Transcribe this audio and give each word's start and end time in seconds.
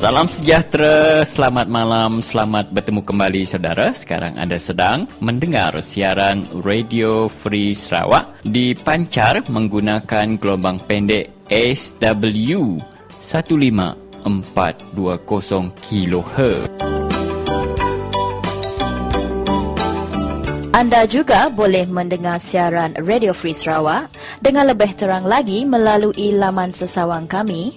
Salam 0.00 0.24
sejahtera, 0.32 1.20
selamat 1.28 1.68
malam, 1.68 2.24
selamat 2.24 2.72
bertemu 2.72 3.04
kembali 3.04 3.44
saudara. 3.44 3.92
Sekarang 3.92 4.32
anda 4.40 4.56
sedang 4.56 5.04
mendengar 5.20 5.76
siaran 5.84 6.40
Radio 6.64 7.28
Free 7.28 7.76
Sarawak 7.76 8.40
dipancar 8.48 9.44
menggunakan 9.52 10.40
gelombang 10.40 10.80
pendek 10.88 11.28
SW 11.52 12.80
15420 13.20 15.68
kHz. 15.84 17.00
Anda 20.80 21.04
juga 21.04 21.52
boleh 21.52 21.84
mendengar 21.84 22.40
siaran 22.40 22.96
Radio 23.04 23.36
Free 23.36 23.52
Sarawak 23.52 24.08
dengan 24.40 24.64
lebih 24.64 24.96
terang 24.96 25.28
lagi 25.28 25.68
melalui 25.68 26.32
laman 26.32 26.72
sesawang 26.72 27.28
kami 27.28 27.76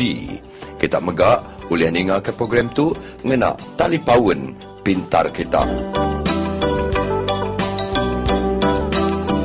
kita 0.77 0.99
megak 1.01 1.41
boleh 1.73 1.89
ningal 1.89 2.21
ke 2.21 2.37
program 2.37 2.69
tu 2.69 2.93
ngena 3.25 3.57
tali 3.81 3.97
pawen 3.97 4.53
pintar 4.85 5.33
kita. 5.33 5.65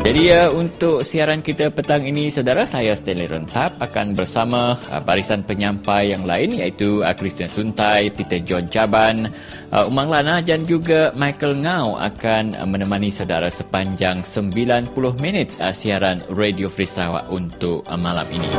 Jadi 0.04 0.36
ya 0.36 0.52
untuk 0.52 1.00
siaran 1.00 1.40
kita 1.40 1.72
petang 1.72 2.04
ini 2.04 2.28
saudara 2.28 2.68
saya 2.68 2.92
Stanley 2.92 3.24
Rentap 3.24 3.80
akan 3.80 4.12
bersama 4.12 4.76
uh, 4.92 5.00
barisan 5.00 5.48
penyampai 5.48 6.12
yang 6.12 6.28
lain 6.28 6.60
iaitu 6.60 7.00
uh, 7.00 7.16
Christian 7.16 7.48
Suntai, 7.48 8.12
Peter 8.12 8.44
John 8.44 8.68
Caban, 8.68 9.32
uh, 9.72 9.88
Umang 9.88 10.12
Lana 10.12 10.44
dan 10.44 10.68
juga 10.68 11.16
Michael 11.16 11.64
Ngau 11.64 11.96
akan 11.96 12.52
uh, 12.52 12.68
menemani 12.68 13.16
saudara 13.16 13.48
sepanjang 13.48 14.20
90 14.28 14.92
minit 15.24 15.48
uh, 15.64 15.72
siaran 15.72 16.20
Radio 16.36 16.68
Free 16.68 16.84
Sarawak 16.84 17.32
untuk 17.32 17.88
uh, 17.88 17.96
malam 17.96 18.28
ini. 18.28 18.52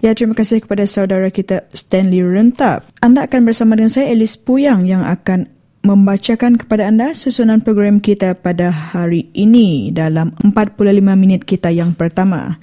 Ya, 0.00 0.16
terima 0.16 0.32
kasih 0.32 0.64
kepada 0.64 0.88
saudara 0.88 1.28
kita 1.28 1.68
Stanley 1.68 2.24
Rentap. 2.24 2.88
Anda 3.04 3.28
akan 3.28 3.44
bersama 3.44 3.76
dengan 3.76 3.92
saya 3.92 4.08
Elis 4.08 4.40
Puyang 4.40 4.88
yang 4.88 5.04
akan 5.04 5.55
membacakan 5.86 6.58
kepada 6.58 6.90
anda 6.90 7.14
susunan 7.14 7.62
program 7.62 8.02
kita 8.02 8.34
pada 8.34 8.74
hari 8.74 9.30
ini 9.38 9.94
dalam 9.94 10.34
45 10.42 10.82
minit 11.14 11.46
kita 11.46 11.70
yang 11.70 11.94
pertama. 11.94 12.58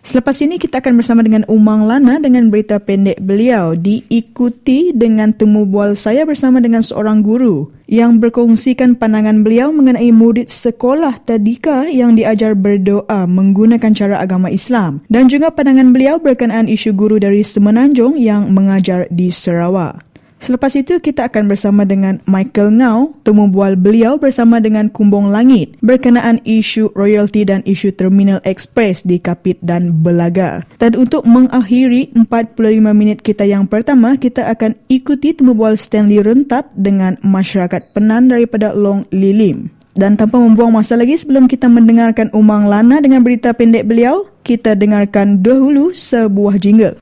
Selepas 0.00 0.32
ini 0.40 0.56
kita 0.56 0.80
akan 0.80 0.96
bersama 0.96 1.20
dengan 1.20 1.44
Umang 1.44 1.84
Lana 1.84 2.16
dengan 2.16 2.48
berita 2.48 2.80
pendek 2.80 3.20
beliau 3.20 3.76
diikuti 3.76 4.96
dengan 4.96 5.36
temu 5.36 5.68
bual 5.68 5.92
saya 5.92 6.24
bersama 6.24 6.56
dengan 6.56 6.80
seorang 6.80 7.20
guru 7.20 7.68
yang 7.84 8.16
berkongsikan 8.16 8.96
pandangan 8.96 9.44
beliau 9.44 9.68
mengenai 9.68 10.08
murid 10.08 10.48
sekolah 10.48 11.20
tadika 11.20 11.84
yang 11.92 12.16
diajar 12.16 12.56
berdoa 12.56 13.28
menggunakan 13.28 13.92
cara 13.92 14.24
agama 14.24 14.48
Islam 14.48 15.04
dan 15.12 15.28
juga 15.28 15.52
pandangan 15.52 15.92
beliau 15.92 16.16
berkenaan 16.16 16.64
isu 16.64 16.96
guru 16.96 17.20
dari 17.20 17.44
Semenanjung 17.44 18.16
yang 18.16 18.56
mengajar 18.56 19.04
di 19.12 19.28
Sarawak. 19.28 20.09
Selepas 20.40 20.72
itu 20.72 20.96
kita 21.04 21.28
akan 21.28 21.52
bersama 21.52 21.84
dengan 21.84 22.16
Michael 22.24 22.80
Ngau 22.80 23.12
temu 23.28 23.52
bual 23.52 23.76
beliau 23.76 24.16
bersama 24.16 24.56
dengan 24.56 24.88
Kumbong 24.88 25.28
Langit 25.28 25.76
berkenaan 25.84 26.40
isu 26.48 26.96
royalty 26.96 27.44
dan 27.44 27.60
isu 27.68 27.92
Terminal 27.92 28.40
Express 28.48 29.04
di 29.04 29.20
Kapit 29.20 29.60
dan 29.60 30.00
Belaga. 30.00 30.64
Dan 30.80 30.96
untuk 30.96 31.28
mengakhiri 31.28 32.16
45 32.16 32.56
minit 32.96 33.20
kita 33.20 33.44
yang 33.44 33.68
pertama, 33.68 34.16
kita 34.16 34.48
akan 34.48 34.72
ikuti 34.88 35.36
temu 35.36 35.52
bual 35.52 35.76
Stanley 35.76 36.24
Rentap 36.24 36.72
dengan 36.72 37.20
masyarakat 37.20 37.92
penan 37.92 38.32
daripada 38.32 38.72
Long 38.72 39.04
Lilim. 39.12 39.68
Dan 39.92 40.16
tanpa 40.16 40.40
membuang 40.40 40.72
masa 40.72 40.96
lagi 40.96 41.18
sebelum 41.20 41.50
kita 41.50 41.68
mendengarkan 41.68 42.32
Umang 42.32 42.64
Lana 42.64 43.04
dengan 43.04 43.20
berita 43.20 43.52
pendek 43.52 43.84
beliau, 43.84 44.24
kita 44.40 44.72
dengarkan 44.72 45.44
dahulu 45.44 45.92
sebuah 45.92 46.56
jingle. 46.56 46.96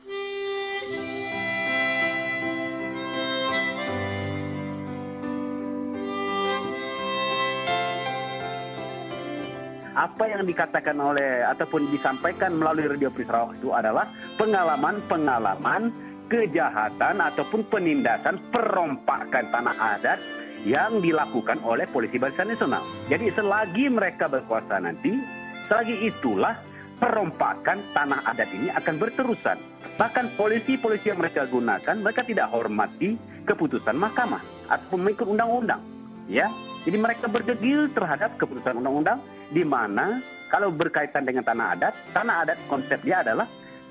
Yang 10.38 10.47
dikatakan 10.47 10.94
oleh 11.03 11.43
ataupun 11.43 11.91
disampaikan 11.91 12.54
melalui 12.54 12.87
Radio 12.87 13.10
Free 13.10 13.26
Sarawak 13.26 13.59
itu 13.59 13.75
adalah 13.75 14.06
pengalaman-pengalaman 14.38 15.91
kejahatan 16.31 17.19
ataupun 17.19 17.66
penindasan 17.66 18.38
perompakan 18.54 19.50
tanah 19.50 19.77
adat 19.98 20.22
yang 20.62 21.03
dilakukan 21.03 21.59
oleh 21.66 21.91
Polisi 21.91 22.22
Barisan 22.22 22.54
Nasional. 22.54 22.87
Jadi 23.10 23.34
selagi 23.34 23.91
mereka 23.91 24.31
berkuasa 24.31 24.78
nanti, 24.78 25.19
selagi 25.66 26.06
itulah 26.06 26.54
perompakan 27.03 27.82
tanah 27.91 28.22
adat 28.31 28.48
ini 28.54 28.71
akan 28.71 28.94
berterusan. 28.94 29.59
Bahkan 29.98 30.38
polisi-polisi 30.38 31.10
yang 31.10 31.19
mereka 31.19 31.50
gunakan, 31.50 31.97
mereka 31.98 32.22
tidak 32.22 32.54
hormati 32.54 33.19
keputusan 33.43 33.98
mahkamah 33.98 34.43
ataupun 34.71 35.03
mengikut 35.03 35.27
undang-undang. 35.27 35.82
Ya, 36.28 36.53
jadi 36.84 37.00
mereka 37.00 37.27
berdegil 37.27 37.88
terhadap 37.91 38.37
keputusan 38.37 38.78
undang-undang 38.78 39.19
di 39.53 39.64
mana 39.64 40.20
kalau 40.48 40.72
berkaitan 40.72 41.28
dengan 41.28 41.44
tanah 41.44 41.76
adat, 41.76 41.94
tanah 42.16 42.36
adat 42.44 42.59
konsep 42.69 43.00
dia 43.04 43.20
adalah 43.20 43.44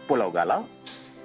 Pulau 0.10 0.34
Galau, 0.34 0.66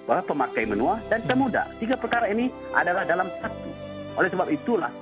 pemakai 0.09 0.69
menua 0.69 0.99
dan 1.09 1.23
pemuda. 1.25 1.69
Tiga 1.79 1.97
perkara 1.97 2.29
ini 2.29 2.53
adalah 2.77 3.07
dalam 3.07 3.29
satu. 3.41 3.71
Oleh 4.19 4.29
sebab 4.29 4.49
itulah 4.53 4.93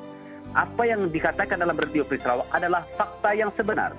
apa 0.54 0.82
yang 0.86 1.10
dikatakan 1.10 1.58
dalam 1.58 1.78
radio 1.78 2.02
Prisrawa 2.06 2.46
adalah 2.50 2.86
fakta 2.94 3.30
yang 3.34 3.50
sebenar. 3.54 3.94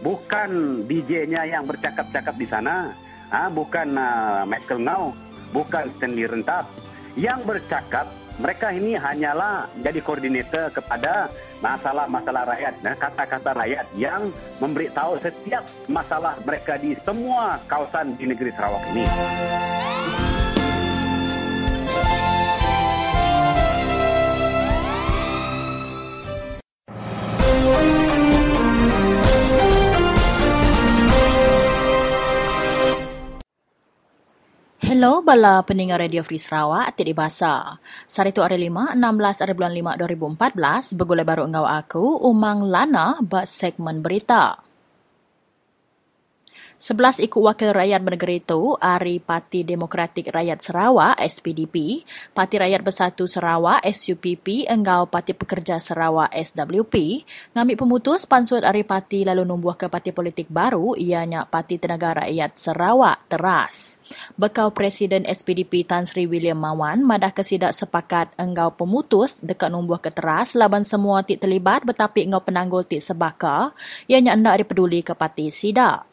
Bukan 0.00 0.82
DJ-nya 0.88 1.44
yang 1.44 1.68
bercakap-cakap 1.68 2.32
di 2.40 2.48
sana, 2.48 2.88
ha? 3.28 3.52
bukan 3.52 3.92
uh, 4.00 4.42
Michael 4.48 4.80
Ngau, 4.88 5.12
bukan 5.52 5.92
Stanley 5.98 6.24
Rentap. 6.24 6.64
Yang 7.18 7.40
bercakap 7.44 8.06
mereka 8.40 8.72
ini 8.72 8.96
hanyalah 8.96 9.68
jadi 9.84 10.00
koordinator 10.00 10.72
kepada 10.72 11.28
masalah-masalah 11.60 12.48
rakyat 12.56 12.74
dan 12.80 12.96
kata-kata 12.96 13.52
rakyat 13.52 13.86
yang 13.94 14.32
memberitahu 14.58 15.20
setiap 15.20 15.62
masalah 15.86 16.34
mereka 16.48 16.80
di 16.80 16.96
semua 17.04 17.60
kawasan 17.68 18.16
di 18.16 18.24
negeri 18.24 18.48
Sarawak 18.56 18.80
ini. 18.96 19.04
Hello, 35.00 35.24
bala 35.24 35.64
pendengar 35.64 35.96
Radio 35.96 36.20
Free 36.20 36.36
Sarawak, 36.36 36.92
atik 36.92 37.08
di 37.08 37.16
bahasa. 37.16 37.80
Sari 38.04 38.36
tu 38.36 38.44
hari 38.44 38.60
5, 38.68 39.00
16 39.00 39.40
hari 39.40 39.56
bulan 39.56 39.72
5 39.96 39.96
2014, 39.96 40.92
bergulai 40.92 41.24
baru 41.24 41.48
engau 41.48 41.64
aku, 41.64 42.20
Umang 42.20 42.68
Lana, 42.68 43.16
buat 43.24 43.48
segmen 43.48 44.04
berita. 44.04 44.60
Sebelas 46.80 47.20
ikut 47.20 47.44
wakil 47.44 47.76
rakyat 47.76 48.00
bernegeri 48.00 48.40
itu, 48.40 48.72
Ari 48.80 49.20
Parti 49.20 49.60
Demokratik 49.68 50.32
Rakyat 50.32 50.64
Sarawak, 50.64 51.20
SPDP, 51.20 52.08
Parti 52.32 52.56
Rakyat 52.56 52.80
Bersatu 52.80 53.28
Sarawak, 53.28 53.84
SUPP, 53.84 54.64
Enggau 54.64 55.04
Parti 55.04 55.36
Pekerja 55.36 55.76
Sarawak, 55.76 56.32
SWP, 56.32 57.28
ngambil 57.52 57.76
pemutus 57.76 58.24
pansut 58.24 58.64
Ari 58.64 58.88
Parti 58.88 59.28
lalu 59.28 59.44
numbuh 59.44 59.76
ke 59.76 59.92
parti 59.92 60.08
politik 60.08 60.48
baru, 60.48 60.96
ianya 60.96 61.44
Parti 61.44 61.76
Tenaga 61.76 62.24
Rakyat 62.24 62.56
Sarawak, 62.56 63.28
Teras. 63.28 64.00
Bekau 64.40 64.72
Presiden 64.72 65.28
SPDP 65.28 65.84
Tan 65.84 66.08
Sri 66.08 66.24
William 66.24 66.56
Mawan, 66.56 67.04
madah 67.04 67.36
kesidak 67.36 67.76
sepakat 67.76 68.32
enggau 68.40 68.72
pemutus 68.72 69.36
dekat 69.44 69.68
numbuh 69.68 70.00
ke 70.00 70.08
Teras, 70.08 70.56
laban 70.56 70.88
semua 70.88 71.20
tik 71.28 71.44
terlibat 71.44 71.84
betapik 71.84 72.24
engau 72.24 72.40
penanggul 72.40 72.88
tik 72.88 73.04
sebaka, 73.04 73.76
ianya 74.08 74.32
hendak 74.32 74.64
dipeduli 74.64 75.04
ke 75.04 75.12
parti 75.12 75.52
sidak. 75.52 76.09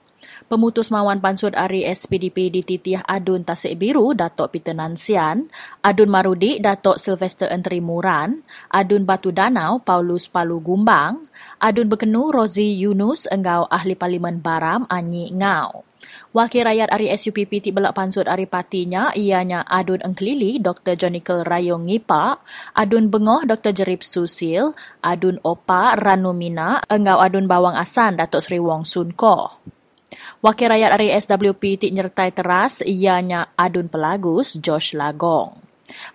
Pemutus 0.47 0.88
Mawan 0.95 1.19
Pansud 1.19 1.59
Ari 1.59 1.83
SPDP 1.83 2.47
di 2.47 2.63
Titiah 2.63 3.03
Adun 3.03 3.44
Tasik 3.44 3.75
Biru, 3.75 4.15
Datuk 4.15 4.55
Peter 4.55 4.71
Nansian, 4.71 5.51
Adun 5.83 6.07
Marudi, 6.07 6.63
Datuk 6.63 6.95
Sylvester 6.95 7.51
Enteri 7.51 7.83
Muran, 7.83 8.47
Adun 8.71 9.03
Batu 9.03 9.35
Danau, 9.35 9.83
Paulus 9.83 10.31
Palu 10.31 10.63
Gumbang, 10.63 11.19
Adun 11.59 11.91
Bekenu, 11.91 12.31
Rozi 12.31 12.79
Yunus, 12.79 13.27
Enggau 13.27 13.67
Ahli 13.67 13.99
Parlimen 13.99 14.39
Baram, 14.39 14.88
Anyi 14.88 15.35
Ngau. 15.35 15.83
Wakil 16.31 16.63
Rakyat 16.63 16.95
Ari 16.95 17.11
SUPP 17.11 17.59
ti 17.59 17.75
belak 17.75 17.91
pansut 17.91 18.31
Ari 18.31 18.47
Patinya, 18.47 19.11
ianya 19.19 19.67
Adun 19.67 19.99
Engkelili, 19.99 20.63
Dr. 20.63 20.95
Jonikel 20.95 21.44
Rayong 21.44 21.91
Ngipa, 21.91 22.39
Adun 22.71 23.11
Bengoh, 23.11 23.44
Dr. 23.44 23.75
Jerip 23.75 23.99
Susil, 23.99 24.71
Adun 25.03 25.44
Opa, 25.44 25.99
Ranumina, 25.99 26.79
Enggau 26.88 27.19
Adun 27.19 27.51
Bawang 27.51 27.75
Asan, 27.75 28.15
Datuk 28.15 28.39
Sri 28.39 28.63
Wong 28.63 28.88
Sun 28.88 29.11
Ko. 29.11 29.59
Wakil 30.42 30.74
rakyat 30.74 30.90
dari 30.94 31.08
SWP 31.14 31.64
tik 31.81 31.94
nyertai 31.94 32.30
teras 32.34 32.86
ianya 32.86 33.54
Adun 33.58 33.90
Pelagus, 33.90 34.58
Josh 34.58 34.98
Lagong. 34.98 35.68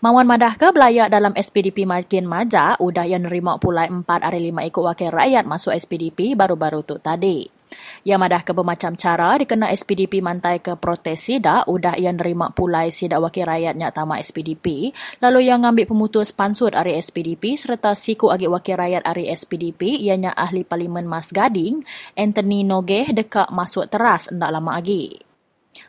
Mawan 0.04 0.28
madah 0.28 0.60
ke 0.60 0.68
belayak 0.68 1.08
dalam 1.08 1.32
SPDP 1.32 1.88
makin 1.88 2.28
maja, 2.28 2.76
udah 2.76 3.08
yang 3.08 3.24
nerima 3.24 3.56
pulai 3.56 3.88
empat 3.88 4.20
hari 4.20 4.52
lima 4.52 4.60
ikut 4.68 4.84
wakil 4.84 5.08
rakyat 5.08 5.48
masuk 5.48 5.72
SPDP 5.72 6.36
baru-baru 6.36 6.84
tu 6.84 7.00
tadi. 7.00 7.61
Yang 8.06 8.18
madah 8.22 8.42
ke 8.44 8.52
bermacam 8.54 8.92
cara 8.94 9.34
dikena 9.40 9.70
SPDP 9.72 10.22
mantai 10.22 10.60
ke 10.60 10.76
protes 10.78 11.26
sida, 11.26 11.64
udah 11.66 11.96
yang 11.98 12.20
nerima 12.20 12.50
pulai 12.52 12.92
sida 12.92 13.18
wakil 13.18 13.48
rakyatnya 13.48 13.90
tamak 13.90 14.22
SPDP, 14.22 14.90
lalu 15.24 15.48
yang 15.50 15.64
ngambil 15.64 15.90
pemutus 15.90 16.30
pansut 16.30 16.72
dari 16.72 16.96
SPDP 16.98 17.56
serta 17.58 17.92
siku 17.92 18.30
agi 18.32 18.46
wakil 18.46 18.78
rakyat 18.78 19.02
dari 19.04 19.28
SPDP, 19.32 20.00
ianya 20.02 20.32
ahli 20.34 20.62
parlimen 20.62 21.04
Mas 21.04 21.32
Gading, 21.34 21.82
Anthony 22.14 22.62
Nogeh 22.62 23.10
dekat 23.10 23.50
masuk 23.50 23.88
teras 23.90 24.30
ndak 24.32 24.50
lama 24.52 24.78
lagi. 24.78 25.20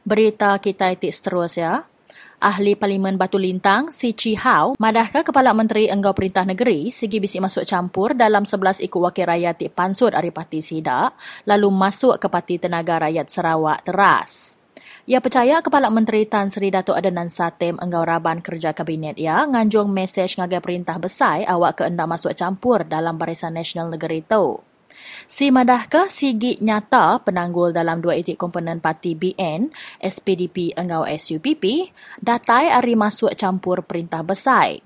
Berita 0.03 0.55
kita 0.59 0.91
itik 0.95 1.11
seterus 1.11 1.59
ya. 1.59 1.83
Ahli 2.43 2.75
Parlimen 2.75 3.15
Batu 3.15 3.39
Lintang, 3.39 3.87
Si 3.87 4.11
Chi 4.11 4.35
Hao, 4.35 4.75
madahkah 4.75 5.23
Kepala 5.23 5.55
Menteri 5.55 5.87
Enggau 5.87 6.11
Perintah 6.11 6.43
Negeri 6.43 6.91
segi 6.91 7.23
bisik 7.23 7.39
masuk 7.39 7.63
campur 7.63 8.19
dalam 8.19 8.43
11 8.43 8.83
ikut 8.83 8.99
wakil 8.99 9.31
rakyat 9.31 9.55
di 9.63 9.71
Pansut 9.71 10.11
Ari 10.11 10.35
Parti 10.35 10.59
Sida, 10.59 11.07
lalu 11.47 11.71
masuk 11.71 12.19
ke 12.19 12.27
Parti 12.27 12.59
Tenaga 12.59 12.99
Rakyat 12.99 13.31
Sarawak 13.31 13.87
teras. 13.87 14.59
Ia 15.07 15.23
percaya 15.23 15.63
Kepala 15.63 15.87
Menteri 15.87 16.27
Tan 16.27 16.51
Sri 16.51 16.67
Datuk 16.67 16.99
Adenan 16.99 17.31
Satem 17.31 17.79
Enggau 17.79 18.03
Raban 18.03 18.43
Kerja 18.43 18.75
Kabinet 18.75 19.15
ia 19.15 19.47
nganjung 19.47 19.87
mesej 19.87 20.35
ngagai 20.35 20.59
perintah 20.59 20.99
besar 20.99 21.47
awak 21.47 21.79
ke 21.79 21.87
endak 21.87 22.11
masuk 22.11 22.35
campur 22.35 22.83
dalam 22.83 23.15
Barisan 23.15 23.55
Nasional 23.55 23.87
Negeri 23.87 24.19
itu. 24.19 24.59
Si 25.25 25.49
madahkah 25.49 26.11
sigi 26.11 26.59
nyata 26.59 27.21
penanggul 27.23 27.73
dalam 27.73 27.99
dua 28.03 28.19
itik 28.19 28.37
komponen 28.37 28.83
parti 28.83 29.15
BN, 29.17 29.71
SPDP 29.99 30.75
Engau 30.77 31.07
SUPP, 31.07 31.91
datai 32.19 32.71
ari 32.71 32.93
masuk 32.93 33.33
campur 33.33 33.83
perintah 33.87 34.21
besar. 34.21 34.77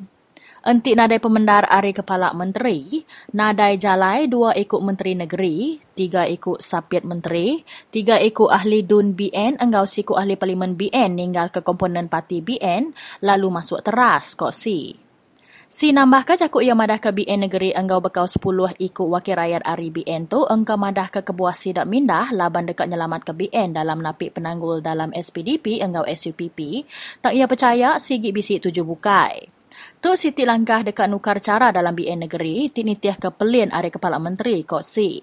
Entik 0.68 1.00
nadai 1.00 1.24
pemendar 1.24 1.64
ari 1.72 1.96
kepala 1.96 2.36
menteri, 2.36 3.00
nadai 3.32 3.80
jalai 3.80 4.28
dua 4.28 4.52
ikut 4.52 4.84
menteri 4.84 5.16
negeri, 5.16 5.80
tiga 5.96 6.28
ikut 6.28 6.60
sapiat 6.60 7.08
menteri, 7.08 7.64
tiga 7.88 8.20
ikut 8.20 8.52
ahli 8.52 8.84
dun 8.84 9.16
BN, 9.16 9.64
engau 9.64 9.88
siku 9.88 10.20
ahli 10.20 10.36
parlimen 10.36 10.76
BN 10.76 11.16
ninggal 11.16 11.56
ke 11.56 11.64
komponen 11.64 12.12
parti 12.12 12.44
BN, 12.44 12.92
lalu 13.24 13.48
masuk 13.48 13.80
teras 13.80 14.36
kok 14.36 14.52
si. 14.52 15.07
Si 15.68 15.92
nambah 15.92 16.24
ke 16.24 16.40
jakuk 16.40 16.64
yang 16.64 16.80
madah 16.80 16.96
ke 16.96 17.12
BN 17.12 17.44
negeri 17.44 17.76
enggau 17.76 18.00
bekau 18.00 18.24
10 18.24 18.80
ikut 18.80 19.08
wakil 19.12 19.36
rakyat 19.36 19.68
Ari 19.68 19.92
BN 19.92 20.32
tu 20.32 20.48
engkau 20.48 20.80
madah 20.80 21.12
ke 21.12 21.20
kebuah 21.20 21.60
sidak 21.60 21.84
mindah 21.84 22.32
laban 22.32 22.72
dekat 22.72 22.88
nyelamat 22.88 23.28
ke 23.28 23.36
BN 23.36 23.76
dalam 23.76 24.00
napik 24.00 24.32
penanggul 24.32 24.80
dalam 24.80 25.12
SPDP 25.12 25.84
enggau 25.84 26.08
SUPP 26.08 26.88
tak 27.20 27.36
ia 27.36 27.52
percaya 27.52 28.00
sigi 28.00 28.32
bisi 28.32 28.64
tuju 28.64 28.88
bukai. 28.88 29.44
Tu 30.00 30.16
Siti 30.16 30.48
langkah 30.48 30.88
dekat 30.88 31.12
nukar 31.12 31.44
cara 31.44 31.76
dalam 31.76 31.92
BN 31.92 32.32
negeri 32.32 32.72
tinitiah 32.72 33.20
ke 33.20 33.28
pelin 33.36 33.68
Ari 33.68 33.92
Kepala 33.92 34.24
Menteri 34.24 34.64
kok 34.64 34.88
si. 34.88 35.20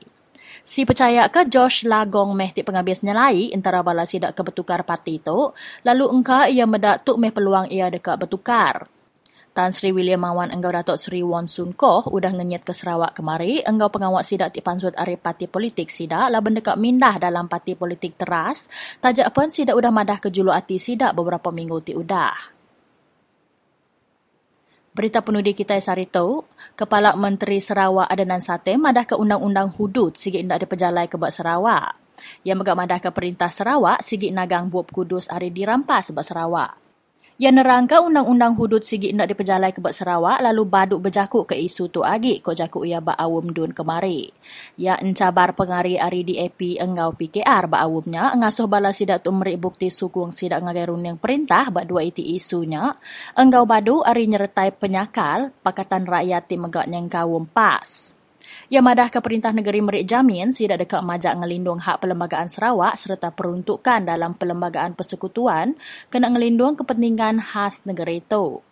Si 0.60 0.84
percaya 0.84 1.24
ke 1.32 1.48
Josh 1.48 1.88
Lagong 1.88 2.36
meh 2.36 2.52
ti 2.52 2.60
penghabis 2.60 3.00
nyelai 3.00 3.48
antara 3.56 3.80
bala 3.80 4.04
sidak 4.04 4.36
ke 4.36 4.44
bertukar 4.44 4.84
parti 4.84 5.24
tu 5.24 5.56
lalu 5.88 6.04
engkau 6.04 6.44
ia 6.52 6.68
medak 6.68 7.00
tuk 7.00 7.16
meh 7.16 7.32
peluang 7.32 7.72
ia 7.72 7.88
dekat 7.88 8.20
bertukar. 8.20 8.84
Tan 9.54 9.70
Sri 9.70 9.94
William 9.94 10.18
Mawan 10.18 10.50
Enggau 10.50 10.74
Datuk 10.74 10.98
Sri 10.98 11.22
Won 11.22 11.46
Sun 11.46 11.78
Koh 11.78 12.02
udah 12.10 12.34
ngenyet 12.34 12.66
ke 12.66 12.74
Sarawak 12.74 13.14
kemari. 13.14 13.62
Enggau 13.62 13.86
pengawak 13.86 14.26
sidak 14.26 14.50
ti 14.50 14.58
pansut 14.58 14.90
are 14.98 15.14
parti 15.14 15.46
politik 15.46 15.94
sidak 15.94 16.26
lah 16.26 16.42
dekat 16.42 16.74
mindah 16.74 17.22
dalam 17.22 17.46
parti 17.46 17.78
politik 17.78 18.18
teras. 18.18 18.66
Tajak 18.98 19.30
pun 19.30 19.54
sidak 19.54 19.78
udah 19.78 19.94
madah 19.94 20.18
ke 20.18 20.34
julu 20.34 20.50
ati 20.50 20.82
sidak 20.82 21.14
beberapa 21.14 21.54
minggu 21.54 21.86
ti 21.86 21.94
udah. 21.94 22.34
Berita 24.90 25.22
penudi 25.22 25.54
kita 25.54 25.78
sehari 25.78 26.10
tu, 26.10 26.42
Kepala 26.74 27.14
Menteri 27.14 27.62
Sarawak 27.62 28.10
Adenan 28.10 28.42
Satem 28.42 28.82
madah 28.82 29.06
ke 29.06 29.14
undang-undang 29.14 29.70
hudud 29.70 30.18
sigi 30.18 30.42
indak 30.42 30.66
diperjalai 30.66 31.06
ke 31.06 31.14
Sarawak. 31.14 31.94
Yang 32.42 32.58
megak 32.58 32.78
madah 32.78 32.98
ke 32.98 33.10
perintah 33.14 33.54
Sarawak 33.54 34.02
sigi 34.02 34.34
nagang 34.34 34.66
buap 34.66 34.90
kudus 34.90 35.30
hari 35.30 35.54
dirampas 35.54 36.10
sebab 36.10 36.26
Sarawak. 36.26 36.83
Yang 37.34 37.66
nerangka 37.66 37.98
undang-undang 37.98 38.54
hudud 38.54 38.86
sigi 38.86 39.10
nak 39.10 39.26
diperjalai 39.26 39.74
ke 39.74 39.82
Sarawak 39.82 40.38
lalu 40.38 40.62
baduk 40.70 41.02
berjakuk 41.02 41.50
ke 41.50 41.58
isu 41.58 41.90
tu 41.90 42.06
agi 42.06 42.38
ko 42.38 42.54
jakuk 42.54 42.86
ia 42.86 43.02
ba 43.02 43.18
awum 43.18 43.50
dun 43.50 43.74
kemari. 43.74 44.30
Ya 44.78 44.94
encabar 45.02 45.50
pengari 45.50 45.98
ari 45.98 46.22
DAP 46.22 46.78
engau 46.78 47.10
PKR 47.10 47.66
ba 47.66 47.82
awumnya 47.82 48.38
ngasuh 48.38 48.70
bala 48.70 48.94
sidak 48.94 49.26
tu 49.26 49.34
merik 49.34 49.58
bukti 49.58 49.90
sukung 49.90 50.30
sidak 50.30 50.62
ngagai 50.62 50.94
runing 50.94 51.18
perintah 51.18 51.74
ba 51.74 51.82
dua 51.82 52.06
iti 52.06 52.22
isunya. 52.38 52.94
Engau 53.34 53.66
badu 53.66 54.06
ari 54.06 54.30
nyertai 54.30 54.70
penyakal 54.78 55.50
Pakatan 55.58 56.06
Rakyat 56.06 56.46
ti 56.46 56.54
megak 56.54 56.86
nyeng 56.86 57.10
kawum 57.10 57.50
pas. 57.50 58.14
Ia 58.72 58.80
madah 58.80 59.12
ke 59.12 59.20
Perintah 59.20 59.52
Negeri 59.52 59.84
Merik 59.84 60.08
Jamin 60.08 60.50
tidak 60.50 60.88
dekat 60.88 61.04
majak 61.04 61.36
ngelindung 61.36 61.80
hak 61.84 62.00
Perlembagaan 62.00 62.48
Sarawak 62.48 62.96
serta 62.96 63.28
peruntukan 63.30 64.02
dalam 64.02 64.32
Perlembagaan 64.34 64.96
Persekutuan 64.96 65.76
kena 66.08 66.32
ngelindung 66.32 66.74
kepentingan 66.80 67.40
khas 67.40 67.84
negeri 67.84 68.24
itu. 68.24 68.64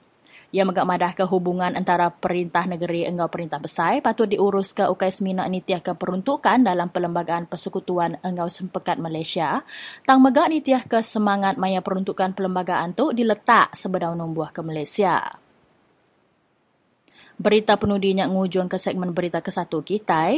Ia 0.52 0.68
megak 0.68 0.84
madah 0.84 1.12
ke 1.16 1.24
hubungan 1.24 1.72
antara 1.72 2.12
Perintah 2.12 2.68
Negeri 2.68 3.08
Enggau 3.08 3.24
Perintah 3.32 3.56
Besar 3.56 4.04
patut 4.04 4.28
diurus 4.28 4.76
ke 4.76 4.84
Ukai 4.84 5.08
Semina 5.08 5.48
Nitiah 5.48 5.80
ke 5.80 5.96
peruntukan 5.96 6.60
dalam 6.60 6.92
Perlembagaan 6.92 7.48
Persekutuan 7.48 8.20
Enggau 8.20 8.52
Sempekat 8.52 9.00
Malaysia. 9.00 9.64
Tang 10.04 10.20
megak 10.20 10.52
nitiah 10.52 10.84
ke 10.84 11.00
semangat 11.00 11.56
maya 11.56 11.80
peruntukan 11.80 12.36
perlembagaan 12.36 12.92
tu 12.92 13.16
diletak 13.16 13.72
sebedau 13.72 14.12
numbuh 14.12 14.52
ke 14.52 14.60
Malaysia. 14.60 15.40
Berita 17.40 17.80
penudinya 17.80 18.28
ngujung 18.28 18.68
ke 18.68 18.76
segmen 18.76 19.16
berita 19.16 19.40
ke 19.40 19.48
satu 19.48 19.80
kita. 19.80 20.32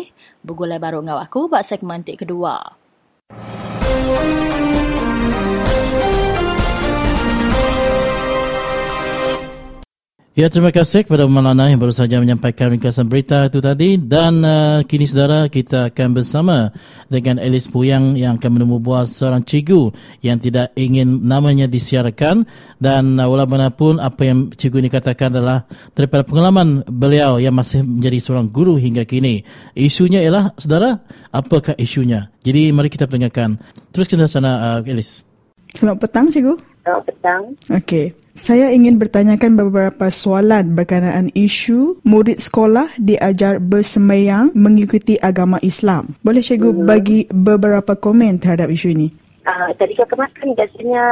Begulai 0.46 0.78
baru 0.78 1.02
ngau 1.02 1.18
aku 1.18 1.50
buat 1.50 1.66
segmen 1.66 2.06
tik 2.06 2.22
kedua. 2.22 2.62
Ya, 10.34 10.50
terima 10.50 10.74
kasih 10.74 11.06
kepada 11.06 11.30
Malana 11.30 11.70
yang 11.70 11.78
baru 11.78 11.94
saja 11.94 12.18
menyampaikan 12.18 12.74
ringkasan 12.74 13.06
berita 13.06 13.46
itu 13.46 13.62
tadi. 13.62 13.94
Dan 14.02 14.42
uh, 14.42 14.82
kini 14.82 15.06
saudara, 15.06 15.46
kita 15.46 15.94
akan 15.94 16.10
bersama 16.10 16.74
dengan 17.06 17.38
Elis 17.38 17.70
Puyang 17.70 18.18
yang 18.18 18.42
akan 18.42 18.58
menemu 18.58 18.82
buah 18.82 19.06
seorang 19.06 19.46
cikgu 19.46 19.94
yang 20.26 20.42
tidak 20.42 20.74
ingin 20.74 21.22
namanya 21.22 21.70
disiarkan. 21.70 22.50
Dan 22.82 23.22
uh, 23.22 23.30
walaupun 23.30 24.02
apa 24.02 24.26
yang 24.26 24.50
cikgu 24.50 24.82
ini 24.82 24.90
katakan 24.90 25.38
adalah 25.38 25.70
daripada 25.94 26.26
pengalaman 26.26 26.82
beliau 26.82 27.38
yang 27.38 27.54
masih 27.54 27.86
menjadi 27.86 28.18
seorang 28.18 28.50
guru 28.50 28.74
hingga 28.74 29.06
kini. 29.06 29.46
Isunya 29.78 30.18
ialah, 30.18 30.50
saudara, 30.58 30.98
apakah 31.30 31.78
isunya? 31.78 32.34
Jadi, 32.42 32.74
mari 32.74 32.90
kita 32.90 33.06
dengarkan. 33.06 33.54
Terus 33.94 34.10
kita 34.10 34.26
sana, 34.26 34.82
uh, 34.82 34.90
Elis. 34.90 35.22
Selamat 35.78 36.10
petang, 36.10 36.26
cikgu. 36.26 36.58
Selamat 36.82 37.02
petang. 37.06 37.42
Okey. 37.70 38.23
Saya 38.34 38.74
ingin 38.74 38.98
bertanyakan 38.98 39.54
beberapa 39.54 40.10
soalan 40.10 40.74
berkenaan 40.74 41.30
isu 41.38 42.02
murid 42.02 42.42
sekolah 42.42 42.90
diajar 42.98 43.62
bersemayang 43.62 44.50
mengikuti 44.58 45.14
agama 45.22 45.62
Islam. 45.62 46.18
Boleh 46.18 46.42
cikgu 46.42 46.74
hmm. 46.74 46.82
bagi 46.82 47.30
beberapa 47.30 47.94
komen 47.94 48.42
terhadap 48.42 48.74
isu 48.74 48.90
ini? 48.90 49.14
Uh, 49.46 49.70
tadika 49.78 50.02
kemasan 50.10 50.50
biasanya 50.58 51.04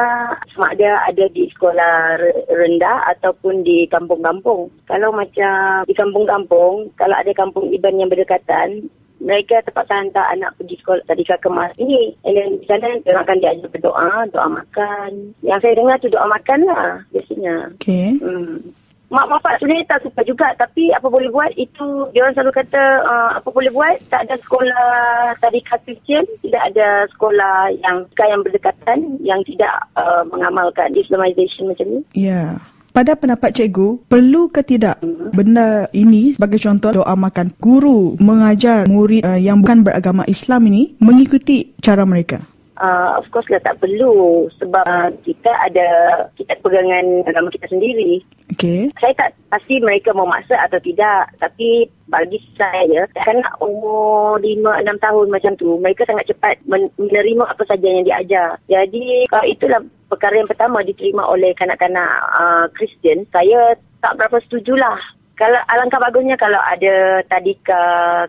sama 0.50 0.74
ada 0.74 0.98
ada 1.06 1.30
di 1.30 1.46
sekolah 1.54 2.18
rendah 2.50 3.14
ataupun 3.14 3.62
di 3.62 3.86
kampung-kampung. 3.86 4.66
Kalau 4.90 5.14
macam 5.14 5.86
di 5.86 5.94
kampung-kampung, 5.94 6.90
kalau 6.98 7.14
ada 7.14 7.30
kampung 7.38 7.70
iban 7.70 8.02
yang 8.02 8.10
berdekatan, 8.10 8.90
mereka 9.22 9.62
terpaksa 9.62 10.02
hantar 10.02 10.26
anak 10.34 10.58
pergi 10.58 10.76
sekolah 10.82 11.06
tadika 11.06 11.38
kemas 11.38 11.72
ini. 11.78 12.12
Dan 12.26 12.58
di 12.58 12.66
sana 12.66 12.98
mereka 12.98 13.22
akan 13.22 13.38
diajar 13.38 13.68
berdoa, 13.70 14.12
doa 14.34 14.48
makan. 14.50 15.10
Yang 15.46 15.60
saya 15.62 15.74
dengar 15.78 15.96
tu 16.02 16.08
doa 16.10 16.26
makan 16.26 16.60
lah 16.66 16.90
biasanya. 17.14 17.54
Okay. 17.78 18.18
Hmm 18.18 18.82
mak 19.12 19.28
bapak 19.28 19.60
sebenarnya 19.60 19.84
tak 19.92 20.08
suka 20.08 20.24
juga 20.24 20.48
tapi 20.56 20.88
apa 20.88 21.04
boleh 21.04 21.28
buat 21.28 21.52
itu 21.60 22.08
dia 22.16 22.24
orang 22.24 22.32
selalu 22.32 22.64
kata 22.64 22.82
uh, 23.04 23.30
apa 23.36 23.48
boleh 23.52 23.68
buat 23.68 24.00
tak 24.08 24.24
ada 24.24 24.40
sekolah 24.40 24.96
tadika 25.36 25.76
Kristian 25.84 26.24
tidak 26.40 26.72
ada 26.72 27.04
sekolah 27.12 27.68
yang 27.84 28.08
yang 28.16 28.40
berdekatan 28.40 29.20
yang 29.20 29.44
tidak 29.44 29.84
uh, 30.00 30.24
mengamalkan 30.32 30.96
Islamization 30.96 31.68
macam 31.68 31.92
ni 31.92 32.00
ya 32.16 32.56
yeah. 32.56 32.71
Pada 32.92 33.16
pendapat 33.16 33.56
cikgu, 33.56 34.04
perlu 34.04 34.52
ke 34.52 34.60
tidak 34.60 35.00
benda 35.32 35.88
ini 35.96 36.36
sebagai 36.36 36.60
contoh 36.60 36.92
doa 37.00 37.16
makan 37.16 37.48
guru 37.56 38.20
mengajar 38.20 38.84
murid 38.84 39.24
uh, 39.24 39.40
yang 39.40 39.64
bukan 39.64 39.80
beragama 39.80 40.28
Islam 40.28 40.68
ini 40.68 40.92
mengikuti 41.00 41.72
cara 41.80 42.04
mereka? 42.04 42.44
uh, 42.82 43.10
of 43.16 43.26
course 43.30 43.46
lah 43.48 43.62
tak 43.62 43.78
perlu 43.78 44.50
sebab 44.58 44.82
uh, 44.84 45.08
kita 45.22 45.48
ada 45.70 45.88
kita 46.34 46.58
pegangan 46.60 47.22
agama 47.30 47.48
kita 47.54 47.70
sendiri. 47.70 48.20
Okay. 48.52 48.90
Saya 48.98 49.14
tak 49.16 49.30
pasti 49.48 49.78
mereka 49.80 50.12
mau 50.12 50.26
maksa 50.26 50.58
atau 50.58 50.82
tidak 50.82 51.30
tapi 51.38 51.86
bagi 52.10 52.36
saya 52.58 53.08
kan 53.16 53.40
umur 53.62 54.36
5 54.42 54.60
6 54.60 55.04
tahun 55.06 55.26
macam 55.32 55.52
tu 55.56 55.78
mereka 55.80 56.04
sangat 56.04 56.28
cepat 56.28 56.60
menerima 56.68 57.44
apa 57.46 57.62
saja 57.64 57.86
yang 57.86 58.04
diajar. 58.04 58.58
Jadi 58.66 59.30
uh, 59.30 59.46
itulah 59.46 59.80
perkara 60.12 60.36
yang 60.36 60.50
pertama 60.50 60.84
diterima 60.84 61.24
oleh 61.24 61.56
kanak-kanak 61.56 62.12
uh, 62.36 62.66
Kristian. 62.76 63.24
Saya 63.32 63.72
tak 64.04 64.20
berapa 64.20 64.36
setujulah 64.44 65.00
kalau 65.32 65.56
alangkah 65.72 65.96
bagusnya 65.96 66.36
kalau 66.36 66.60
ada 66.60 67.24
tadika 67.32 67.82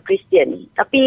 Kristian. 0.08 0.64
Tapi 0.80 1.04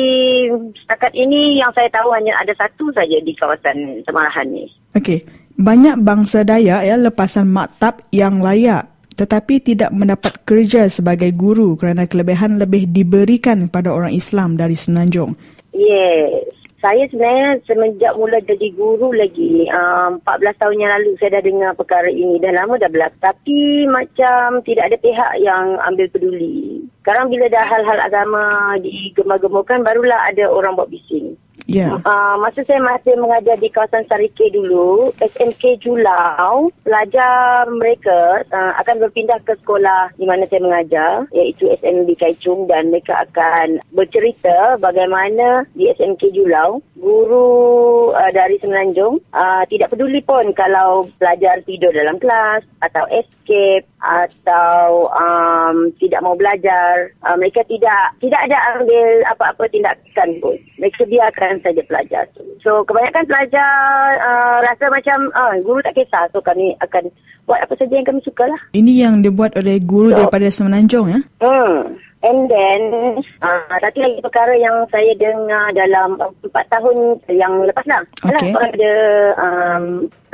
setakat 0.84 1.16
ini 1.16 1.56
yang 1.56 1.72
saya 1.72 1.88
tahu 1.88 2.12
hanya 2.12 2.36
ada 2.36 2.52
satu 2.52 2.92
saja 2.92 3.16
di 3.24 3.32
kawasan 3.32 4.04
Semarahan 4.04 4.46
ni. 4.52 4.68
Okey. 4.92 5.24
Banyak 5.56 6.04
bangsa 6.04 6.44
Dayak 6.44 6.84
ya 6.84 7.00
lepasan 7.00 7.48
maktab 7.48 8.04
yang 8.12 8.44
layak 8.44 8.92
tetapi 9.16 9.64
tidak 9.64 9.88
mendapat 9.96 10.44
kerja 10.44 10.92
sebagai 10.92 11.32
guru 11.32 11.72
kerana 11.80 12.04
kelebihan 12.04 12.60
lebih 12.60 12.84
diberikan 12.92 13.64
kepada 13.64 13.88
orang 13.88 14.12
Islam 14.12 14.60
dari 14.60 14.76
Senanjung. 14.76 15.32
Yes 15.72 16.55
saya 16.86 17.02
sebenarnya 17.10 17.58
semenjak 17.66 18.14
mula 18.14 18.38
jadi 18.46 18.70
guru 18.78 19.10
lagi 19.10 19.66
um, 19.74 20.22
14 20.22 20.54
tahun 20.62 20.78
yang 20.78 20.92
lalu 20.94 21.18
saya 21.18 21.34
dah 21.34 21.42
dengar 21.42 21.74
perkara 21.74 22.06
ini. 22.06 22.38
Dah 22.38 22.54
lama 22.54 22.78
dah 22.78 22.86
berlaku 22.86 23.18
tapi 23.18 23.90
macam 23.90 24.62
tidak 24.62 24.94
ada 24.94 24.96
pihak 25.02 25.32
yang 25.42 25.82
ambil 25.82 26.06
peduli. 26.14 26.86
Sekarang 27.02 27.26
bila 27.26 27.50
dah 27.50 27.66
hal-hal 27.66 27.98
agama 27.98 28.42
digemar-gemurkan 28.78 29.82
barulah 29.82 30.30
ada 30.30 30.46
orang 30.46 30.78
buat 30.78 30.86
bising 30.86 31.34
Yeah. 31.66 31.98
Uh, 32.06 32.38
masa 32.38 32.62
saya 32.62 32.78
masih 32.78 33.18
mengajar 33.18 33.58
di 33.58 33.66
kawasan 33.74 34.06
Sarike 34.06 34.54
dulu, 34.54 35.10
SMK 35.18 35.82
Julau, 35.82 36.70
pelajar 36.86 37.66
mereka 37.74 38.46
uh, 38.54 38.72
akan 38.78 39.02
berpindah 39.02 39.42
ke 39.42 39.58
sekolah 39.58 40.14
di 40.14 40.30
mana 40.30 40.46
saya 40.46 40.62
mengajar, 40.62 41.26
iaitu 41.34 41.66
SMB 41.82 42.06
Kaichung 42.22 42.70
dan 42.70 42.94
mereka 42.94 43.26
akan 43.26 43.82
bercerita 43.90 44.78
bagaimana 44.78 45.66
di 45.74 45.90
SMK 45.90 46.30
Julau, 46.30 46.78
guru 46.94 48.14
uh, 48.14 48.30
dari 48.30 48.62
Semenanjung 48.62 49.18
uh, 49.34 49.66
tidak 49.66 49.90
peduli 49.90 50.22
pun 50.22 50.54
kalau 50.54 51.10
pelajar 51.18 51.58
tidur 51.66 51.90
dalam 51.90 52.22
kelas 52.22 52.62
atau 52.78 53.10
escape 53.10 53.86
atau 54.00 55.08
um, 55.10 55.88
tidak 55.96 56.20
mau 56.20 56.36
belajar. 56.36 57.10
Uh, 57.24 57.36
mereka 57.40 57.64
tidak 57.64 58.12
tidak 58.20 58.40
ada 58.44 58.56
ambil 58.76 59.08
apa-apa 59.32 59.64
tindakan 59.72 60.28
pun. 60.40 60.56
Mereka 60.76 61.08
biarkan 61.08 61.60
saja 61.64 61.82
pelajar 61.88 62.22
tu. 62.36 62.44
So 62.60 62.84
kebanyakan 62.84 63.24
pelajar 63.24 63.76
uh, 64.20 64.58
rasa 64.64 64.92
macam 64.92 65.18
uh, 65.32 65.54
guru 65.64 65.80
tak 65.80 65.96
kisah. 65.96 66.28
So 66.30 66.44
kami 66.44 66.76
akan 66.84 67.08
buat 67.46 67.62
apa 67.62 67.74
saja 67.78 67.94
yang 67.96 68.06
kami 68.06 68.20
suka 68.26 68.44
lah. 68.44 68.60
Ini 68.74 69.06
yang 69.06 69.14
dibuat 69.22 69.54
oleh 69.56 69.78
guru 69.80 70.12
so, 70.12 70.16
daripada 70.22 70.46
Semenanjung 70.50 71.06
ya? 71.14 71.20
Hmm. 71.40 71.96
And 72.26 72.50
then, 72.50 72.82
uh, 73.38 73.78
satu 73.78 74.02
lagi 74.02 74.18
perkara 74.18 74.58
yang 74.58 74.82
saya 74.90 75.14
dengar 75.14 75.70
dalam 75.78 76.18
empat 76.18 76.66
tahun 76.74 77.22
yang 77.30 77.62
lepas 77.62 77.86
lah. 77.86 78.02
Okay. 78.26 78.50
Adalah 78.50 78.66
ada 78.74 78.94
um, 79.38 79.84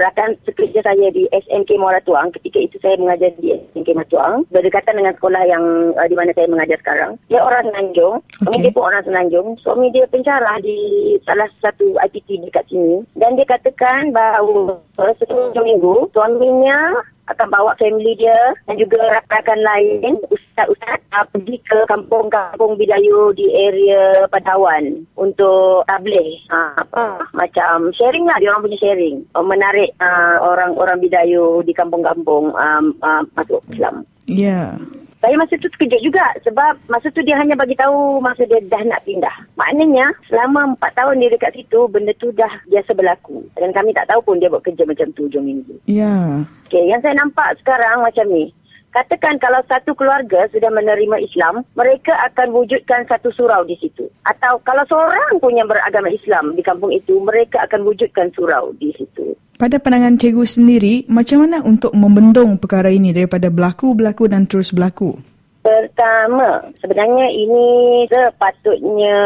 rakan 0.00 0.32
sekerja 0.49 0.80
saya 0.80 1.12
di 1.12 1.28
SMK 1.28 1.76
Muara 1.76 2.00
Tuang. 2.08 2.32
Ketika 2.32 2.64
itu 2.64 2.80
saya 2.80 2.96
mengajar 2.96 3.37
di 3.37 3.52
SMK 3.76 3.92
Muara 3.92 4.08
Tuang. 4.08 4.34
Berdekatan 4.49 5.04
dengan 5.04 5.12
sekolah 5.20 5.42
yang 5.44 5.64
uh, 5.92 6.06
di 6.08 6.16
mana 6.16 6.32
saya 6.32 6.49
mengajar 6.49 6.80
sekarang. 6.80 7.20
Dia 7.28 7.44
orang 7.44 7.68
Senanjung. 7.68 8.25
Okay. 8.25 8.40
Suami 8.40 8.56
dia 8.64 8.72
pun 8.72 8.84
orang 8.88 9.04
Senanjung. 9.04 9.49
Suami 9.61 9.87
dia 9.92 10.04
pencara 10.08 10.52
di 10.64 10.78
salah 11.28 11.49
satu 11.61 12.00
IPT 12.08 12.40
dekat 12.49 12.64
sini. 12.72 13.04
Dan 13.20 13.37
dia 13.37 13.44
katakan 13.44 14.16
bahawa 14.16 14.80
setelah 15.20 15.61
minggu, 15.61 16.08
suaminya 16.16 17.04
akan 17.32 17.48
bawa 17.50 17.72
family 17.80 18.14
dia 18.16 18.36
dan 18.68 18.76
juga 18.78 19.00
rakan-rakan 19.00 19.60
lain 19.60 20.14
ustaz-ustaz 20.28 21.00
uh, 21.16 21.26
pergi 21.32 21.56
ke 21.64 21.78
kampung-kampung 21.88 22.76
Bidayu 22.76 23.32
di 23.34 23.48
area 23.52 24.28
Padawan 24.28 25.04
untuk 25.16 25.84
tabligh 25.88 26.40
uh, 26.52 26.76
apa 26.78 27.26
macam 27.32 27.90
sharing 27.96 28.28
lah 28.28 28.36
dia 28.38 28.52
orang 28.52 28.64
punya 28.68 28.78
sharing 28.80 29.16
uh, 29.34 29.44
menarik 29.44 29.90
uh, 29.98 30.36
orang-orang 30.44 31.00
Bidayu 31.00 31.64
di 31.64 31.72
kampung-kampung 31.72 32.52
um, 32.52 32.84
uh, 33.00 33.22
masuk 33.34 33.60
Islam. 33.72 34.04
Ya. 34.28 34.78
Yeah. 34.78 35.01
Saya 35.23 35.38
masa 35.38 35.55
tu 35.55 35.71
terkejut 35.71 36.02
juga 36.02 36.26
sebab 36.43 36.83
masa 36.91 37.07
tu 37.14 37.23
dia 37.23 37.38
hanya 37.38 37.55
bagi 37.55 37.79
tahu 37.79 38.19
masa 38.19 38.43
dia 38.43 38.59
dah 38.67 38.83
nak 38.83 39.07
pindah. 39.07 39.31
Maknanya 39.55 40.11
selama 40.26 40.75
empat 40.75 40.99
tahun 40.99 41.23
dia 41.23 41.31
dekat 41.31 41.55
situ 41.55 41.87
benda 41.87 42.11
tu 42.19 42.35
dah 42.35 42.50
biasa 42.67 42.91
berlaku. 42.91 43.47
Dan 43.55 43.71
kami 43.71 43.95
tak 43.95 44.11
tahu 44.11 44.19
pun 44.26 44.43
dia 44.43 44.50
buat 44.50 44.67
kerja 44.67 44.83
macam 44.83 45.14
tu 45.14 45.31
hujung 45.31 45.47
minggu. 45.47 45.79
Ya. 45.87 46.11
Yeah. 46.11 46.31
Okay, 46.67 46.91
yang 46.91 46.99
saya 47.07 47.14
nampak 47.14 47.55
sekarang 47.62 48.02
macam 48.02 48.26
ni. 48.35 48.50
Katakan 48.92 49.40
kalau 49.40 49.64
satu 49.64 49.96
keluarga 49.96 50.44
sudah 50.52 50.68
menerima 50.68 51.16
Islam, 51.25 51.64
mereka 51.72 52.12
akan 52.28 52.52
wujudkan 52.52 53.08
satu 53.08 53.32
surau 53.32 53.64
di 53.64 53.72
situ. 53.80 54.04
Atau 54.28 54.61
kalau 54.68 54.84
seorang 54.84 55.40
pun 55.40 55.56
yang 55.56 55.64
beragama 55.64 56.12
Islam 56.12 56.52
di 56.52 56.61
kampung 56.61 56.92
itu, 56.92 57.16
mereka 57.25 57.64
akan 57.64 57.88
wujudkan 57.88 58.28
surau 58.37 58.76
di 58.76 58.92
situ. 58.92 59.32
Pada 59.56 59.80
pandangan 59.80 60.20
cikgu 60.20 60.44
sendiri, 60.44 60.94
macam 61.08 61.49
mana 61.49 61.64
untuk 61.64 61.96
membendung 61.96 62.61
perkara 62.61 62.92
ini 62.92 63.16
daripada 63.16 63.49
berlaku-berlaku 63.49 64.28
dan 64.28 64.44
terus 64.44 64.76
berlaku? 64.76 65.16
Pertama, 65.64 66.61
sebenarnya 66.82 67.32
ini 67.32 67.64
sepatutnya 68.12 69.16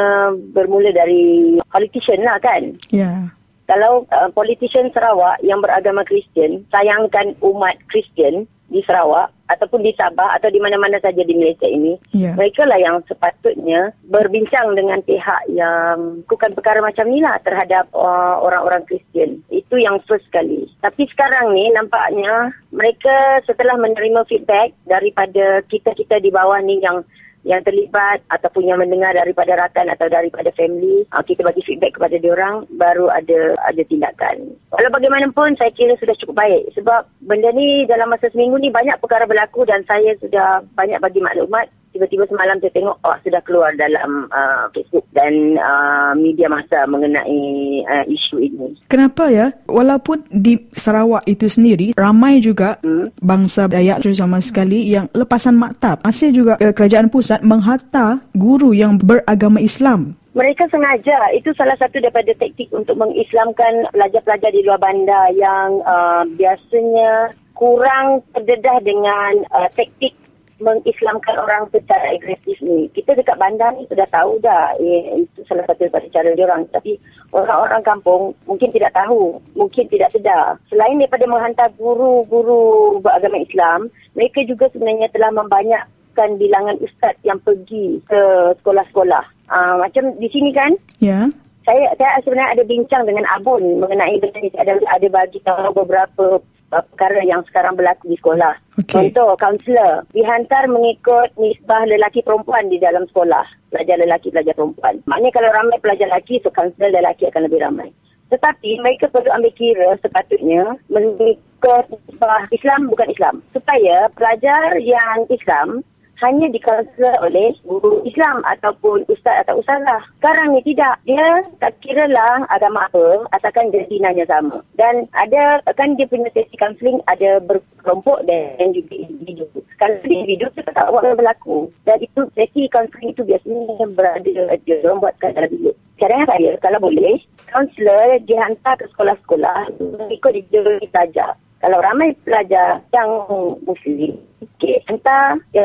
bermula 0.54 0.94
dari 0.94 1.56
politician 1.72 2.22
lah 2.22 2.38
kan? 2.38 2.70
Ya. 2.94 3.02
Yeah. 3.02 3.20
Kalau 3.66 4.06
uh, 4.14 4.30
politician 4.30 4.94
Sarawak 4.94 5.42
yang 5.42 5.58
beragama 5.58 6.06
Kristian 6.06 6.62
sayangkan 6.70 7.34
umat 7.42 7.74
Kristian, 7.90 8.46
di 8.66 8.82
Sarawak 8.82 9.30
ataupun 9.46 9.86
di 9.86 9.94
Sabah 9.94 10.34
atau 10.34 10.50
di 10.50 10.58
mana-mana 10.58 10.98
saja 10.98 11.22
di 11.22 11.34
Malaysia 11.38 11.70
ini, 11.70 11.94
yeah. 12.10 12.34
mereka 12.34 12.66
lah 12.66 12.78
yang 12.82 12.98
sepatutnya 13.06 13.94
berbincang 14.10 14.74
dengan 14.74 14.98
pihak 15.06 15.46
yang 15.54 16.26
bukan 16.26 16.50
perkara 16.50 16.82
macam 16.82 17.06
ni 17.06 17.22
lah 17.22 17.38
terhadap 17.46 17.86
uh, 17.94 18.42
orang-orang 18.42 18.82
Kristian. 18.90 19.38
Itu 19.54 19.78
yang 19.78 20.02
first 20.04 20.26
sekali. 20.26 20.66
Tapi 20.82 21.06
sekarang 21.06 21.54
ni 21.54 21.70
nampaknya 21.70 22.50
mereka 22.74 23.40
setelah 23.46 23.78
menerima 23.78 24.26
feedback 24.26 24.74
daripada 24.86 25.62
kita-kita 25.70 26.18
di 26.18 26.34
bawah 26.34 26.58
ni 26.58 26.82
yang 26.82 27.06
yang 27.46 27.62
terlibat 27.62 28.26
ataupun 28.34 28.66
yang 28.66 28.82
mendengar 28.82 29.14
daripada 29.14 29.54
rakan 29.54 29.86
atau 29.94 30.10
daripada 30.10 30.50
family, 30.58 31.06
uh, 31.14 31.22
kita 31.22 31.46
bagi 31.46 31.62
feedback 31.62 31.94
kepada 31.94 32.18
dia 32.18 32.34
orang 32.34 32.66
baru 32.74 33.06
ada 33.06 33.54
ada 33.70 33.82
tindakan. 33.86 34.50
Walau 34.74 34.90
bagaimanapun 34.90 35.54
saya 35.54 35.70
kira 35.70 35.94
sudah 36.02 36.18
cukup 36.18 36.42
baik. 36.42 36.74
Sebab 36.74 37.06
benda 37.22 37.54
ni 37.54 37.86
dalam 37.86 38.10
masa 38.10 38.26
seminggu 38.34 38.58
ni 38.58 38.74
banyak 38.74 38.98
perkara 38.98 39.30
berlaku 39.30 39.62
dan 39.62 39.86
saya 39.86 40.18
sudah 40.18 40.66
banyak 40.74 40.98
bagi 40.98 41.22
maklumat 41.22 41.70
tiba-tiba 41.96 42.28
semalam 42.28 42.60
saya 42.60 42.72
tengok 42.76 42.96
oh 43.00 43.16
sudah 43.24 43.40
keluar 43.48 43.72
dalam 43.80 44.28
uh, 44.28 44.68
Facebook 44.76 45.08
dan 45.16 45.56
uh, 45.56 46.12
media 46.12 46.52
masa 46.52 46.84
mengenai 46.84 47.40
uh, 47.88 48.04
isu 48.04 48.36
ini. 48.36 48.76
Kenapa 48.92 49.32
ya? 49.32 49.48
Walaupun 49.64 50.28
di 50.28 50.68
Sarawak 50.76 51.24
itu 51.24 51.48
sendiri 51.48 51.96
ramai 51.96 52.44
juga 52.44 52.76
hmm? 52.84 53.16
bangsa 53.24 53.64
Dayak 53.72 54.04
terutama 54.04 54.44
sekali 54.44 54.92
yang 54.92 55.08
lepasan 55.16 55.56
maktab. 55.56 56.04
Masih 56.04 56.36
juga 56.36 56.60
uh, 56.60 56.76
kerajaan 56.76 57.08
pusat 57.08 57.40
menghantar 57.40 58.20
guru 58.36 58.76
yang 58.76 59.00
beragama 59.00 59.58
Islam 59.64 60.12
mereka 60.36 60.68
sengaja 60.68 61.32
itu 61.32 61.48
salah 61.56 61.72
satu 61.80 61.96
daripada 61.96 62.28
taktik 62.36 62.68
untuk 62.68 62.92
mengislamkan 63.00 63.88
pelajar-pelajar 63.88 64.52
di 64.52 64.60
luar 64.68 64.76
bandar 64.76 65.32
yang 65.32 65.80
uh, 65.80 66.28
biasanya 66.36 67.32
kurang 67.56 68.20
terdedah 68.36 68.78
dengan 68.84 69.48
uh, 69.48 69.68
taktik 69.72 70.12
mengislamkan 70.60 71.36
orang 71.36 71.68
secara 71.68 72.16
agresif 72.16 72.56
ni. 72.64 72.88
Kita 72.96 73.12
dekat 73.12 73.36
bandar 73.36 73.76
ni 73.76 73.84
sudah 73.88 74.08
tahu 74.08 74.40
dah 74.40 74.72
eh, 74.80 75.24
itu 75.24 75.40
salah 75.44 75.64
satu 75.68 75.84
daripada 75.84 76.06
cara 76.12 76.32
dia 76.32 76.46
orang. 76.48 76.64
Tapi 76.72 76.96
orang-orang 77.32 77.82
kampung 77.84 78.22
mungkin 78.48 78.70
tidak 78.72 78.92
tahu, 78.96 79.36
mungkin 79.52 79.84
tidak 79.92 80.12
sedar. 80.12 80.56
Selain 80.72 80.96
daripada 80.96 81.28
menghantar 81.28 81.68
guru-guru 81.76 82.96
beragama 83.04 83.40
Islam, 83.40 83.92
mereka 84.16 84.40
juga 84.48 84.72
sebenarnya 84.72 85.12
telah 85.12 85.30
membanyakkan 85.34 86.40
bilangan 86.40 86.80
ustaz 86.80 87.16
yang 87.26 87.36
pergi 87.44 88.00
ke 88.08 88.20
sekolah-sekolah. 88.62 89.24
Uh, 89.46 89.78
macam 89.78 90.10
di 90.16 90.28
sini 90.32 90.50
kan? 90.56 90.72
Ya. 90.98 91.12
Yeah. 91.12 91.26
Saya, 91.66 91.90
saya 91.98 92.22
sebenarnya 92.22 92.54
ada 92.54 92.62
bincang 92.62 93.02
dengan 93.10 93.26
Abun 93.34 93.82
mengenai 93.82 94.22
benda 94.22 94.38
ini. 94.38 94.54
Ada, 94.54 94.78
ada 94.86 95.08
bagi 95.10 95.42
tahu 95.42 95.74
beberapa 95.74 96.38
perkara 96.70 97.22
yang 97.22 97.42
sekarang 97.46 97.78
berlaku 97.78 98.10
di 98.10 98.16
sekolah. 98.18 98.54
Okay. 98.82 99.10
Contoh, 99.10 99.38
kaunselor 99.38 100.04
dihantar 100.12 100.66
mengikut 100.66 101.32
nisbah 101.38 101.86
lelaki 101.86 102.20
perempuan 102.26 102.68
di 102.68 102.76
dalam 102.82 103.06
sekolah. 103.10 103.46
Pelajar 103.70 103.96
lelaki, 104.00 104.30
pelajar 104.30 104.54
perempuan. 104.54 105.00
Maknanya 105.06 105.32
kalau 105.34 105.50
ramai 105.54 105.78
pelajar 105.80 106.06
lelaki, 106.10 106.42
so 106.42 106.50
kaunselor 106.50 106.90
lelaki 106.90 107.26
akan 107.30 107.46
lebih 107.48 107.62
ramai. 107.62 107.88
Tetapi 108.26 108.82
mereka 108.82 109.06
perlu 109.06 109.30
ambil 109.30 109.54
kira 109.54 109.94
sepatutnya 110.02 110.74
mengikut 110.90 111.84
nisbah 111.86 112.50
Islam 112.50 112.90
bukan 112.90 113.08
Islam. 113.14 113.34
Supaya 113.54 114.10
pelajar 114.18 114.82
yang 114.82 115.30
Islam 115.30 115.86
hanya 116.24 116.46
dikansel 116.48 117.14
oleh 117.20 117.52
guru 117.64 118.00
Islam 118.08 118.40
ataupun 118.48 119.04
ustaz 119.12 119.44
atau 119.44 119.60
ustazah. 119.60 120.00
Sekarang 120.20 120.56
ni 120.56 120.62
tidak. 120.64 120.96
Dia 121.04 121.44
tak 121.60 121.76
kira 121.84 122.08
lah 122.08 122.44
agama 122.48 122.88
apa 122.88 123.28
asalkan 123.36 123.72
jadi 123.72 124.00
nanya 124.00 124.24
sama. 124.28 124.62
Dan 124.80 125.08
ada 125.12 125.60
kan 125.76 125.96
dia 126.00 126.08
punya 126.08 126.32
sesi 126.32 126.56
counseling 126.56 127.00
ada 127.08 127.40
berkelompok 127.44 128.24
dan 128.24 128.72
juga 128.72 128.94
individu. 128.96 129.44
Kalau 129.76 129.96
individu 130.04 130.48
kita 130.56 130.72
tak 130.72 130.88
apa 130.88 131.12
berlaku. 131.12 131.68
Dan 131.84 132.00
itu 132.00 132.24
sesi 132.32 132.68
counseling 132.72 133.12
itu 133.12 133.22
biasanya 133.24 133.86
berada 133.92 134.56
dia 134.64 134.80
orang 134.84 135.04
buatkan 135.04 135.36
dalam 135.36 135.50
bilik. 135.52 135.76
Caranya 135.96 136.28
saya, 136.28 136.52
kalau 136.60 136.76
boleh, 136.76 137.16
kaunselor 137.48 138.20
dihantar 138.28 138.76
ke 138.76 138.84
sekolah-sekolah 138.92 139.72
ikut 140.12 140.32
dia 140.52 140.60
belajar. 140.60 141.40
Kalau 141.64 141.80
ramai 141.80 142.12
pelajar 142.20 142.84
yang 142.92 143.24
Muslim, 143.64 144.20
okay, 144.44 144.76
hantar 144.92 145.40
ya, 145.56 145.64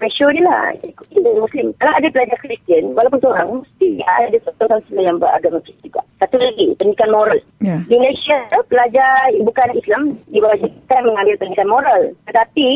dia 0.00 0.42
lah 0.44 0.72
dia 0.80 1.32
Muslim 1.40 1.72
kalau 1.80 1.92
ada 1.96 2.08
pelajar 2.12 2.38
Kristian 2.40 2.92
walaupun 2.92 3.20
seorang 3.22 3.48
mesti 3.60 3.88
ada 4.04 4.38
Muslim 4.80 5.02
yang 5.02 5.16
beragama 5.16 5.58
Kristian 5.64 5.86
juga 5.88 6.02
satu 6.20 6.36
lagi 6.40 6.66
pendidikan 6.76 7.10
moral 7.12 7.38
yeah. 7.60 7.80
di 7.88 7.96
Malaysia 7.96 8.38
pelajar 8.68 9.32
bukan 9.40 9.68
Islam 9.76 10.02
diwajibkan 10.32 11.00
mengambil 11.04 11.34
pendidikan 11.40 11.70
moral 11.70 12.00
tetapi 12.28 12.68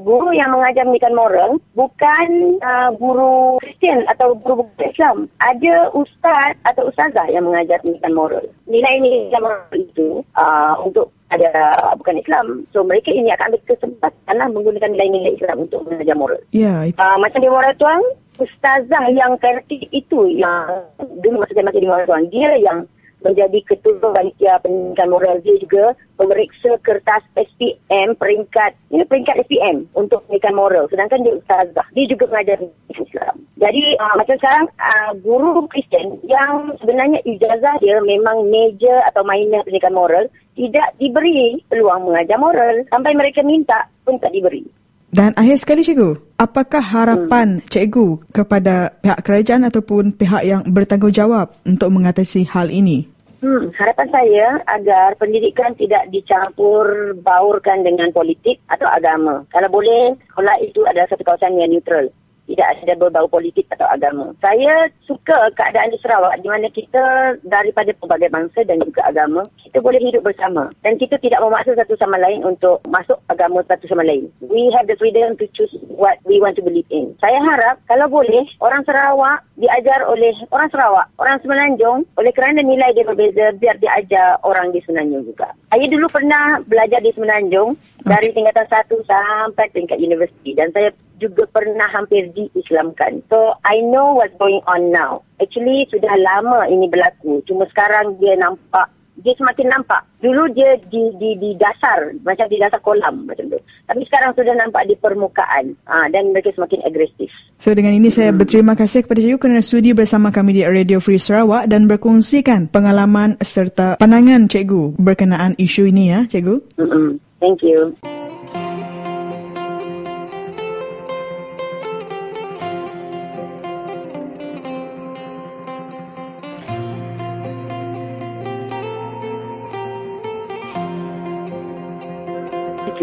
guru 0.00 0.32
yang 0.32 0.50
mengajar 0.54 0.86
pendidikan 0.86 1.14
moral 1.14 1.50
bukan 1.76 2.28
uh, 2.64 2.90
guru 2.96 3.60
Kristian 3.60 4.06
atau 4.08 4.34
guru 4.38 4.66
Islam. 4.80 5.28
Ada 5.42 5.92
ustaz 5.92 6.56
atau 6.64 6.88
ustazah 6.88 7.26
yang 7.28 7.46
mengajar 7.46 7.78
pendidikan 7.84 8.14
moral. 8.16 8.44
Nilai-nilai 8.66 9.34
moral 9.36 9.66
itu 9.76 10.24
uh, 10.38 10.74
untuk 10.82 11.12
ada 11.30 11.50
bukan 11.96 12.18
Islam. 12.18 12.66
So 12.74 12.82
mereka 12.82 13.14
ini 13.14 13.30
akan 13.30 13.54
ambil 13.54 13.62
kesempatan 13.70 14.34
lah 14.34 14.48
menggunakan 14.50 14.90
nilai-nilai 14.90 15.38
Islam 15.38 15.66
untuk 15.66 15.86
mengajar 15.86 16.16
moral. 16.18 16.40
Ya. 16.50 16.90
Yeah. 16.90 16.98
Uh, 16.98 17.16
macam 17.22 17.40
di 17.40 17.48
moral 17.50 17.72
tuan, 17.78 18.02
ustazah 18.38 19.04
yang 19.14 19.38
kreatif 19.38 19.86
itu 19.94 20.18
yang 20.34 20.86
dulu 20.98 21.42
masa 21.42 21.54
saya 21.54 21.66
masih 21.70 21.82
di 21.86 21.90
moral 21.90 22.06
tuan, 22.06 22.26
dia 22.28 22.50
yang 22.58 22.78
menjadi 23.20 23.58
ketua 23.68 24.12
panitia 24.12 24.60
pendidikan 24.64 25.08
moral 25.12 25.36
dia 25.44 25.56
juga 25.60 25.92
memeriksa 26.16 26.76
kertas 26.84 27.22
SPM 27.36 28.16
peringkat 28.16 28.76
ini 28.92 29.04
peringkat 29.04 29.44
SPM 29.46 29.88
untuk 29.96 30.24
pendidikan 30.26 30.56
moral 30.56 30.88
sedangkan 30.88 31.24
dia 31.24 31.36
ustazah. 31.36 31.86
Dia 31.92 32.06
juga 32.08 32.24
mengajar 32.32 32.58
Islam. 32.90 33.36
Jadi 33.60 33.82
uh, 34.00 34.14
macam 34.16 34.36
sekarang 34.40 34.66
uh, 34.80 35.12
guru 35.20 35.68
Kristian 35.68 36.16
yang 36.24 36.72
sebenarnya 36.80 37.20
ijazah 37.28 37.76
dia 37.80 38.00
memang 38.00 38.48
major 38.48 39.04
atau 39.12 39.22
minor 39.24 39.64
pendidikan 39.64 39.94
moral 39.94 40.24
tidak 40.56 40.92
diberi 40.96 41.60
peluang 41.68 42.08
mengajar 42.08 42.36
moral. 42.40 42.84
Sampai 42.88 43.12
mereka 43.12 43.44
minta 43.44 43.88
pun 44.04 44.16
tak 44.16 44.32
diberi 44.32 44.79
dan 45.10 45.34
akhir 45.34 45.58
sekali 45.58 45.82
cikgu, 45.82 46.38
apakah 46.38 46.78
harapan 46.78 47.58
hmm. 47.58 47.66
cikgu 47.66 48.08
kepada 48.30 48.94
pihak 49.02 49.18
kerajaan 49.26 49.66
ataupun 49.66 50.14
pihak 50.14 50.42
yang 50.46 50.62
bertanggungjawab 50.70 51.50
untuk 51.66 51.90
mengatasi 51.90 52.46
hal 52.46 52.70
ini? 52.70 53.10
Hmm, 53.42 53.74
harapan 53.74 54.08
saya 54.12 54.48
agar 54.70 55.18
pendidikan 55.18 55.74
tidak 55.74 56.06
dicampur 56.14 57.16
baurkan 57.26 57.82
dengan 57.82 58.12
politik 58.14 58.62
atau 58.70 58.86
agama. 58.86 59.42
Kalau 59.50 59.66
boleh, 59.72 60.14
sekolah 60.30 60.56
itu 60.62 60.84
adalah 60.86 61.08
satu 61.10 61.26
kawasan 61.26 61.58
yang 61.58 61.74
neutral 61.74 62.06
tidak 62.50 62.82
ada 62.82 62.94
berbau 62.98 63.30
politik 63.30 63.70
atau 63.70 63.86
agama. 63.86 64.34
Saya 64.42 64.90
suka 65.06 65.54
keadaan 65.54 65.94
di 65.94 65.98
Sarawak 66.02 66.42
di 66.42 66.48
mana 66.50 66.66
kita 66.74 67.38
daripada 67.46 67.94
pelbagai 67.94 68.30
bangsa 68.34 68.66
dan 68.66 68.82
juga 68.82 69.06
agama, 69.06 69.46
kita 69.62 69.78
boleh 69.78 70.02
hidup 70.02 70.26
bersama. 70.26 70.74
Dan 70.82 70.98
kita 70.98 71.14
tidak 71.22 71.38
memaksa 71.38 71.78
satu 71.78 71.94
sama 71.94 72.18
lain 72.18 72.42
untuk 72.42 72.82
masuk 72.90 73.22
agama 73.30 73.62
satu 73.70 73.86
sama 73.86 74.02
lain. 74.02 74.26
We 74.42 74.74
have 74.74 74.90
the 74.90 74.98
freedom 74.98 75.38
to 75.38 75.46
choose 75.54 75.70
what 75.94 76.18
we 76.26 76.42
want 76.42 76.58
to 76.58 76.66
believe 76.66 76.90
in. 76.90 77.14
Saya 77.22 77.38
harap 77.38 77.78
kalau 77.86 78.10
boleh, 78.10 78.42
orang 78.58 78.82
Sarawak 78.82 79.46
diajar 79.54 80.02
oleh 80.10 80.34
orang 80.50 80.68
Sarawak, 80.74 81.06
orang 81.22 81.38
Semenanjung, 81.44 82.02
oleh 82.18 82.32
kerana 82.34 82.66
nilai 82.66 82.90
dia 82.96 83.06
berbeza, 83.06 83.54
biar 83.62 83.78
diajar 83.78 84.42
orang 84.42 84.74
di 84.74 84.82
Semenanjung 84.82 85.22
juga. 85.30 85.54
Saya 85.70 85.86
dulu 85.86 86.10
pernah 86.10 86.58
belajar 86.66 86.98
di 86.98 87.14
Semenanjung 87.14 87.78
dari 88.02 88.34
tingkatan 88.34 88.66
satu 88.66 88.98
sampai 89.06 89.70
tingkat 89.70 90.02
universiti. 90.02 90.56
Dan 90.56 90.74
saya 90.74 90.90
juga 91.20 91.44
pernah 91.52 91.86
hampir 91.92 92.32
diislamkan. 92.32 93.20
So, 93.28 93.54
I 93.62 93.84
know 93.84 94.16
what's 94.16 94.34
going 94.40 94.64
on 94.64 94.88
now. 94.88 95.22
Actually, 95.38 95.84
sudah 95.92 96.10
lama 96.16 96.66
ini 96.66 96.88
berlaku. 96.88 97.44
Cuma 97.44 97.68
sekarang 97.68 98.16
dia 98.16 98.34
nampak, 98.40 98.88
dia 99.20 99.36
semakin 99.36 99.68
nampak. 99.68 100.00
Dulu 100.24 100.48
dia 100.56 100.80
di 100.88 101.12
di 101.20 101.36
di 101.36 101.50
dasar, 101.60 102.16
macam 102.24 102.48
di 102.48 102.56
dasar 102.56 102.80
kolam 102.80 103.28
macam 103.28 103.52
tu. 103.52 103.60
Tapi 103.60 104.00
sekarang 104.08 104.32
sudah 104.32 104.54
nampak 104.56 104.88
di 104.88 104.96
permukaan. 104.96 105.76
Ha, 105.84 106.08
dan 106.08 106.32
mereka 106.32 106.56
semakin 106.56 106.80
agresif. 106.88 107.28
So, 107.60 107.76
dengan 107.76 107.92
ini 107.92 108.08
saya 108.08 108.32
berterima 108.32 108.72
kasih 108.72 109.04
kepada 109.04 109.20
cikgu 109.20 109.38
kerana 109.38 109.60
sudi 109.60 109.92
bersama 109.92 110.32
kami 110.32 110.56
di 110.56 110.62
Radio 110.64 110.98
Free 110.98 111.20
Sarawak 111.20 111.68
dan 111.68 111.84
berkongsikan 111.84 112.72
pengalaman 112.72 113.36
serta 113.44 114.00
pandangan 114.00 114.48
cikgu 114.48 114.96
berkenaan 114.96 115.52
isu 115.60 115.92
ini 115.92 116.16
ya, 116.16 116.20
cikgu. 116.24 116.56
Hmm. 116.80 117.20
Thank 117.40 117.64
you. 117.64 117.96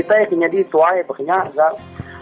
Kita 0.08 0.24
yang 0.32 0.48
jadi 0.48 0.64
tuai 0.72 1.04
berkenyak 1.04 1.52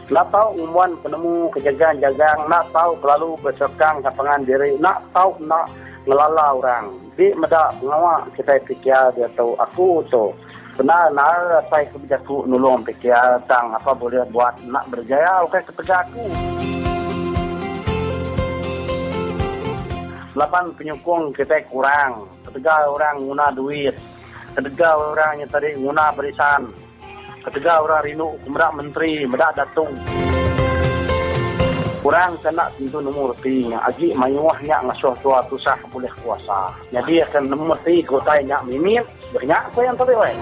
nak 0.09 0.25
tahu 0.33 0.57
umuan 0.57 0.97
penemu 1.05 1.53
kejagaan 1.53 2.01
jagang 2.01 2.49
nak 2.49 2.65
tahu 2.73 2.97
selalu 2.97 3.37
berserkang 3.45 4.01
kapangan 4.01 4.41
diri 4.41 4.73
nak 4.81 5.05
tahu 5.13 5.37
nak 5.45 5.69
ngelala 6.09 6.57
orang. 6.57 6.89
Di 7.13 7.29
meda 7.37 7.69
pengawak 7.77 8.25
kita 8.33 8.57
fikir 8.65 9.13
dia 9.13 9.29
tahu 9.37 9.53
aku 9.61 10.01
tu. 10.09 10.33
Benar 10.81 11.13
nak 11.13 11.69
saya 11.69 11.85
kerja 11.93 12.17
tu 12.25 12.41
nulung 12.49 12.81
fikir 12.89 13.13
tang 13.45 13.69
apa 13.77 13.93
boleh 13.93 14.25
buat 14.33 14.57
nak 14.65 14.89
berjaya 14.89 15.45
oke 15.45 15.61
kerja 15.61 16.01
aku. 16.01 16.25
Lapan 20.33 20.73
penyokong 20.73 21.37
kita 21.37 21.61
kurang. 21.69 22.25
Ketiga 22.49 22.89
orang 22.89 23.21
guna 23.21 23.53
duit. 23.53 23.93
Ketiga 24.57 24.97
orang 24.97 25.45
yang 25.45 25.49
tadi 25.53 25.77
guna 25.77 26.09
berisan 26.17 26.84
ketiga 27.45 27.77
orang 27.77 28.01
rindu 28.01 28.33
kemerak 28.41 28.71
menteri 28.73 29.29
medak 29.29 29.53
datung 29.53 29.93
kurang 32.01 32.37
kena 32.41 32.69
tentu 32.77 33.01
nomor 33.01 33.33
tiga 33.41 33.81
aji 33.89 34.13
mayuahnya 34.13 34.77
ngasuh 34.85 35.13
tua 35.25 35.41
tu 35.49 35.57
sah 35.57 35.73
boleh 35.89 36.09
kuasa. 36.21 36.69
Jadi 36.93 37.17
akan 37.25 37.49
nomor 37.49 37.77
tiga 37.81 38.13
kota 38.13 38.37
yang 38.45 38.61
mimin 38.69 39.01
banyak 39.33 39.61
apa 39.73 39.79
yang 39.81 39.97
terlewat 39.97 40.37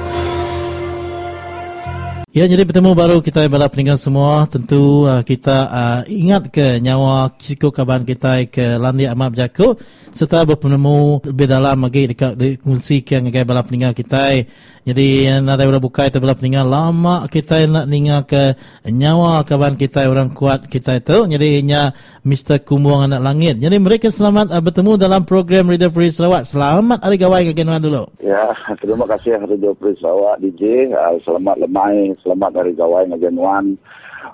Ya, 2.34 2.50
jadi 2.50 2.65
bertemu 2.65 2.98
baru 2.98 3.22
kita 3.22 3.46
balap 3.46 3.78
peninggal 3.78 3.93
semua. 3.93 4.50
Tentu 4.50 5.06
uh, 5.06 5.22
kita 5.22 5.69
uh, 5.69 6.02
ingat 6.10 6.50
ke 6.50 6.82
nyawa 6.82 7.30
ciku 7.38 7.69
kaban 7.69 8.10
kita 8.10 8.50
ke 8.50 8.82
Landi 8.82 9.06
Amat 9.06 9.38
Jaku 9.38 9.78
serta 10.10 10.41
bertemu 10.41 11.22
lebih 11.30 11.46
dalam 11.46 11.86
lagi 11.86 12.10
dekat 12.10 12.34
di 12.34 12.58
kunci 12.58 13.06
ke 13.06 13.22
ngai 13.22 13.46
balap 13.46 13.69
peninggal 13.69 13.93
kita. 13.93 14.50
Jadi 14.82 15.30
nak 15.46 15.62
ada 15.62 15.78
buka 15.78 16.10
itu 16.10 16.17
balap 16.17 16.41
peninggal 16.41 16.65
lama 16.65 17.30
kita 17.30 17.69
nak 17.69 17.86
ningal 17.86 18.26
ke 18.26 18.58
nyawa 18.89 19.46
kaban 19.46 19.78
kita 19.78 20.10
orang 20.10 20.34
kuat 20.34 20.65
kita 20.65 21.06
itu. 21.06 21.30
Jadi 21.30 21.62
inya 21.62 21.93
Mr. 22.26 22.65
Kumbuang 22.65 23.13
Anak 23.13 23.22
Langit. 23.22 23.62
Jadi 23.62 23.78
mereka 23.78 24.10
selamat 24.10 24.50
uh, 24.50 24.58
bertemu 24.58 24.98
dalam 24.98 25.22
program 25.22 25.69
Radio 25.69 25.93
Free 25.93 26.10
Sarawak. 26.10 26.50
Selamat 26.50 26.98
hari 26.98 27.22
gawai 27.22 27.46
ke 27.46 27.62
dulu. 27.62 28.10
Ya, 28.26 28.58
terima 28.82 29.06
kasih 29.06 29.38
Radio 29.38 29.78
Free 29.78 29.93
Sarawak 30.02 30.41
DJ. 30.41 30.89
Uh, 30.98 31.22
selamat 31.22 31.62
lemai 31.62 32.22
selamat 32.23 32.51
dari 32.55 32.71
Gawai 32.73 33.12
Ngajen 33.12 33.38
Wan. 33.38 33.75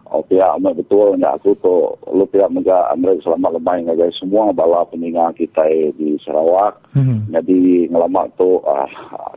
Oh, 0.09 0.21
pihak 0.25 0.57
amat 0.57 0.77
betul 0.77 1.17
ni 1.17 1.25
aku 1.25 1.53
tu 1.61 1.93
lu 2.13 2.25
pihak 2.29 2.49
mega 2.49 2.89
Amerik 2.93 3.25
selamat 3.25 3.57
lemai 3.57 3.85
ngagai 3.85 4.13
semua 4.17 4.53
bala 4.53 4.85
peninggal 4.85 5.33
kita 5.33 5.65
di 5.97 6.17
Sarawak. 6.21 6.77
Mm-hmm. 6.93 7.33
Jadi 7.33 7.59
ngelamak 7.89 8.33
tu 8.37 8.61
uh, 8.65 8.89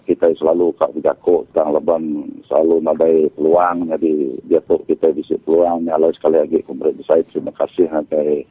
kita 0.04 0.32
selalu 0.36 0.72
kak 0.76 0.92
berjakuk 0.96 1.48
tentang 1.52 1.76
leban 1.76 2.04
selalu 2.48 2.84
nadai 2.84 3.28
peluang. 3.36 3.88
Jadi 3.96 4.12
dia 4.48 4.60
tu 4.64 4.76
kita 4.88 5.12
bisa 5.12 5.36
peluang. 5.44 5.84
Ni 5.84 5.90
Allah 5.92 6.12
sekali 6.12 6.40
lagi 6.40 6.64
kumpul 6.64 6.92
besar 6.96 7.20
terima 7.28 7.52
kasih 7.56 7.88
ngagai 7.88 8.44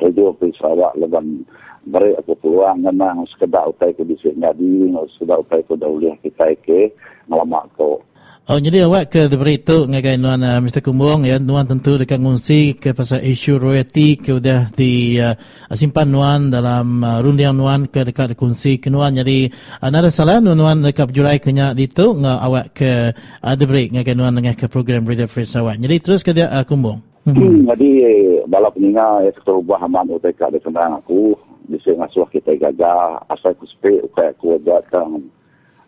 radio 0.00 0.32
di 0.36 0.52
Sarawak. 0.56 0.96
Leban 0.96 1.44
beri 1.88 2.16
aku 2.20 2.36
peluang. 2.40 2.84
Memang 2.84 3.24
sekedar 3.32 3.68
utai 3.68 3.96
ku 3.96 4.04
bisa 4.04 4.28
jadi 4.32 4.72
sekedar 5.16 5.40
utai 5.40 5.64
ku 5.64 5.76
dahulu 5.76 6.12
kita 6.20 6.52
ke 6.64 6.92
ngelamak 7.28 7.68
tu 7.76 8.00
Oh, 8.46 8.62
jadi 8.62 8.86
awak 8.86 9.10
ke 9.10 9.26
ngagai 9.26 10.22
nuan 10.22 10.38
uh, 10.38 10.62
Mr. 10.62 10.78
Kumbong 10.78 11.26
ya, 11.26 11.42
nuan 11.42 11.66
tentu 11.66 11.98
dekat 11.98 12.22
ngungsi 12.22 12.78
ke 12.78 12.94
pasal 12.94 13.18
isu 13.26 13.58
royalty 13.58 14.14
ke 14.14 14.38
udah 14.38 14.70
di 14.70 15.18
uh, 15.18 15.34
simpan 15.74 16.06
nuan 16.06 16.54
dalam 16.54 17.02
uh, 17.02 17.18
rundiang 17.26 17.58
nuan 17.58 17.90
ke 17.90 18.06
dekat 18.06 18.38
kongsi 18.38 18.78
ke 18.78 18.86
nuan. 18.86 19.18
Jadi 19.18 19.50
uh, 19.82 20.10
salah 20.14 20.38
nuan 20.38 20.54
nuan 20.54 20.78
dekat 20.78 21.10
jurai 21.10 21.42
kenya 21.42 21.74
itu 21.74 22.14
nga 22.22 22.38
awak 22.38 22.70
ke 22.70 23.18
uh, 23.18 23.54
diberi 23.58 23.90
ngagai 23.90 24.14
nuan 24.14 24.38
dengan 24.38 24.54
ke 24.54 24.70
program 24.70 25.02
Radio 25.02 25.26
Free 25.26 25.50
awak. 25.50 25.82
Jadi 25.82 25.96
terus 25.98 26.22
ke 26.22 26.30
dia 26.30 26.46
uh, 26.46 26.62
Kumbong. 26.62 27.02
Hmm. 27.26 27.66
Jadi 27.66 27.90
balap 28.46 28.78
peninga 28.78 29.26
ya 29.26 29.34
setelah 29.34 29.58
ubah 29.58 29.82
haman 29.82 30.06
UTK 30.22 30.54
di 30.54 30.62
senang 30.62 31.02
aku 31.02 31.34
bisa 31.66 31.90
ngasuh 31.98 32.30
kita 32.30 32.54
gagah 32.62 33.26
asal 33.26 33.50
ku 33.58 33.66
sepi 33.66 34.06
kayak 34.14 34.38
ku 34.38 34.54
datang 34.62 35.34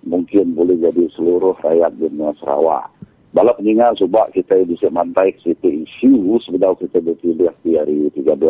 mungkin 0.08 0.56
boleh 0.56 0.80
jadi 0.80 1.04
seluruh 1.12 1.54
rakyat 1.60 1.92
di 2.00 2.08
Sarawak. 2.40 2.88
Balap 3.28 3.60
peningal 3.60 3.92
sebab 4.00 4.32
kita 4.32 4.64
bisa 4.64 4.88
mantai 4.88 5.36
ke 5.36 5.52
situ 5.52 5.84
isu 5.84 6.40
sebenarnya 6.48 6.80
kita 6.88 6.98
berpilih 7.04 7.52
di 7.60 7.76
hari 7.76 8.08
13 8.16 8.40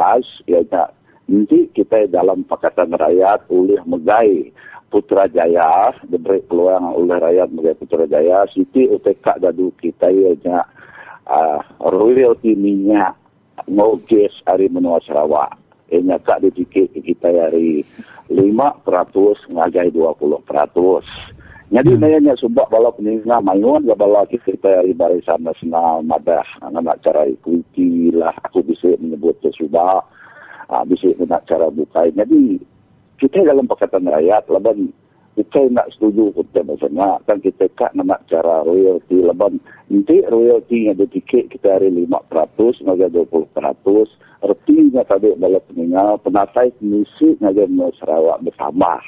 iaitu 0.46 0.84
nanti 1.26 1.66
kita 1.74 2.06
dalam 2.06 2.46
Pakatan 2.46 2.94
Rakyat 2.94 3.50
oleh 3.50 3.82
Megai 3.90 4.54
Putrajaya 4.88 5.92
diberi 6.06 6.40
peluang 6.46 6.94
oleh 6.94 7.18
rakyat 7.18 7.50
Megai 7.50 7.74
Putrajaya 7.74 8.46
Siti 8.54 8.86
UTK 8.86 9.42
dadu 9.42 9.74
kita 9.82 10.14
iaitu 10.14 10.54
uh, 10.54 11.60
royalty 11.82 12.54
minyak 12.54 13.18
ngoges 13.66 14.32
hari 14.46 14.70
menua 14.70 15.02
Sarawak. 15.02 15.58
Ianya 15.90 16.20
kak 16.20 16.44
dipikir 16.44 16.86
kita 16.92 17.28
hari 17.28 17.82
5% 18.30 18.84
ngagai 19.52 19.88
20%. 19.90 21.37
Jadi 21.68 21.92
hmm. 21.92 22.00
nanya 22.00 22.32
sebab 22.40 22.72
bala 22.72 22.88
peninga 22.96 23.44
mayuan 23.44 23.84
ya 23.84 23.92
bala 23.92 24.24
kita 24.24 24.56
dari 24.56 24.96
barisan 24.96 25.44
nasional 25.44 26.00
madah 26.00 26.44
nak 26.64 27.04
cara 27.04 27.28
ikuti 27.28 28.08
lah. 28.08 28.32
Aku 28.48 28.64
bisa 28.64 28.96
menyebut 28.96 29.36
sesudah 29.44 30.00
uh, 30.72 30.84
bisa 30.88 31.12
nak 31.28 31.44
cara 31.44 31.68
buka. 31.68 32.08
Jadi 32.08 32.56
kita 33.20 33.44
dalam 33.44 33.68
pakatan 33.68 34.08
rakyat 34.08 34.48
laban 34.48 34.96
kita 35.38 35.70
nak 35.70 35.86
setuju 35.94 36.34
kita 36.34 36.66
maksudnya 36.66 37.22
kan 37.22 37.38
kita 37.38 37.70
kak 37.78 37.94
nak 37.94 38.26
cara 38.26 38.66
royalty 38.66 39.22
laban 39.22 39.62
nanti 39.86 40.18
royalty 40.26 40.90
yang 40.90 40.98
ditiket 40.98 41.46
kita 41.46 41.78
hari 41.78 41.94
5% 41.94 42.10
ngaga 42.82 43.06
20% 43.06 43.54
artinya 44.42 45.02
tadi 45.06 45.30
bala 45.38 45.62
peninga 45.62 46.18
penatai 46.26 46.74
misi 46.82 47.38
ngaga 47.38 47.70
Sarawak 48.02 48.42
bersama 48.50 48.98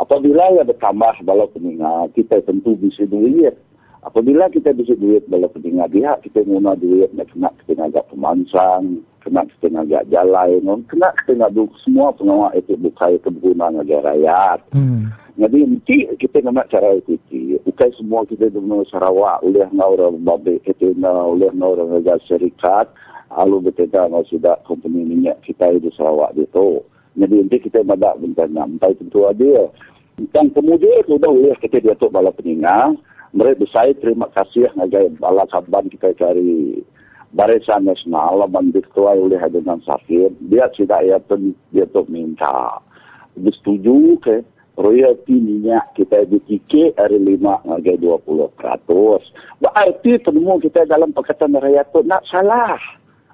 apabila 0.00 0.56
ia 0.56 0.64
bertambah 0.64 1.20
bala 1.28 1.46
peninga, 1.52 2.08
kita 2.16 2.40
tentu 2.48 2.74
bisa 2.80 3.04
duit. 3.04 3.52
Apabila 4.00 4.48
kita 4.48 4.72
bisa 4.72 4.96
duit 4.96 5.28
bala 5.28 5.44
peninga 5.52 5.84
dia, 5.92 6.16
kita 6.24 6.40
guna 6.48 6.72
duit 6.72 7.12
nak 7.12 7.28
kena 7.28 7.52
kita 7.60 7.84
agak 7.84 8.08
pemansang, 8.08 9.04
kena 9.20 9.44
kita 9.44 9.68
agak 9.76 10.08
jalan, 10.08 10.80
kena 10.88 11.12
kita 11.20 11.36
agak 11.36 11.68
semua 11.84 12.08
pengawal 12.16 12.48
itu 12.56 12.80
bukai 12.80 13.20
kebunan 13.20 13.76
negara 13.76 14.16
rakyat. 14.16 14.64
Hmm. 14.72 15.12
Jadi 15.36 15.58
nanti 15.68 15.96
kita 16.16 16.48
nak 16.48 16.72
cara 16.72 16.96
ikuti. 16.96 17.60
Bukan 17.60 17.90
semua 17.96 18.24
kita 18.24 18.48
dengan 18.48 18.84
Sarawak, 18.88 19.44
oleh 19.44 19.68
orang 19.76 20.24
babik 20.24 20.64
kita, 20.64 20.96
oleh 21.04 21.52
orang 21.52 21.92
negara 21.92 22.20
syarikat, 22.24 22.88
lalu 23.36 23.68
betul 23.68 23.88
sudah 24.32 24.56
company 24.64 25.04
minyak 25.04 25.40
kita 25.44 25.76
di 25.76 25.92
Sarawak 25.92 26.36
itu. 26.40 26.80
Jadi 27.18 27.34
nanti 27.42 27.58
kita 27.58 27.82
madak 27.82 28.18
bintang 28.22 28.54
sampai 28.54 28.94
tentu 28.94 29.26
ada. 29.26 29.70
Dan 30.30 30.52
kemudian 30.52 31.00
sudah 31.08 31.30
oleh 31.32 31.56
kita 31.58 31.80
dia 31.80 31.96
tu 31.96 32.12
bala 32.12 32.30
peninga. 32.30 32.94
Mereka 33.30 33.62
besar 33.62 33.90
terima 33.98 34.26
kasih 34.34 34.68
ngagai 34.74 35.14
bala 35.22 35.46
kaban 35.48 35.86
kita 35.86 36.10
cari 36.18 36.82
Barisan 37.30 37.86
Nasional 37.86 38.42
laban 38.42 38.74
diketuai 38.74 39.22
oleh 39.22 39.38
Hadenan 39.38 39.78
Safir. 39.86 40.34
Dia 40.50 40.66
tidak 40.74 41.06
ya 41.06 41.22
pun 41.22 41.54
dia 41.70 41.86
tu 41.86 42.02
minta. 42.10 42.82
Dia 43.38 43.54
setuju 43.54 44.18
ke 44.18 44.42
royalty 44.74 45.38
minyak 45.38 45.94
kita 45.94 46.26
ditike 46.26 46.90
hari 46.98 47.22
lima 47.22 47.62
ngagai 47.62 48.02
dua 48.02 48.18
puluh 48.18 48.50
peratus. 48.58 49.22
Berarti 49.62 50.18
penemu 50.18 50.58
kita 50.58 50.90
dalam 50.90 51.14
Pakatan 51.14 51.54
Rakyat 51.54 51.86
tu 51.94 52.02
nak 52.02 52.26
salah. 52.26 52.74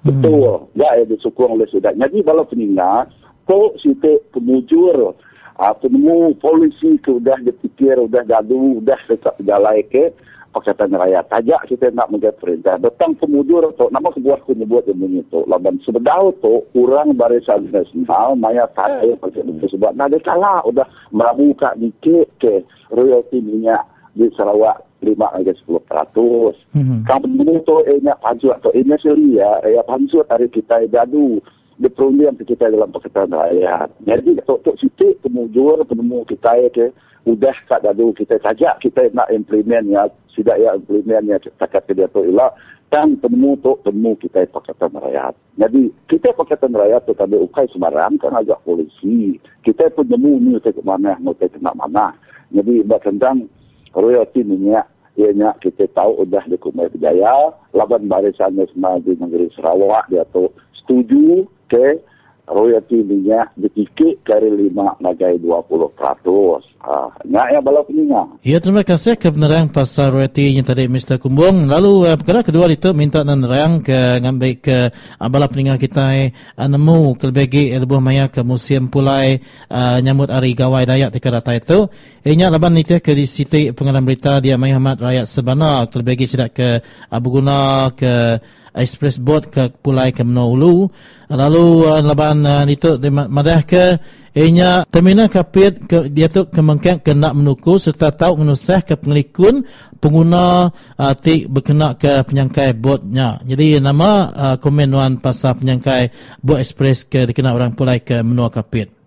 Hmm. 0.05 0.13
Betul. 0.13 0.69
Ya, 0.77 0.93
disukung 1.09 1.57
oleh 1.57 1.65
sudah. 1.73 1.89
Jadi 1.97 2.21
kalau 2.21 2.45
peningat, 2.45 3.09
Tok 3.47 3.79
situ 3.79 4.19
pemujur 4.35 5.15
uh, 5.55 5.73
penemu 5.79 6.35
polisi 6.37 6.99
ke 6.99 7.15
sudah 7.15 7.39
dipikir, 7.41 7.95
sudah 7.95 8.23
gaduh, 8.27 8.83
sudah 8.83 8.99
dekat 9.07 9.35
jalan 9.47 9.79
ke 9.87 10.11
Pakatan 10.51 10.95
Raya. 10.95 11.21
Tajak 11.31 11.69
kita 11.69 11.93
nak 11.95 12.11
menjadi 12.11 12.35
perintah. 12.39 12.75
Datang 12.81 13.15
pemujur 13.15 13.63
tu, 13.77 13.87
nama 13.93 14.09
kebuah 14.09 14.41
aku 14.41 14.57
nyebut 14.57 14.83
yang 14.89 14.99
bunyi 14.99 15.21
tu. 15.29 15.45
Laban 15.45 15.77
sebedau 15.85 16.33
tu, 16.43 16.65
kurang 16.73 17.13
barisan 17.15 17.69
nasional, 17.69 18.33
maya 18.35 18.65
saya 18.73 19.13
hmm. 19.15 19.63
sebab 19.63 19.95
nak 19.95 20.11
ada 20.11 20.19
salah. 20.25 20.59
Sudah 20.65 20.87
merabuka 21.13 21.71
dikit 21.77 22.27
ke 22.41 22.65
royalty 22.89 23.39
minyak 23.39 23.85
di 24.17 24.27
Sarawak 24.33 24.81
lima 25.05 25.29
hingga 25.37 25.53
sepuluh 25.53 25.83
peratus. 25.85 26.57
Mm-hmm. 26.73 27.05
Kamu 27.05 27.61
tu, 27.61 27.77
nak 28.01 28.17
panjut 28.25 28.57
tu, 28.65 28.73
ini 28.73 28.97
sendiri 28.97 29.37
ya, 29.37 29.61
eh, 29.61 29.77
panjut 29.85 30.25
hari 30.25 30.49
kita 30.49 30.89
gaduh 30.89 31.37
dia 31.77 31.93
perunding 31.93 32.33
kita 32.41 32.73
dalam 32.73 32.89
Pakatan 32.89 33.29
Rakyat. 33.29 33.89
Jadi, 34.01 34.41
Tok 34.41 34.77
Siti 34.81 35.13
kemujur 35.21 35.85
penemu 35.85 36.25
kita 36.25 36.57
ke, 36.73 36.89
udah 37.29 37.53
kat 37.69 37.85
dadu 37.85 38.15
kita 38.17 38.41
saja 38.41 38.73
kita 38.81 39.13
nak 39.13 39.29
implement 39.29 39.85
ya, 39.85 40.03
tidak 40.33 40.57
ya 40.57 40.73
implement 40.73 41.25
ya, 41.29 41.37
takat 41.61 41.85
ke 41.85 41.93
dia 41.93 42.09
tu 42.09 42.25
ilah, 42.25 42.49
dan 42.89 43.21
penemu 43.21 43.61
tu 43.61 43.77
penemu 43.85 44.17
kita 44.17 44.49
Pakatan 44.49 44.97
Rakyat. 44.97 45.37
Jadi, 45.61 45.93
kita 46.09 46.33
Pakatan 46.33 46.73
Rakyat 46.73 47.05
tu 47.05 47.13
tadi 47.13 47.37
ukai 47.37 47.69
semarang 47.69 48.17
kan 48.17 48.33
agak 48.33 48.57
polisi. 48.65 49.37
Kita 49.61 49.93
pun 49.93 50.09
nemu 50.09 50.33
ni 50.41 50.57
ke 50.57 50.81
mana, 50.81 51.13
mau 51.21 51.37
ke 51.37 51.45
mana. 51.61 52.17
Jadi, 52.49 52.81
tentang 53.05 53.45
royalty 53.93 54.41
minyak 54.41 54.89
ianya 55.17 55.57
kita 55.57 55.89
tahu 55.97 56.21
sudah 56.21 56.45
di 56.45 56.57
Kumai 56.61 56.89
Berjaya, 56.93 57.49
laban 57.73 58.05
barisan 58.05 58.53
di 58.53 59.13
negeri 59.17 59.49
Sarawak 59.57 60.13
dia 60.13 60.21
tu 60.29 60.45
setuju 60.87 61.43
ke 61.67 61.99
royalty 62.47 63.03
minyak 63.03 63.51
dikikik 63.59 64.23
kari 64.23 64.47
lima 64.47 64.95
nagai 65.03 65.35
20 65.43 65.91
peratus. 65.99 66.63
Ah, 66.79 67.11
nak 67.27 67.51
yang 67.51 67.59
balap 67.59 67.91
ni 67.91 68.07
Ya, 68.47 68.63
terima 68.63 68.87
kasih 68.87 69.19
kebenaran 69.19 69.67
pasal 69.67 70.15
royalty 70.15 70.55
yang 70.55 70.63
tadi 70.63 70.87
Mr. 70.87 71.19
Kumbung. 71.19 71.67
Lalu 71.67 72.07
uh, 72.07 72.15
perkara 72.15 72.47
kedua 72.47 72.71
itu 72.71 72.95
minta 72.95 73.19
rayang 73.27 73.83
ke 73.83 74.23
ngambil 74.23 74.51
ke 74.63 74.77
uh, 74.95 75.27
balap 75.27 75.51
peninggal 75.51 75.75
kita 75.75 76.31
uh, 76.55 76.67
nemu 76.71 77.19
kelebagi 77.19 77.75
lebuh 77.75 77.99
maya 77.99 78.31
ke 78.31 78.39
museum 78.47 78.87
pulai 78.87 79.43
uh, 79.67 79.99
nyambut 79.99 80.31
hari 80.31 80.55
gawai 80.55 80.87
dayak 80.87 81.11
di 81.11 81.19
kerata 81.19 81.51
itu. 81.51 81.91
Inya 82.23 82.47
laban 82.47 82.79
ni 82.79 82.87
ke 82.87 83.11
di 83.11 83.27
siti 83.27 83.75
pengalaman 83.75 84.07
berita 84.07 84.39
dia 84.39 84.55
Muhammad 84.55 85.03
rakyat 85.03 85.27
sebenar 85.27 85.91
kelebagi 85.91 86.23
sidak 86.23 86.55
ke 86.55 86.79
Abu 87.11 87.35
Guna 87.35 87.91
ke 87.91 88.39
express 88.75 89.21
boat 89.21 89.47
ke 89.47 89.71
pulai 89.79 90.11
ke 90.11 90.25
Menolu 90.25 90.89
lalu 91.31 91.65
uh, 91.87 92.01
laban 92.03 92.43
uh, 92.43 92.63
itu 92.67 92.99
di 92.99 93.11
madah 93.11 93.61
ke 93.67 93.99
inya 94.37 94.85
terminal 94.87 95.27
kapit 95.27 95.87
ke 95.89 96.11
dia 96.11 96.29
tu 96.29 96.45
kemungkinan 96.47 97.01
kena 97.01 97.33
menuku 97.33 97.79
serta 97.81 98.13
tahu 98.13 98.43
menusah 98.43 98.85
ke 98.85 98.99
pengelikun 98.99 99.65
pengguna 99.99 100.71
uh, 100.95 101.13
ti 101.17 101.49
berkena 101.49 101.97
ke 101.97 102.21
penyangkai 102.27 102.77
botnya 102.77 103.41
jadi 103.43 103.81
nama 103.81 104.09
uh, 104.31 104.55
komen 104.59 104.91
wan 104.93 105.13
pasal 105.17 105.57
penyangkai 105.57 106.11
bot 106.43 106.61
express 106.61 107.07
ke 107.07 107.25
dikena 107.25 107.55
orang 107.55 107.73
pulai 107.73 108.03
ke 108.03 108.19
menua 108.21 108.51
kapit. 108.51 108.97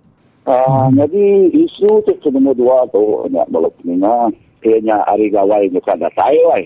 Uh, 0.49 0.88
hmm. 0.88 0.99
Jadi 1.05 1.25
isu 1.53 2.01
tu 2.09 2.12
cuma 2.27 2.51
dua 2.57 2.83
tu. 2.90 3.29
Nak 3.31 3.46
balok 3.53 3.77
ni 3.85 3.94
na, 4.01 4.27
kayaknya 4.64 4.99
hari 5.07 5.31
gawai 5.31 5.68
bukan 5.70 6.01
dah 6.01 6.12
tahu 6.16 6.59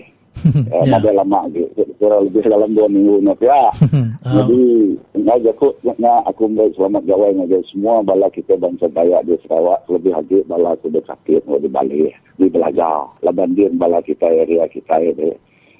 uh, 0.45 0.83
yeah. 0.85 0.85
model 0.85 1.15
lama 1.17 1.39
kira 1.95 2.17
lebih 2.21 2.43
dalam 2.45 2.69
dua 2.75 2.87
minggu 2.91 3.21
nak 3.25 3.41
ya. 3.41 3.71
Jadi 4.21 4.61
ngaja 5.17 5.49
aku 5.55 5.73
nak 5.83 6.21
aku 6.29 6.45
baik 6.53 6.75
selamat 6.77 7.03
gawai 7.09 7.31
ngaja 7.33 7.57
semua 7.71 8.05
bala 8.05 8.27
kita 8.29 8.53
bangsa 8.59 8.85
Dayak 8.91 9.25
di 9.25 9.35
Sarawak 9.47 9.87
lebih 9.89 10.13
lagi 10.13 10.39
bala 10.45 10.77
aku 10.77 10.91
sakit 10.91 11.49
mau 11.49 11.57
di 11.57 11.69
Bali 11.71 12.11
di 12.37 12.47
belajar 12.51 13.09
laban 13.25 13.57
dia 13.57 13.71
bala 13.73 14.03
kita 14.05 14.27
area 14.27 14.69
kita 14.69 15.01
ini. 15.01 15.33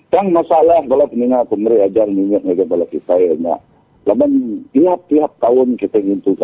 Sang 0.10 0.32
masalah 0.32 0.80
kalau 0.88 1.06
peningat 1.12 1.52
pemerintah 1.52 1.92
ajar 1.92 2.08
minyak 2.08 2.42
negara 2.48 2.70
bala 2.70 2.86
kita 2.88 3.14
ya. 3.20 3.36
Laban 4.06 4.62
tiap-tiap 4.70 5.34
tahun 5.42 5.82
kita 5.82 5.98
ingin 5.98 6.22
tu 6.22 6.38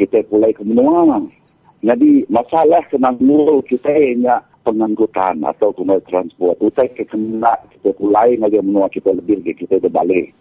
kita 0.00 0.24
pulai 0.32 0.50
ke 0.56 0.64
menua. 0.64 1.20
Jadi 1.80 2.28
masalah 2.28 2.84
kena 2.92 3.16
nurul 3.16 3.64
kita 3.64 3.88
hanya 3.88 4.44
pengangkutan 4.62 5.40
atau 5.44 5.72
kemudian 5.72 6.04
transport. 6.08 6.56
Ke 6.94 7.04
kena 7.08 7.56
kita 7.74 7.96
pulai 7.96 8.36
ngaji 8.36 8.60
menua 8.64 8.88
kita 8.92 9.12
lebih 9.14 9.42
ke 9.44 9.66
kita 9.66 9.88
balik. 9.88 10.32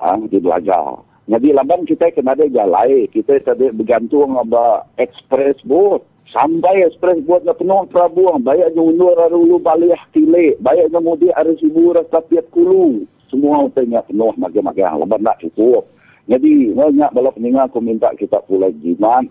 Ah, 0.00 0.16
di 0.16 0.40
belajar. 0.40 1.04
Jadi 1.30 1.54
laban 1.54 1.86
kita 1.86 2.10
kena 2.10 2.34
ada 2.34 2.48
jalai. 2.50 3.06
Kita 3.12 3.38
tadi 3.40 3.70
bergantung 3.70 4.34
sama 4.34 4.82
express 4.98 5.60
boat. 5.62 6.02
Sampai 6.30 6.86
express 6.86 7.18
boat 7.26 7.42
na 7.42 7.54
penuh 7.54 7.86
perabuang. 7.90 8.42
Bayar 8.42 8.70
je 8.74 8.82
undur 8.82 9.18
arulu 9.18 9.58
balik 9.62 9.98
tilik. 10.14 10.58
Bayar 10.62 10.90
je 10.90 11.00
mudi 11.02 11.28
ada 11.34 11.50
sibu 11.58 11.94
rasa 11.94 12.22
piat 12.22 12.46
kulu 12.54 13.06
semua 13.30 13.62
hotelnya 13.62 14.02
penuh 14.02 14.34
magang-magang 14.34 14.98
lebat 14.98 15.22
nak 15.22 15.38
cukup. 15.38 15.86
Jadi 16.26 16.74
banyak 16.74 17.10
balap 17.14 17.34
peningat 17.38 17.70
aku 17.70 17.78
minta 17.78 18.10
kita 18.18 18.42
pulai 18.44 18.74
jimat. 18.82 19.26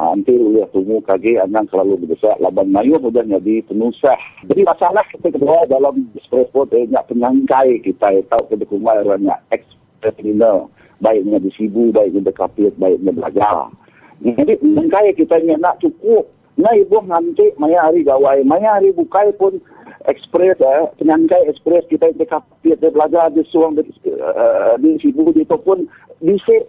Nanti 0.00 0.32
lihat 0.32 0.72
tunggu 0.72 1.04
kaki 1.04 1.36
anang 1.36 1.68
selalu 1.68 2.08
besar 2.08 2.32
laban 2.40 2.72
mayu 2.72 2.96
sudah 2.96 3.20
jadi 3.20 3.60
penusah. 3.68 4.16
Jadi 4.48 4.64
masalah 4.64 5.04
kita 5.12 5.28
kedua 5.28 5.68
dalam 5.68 6.08
transport 6.24 6.72
eh, 6.72 6.88
banyak 6.88 7.04
penyangkai 7.04 7.84
kita 7.84 8.08
tahu 8.32 8.48
ke 8.48 8.64
kumai 8.64 9.04
banyak 9.04 9.36
express 9.52 10.16
terminal 10.16 10.72
baiknya 11.04 11.36
di 11.36 11.52
Sibu, 11.52 11.92
baiknya 11.92 12.24
di 12.24 12.32
Kapit, 12.32 12.72
baiknya 12.80 13.12
belajar. 13.12 13.68
Jadi 14.24 14.56
penyangkai 14.56 15.12
kita 15.20 15.36
nak 15.60 15.76
cukup. 15.84 16.32
Nah 16.56 16.72
ibu 16.76 17.00
nanti 17.04 17.52
maya 17.60 17.88
hari 17.88 18.00
gawai, 18.00 18.40
maya 18.44 18.80
hari 18.80 18.92
bukai 18.96 19.32
pun 19.36 19.60
ekspres 20.08 20.56
eh, 20.60 20.88
penyangkai 20.96 21.44
ekspres 21.52 21.84
kita 21.92 22.08
yang 22.08 22.24
kapit 22.24 22.80
dia 22.80 22.88
belajar 22.88 23.28
di 23.32 23.44
suang 23.52 23.76
di, 23.76 23.84
uh, 24.08 24.76
di 24.80 24.96
sibu 24.96 25.28
di 25.32 25.44
itu 25.44 25.56
pun 25.60 25.84
bisa 26.24 26.64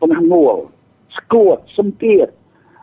penangguh 0.00 0.64
sekuat 1.12 1.60
sempit 1.76 2.32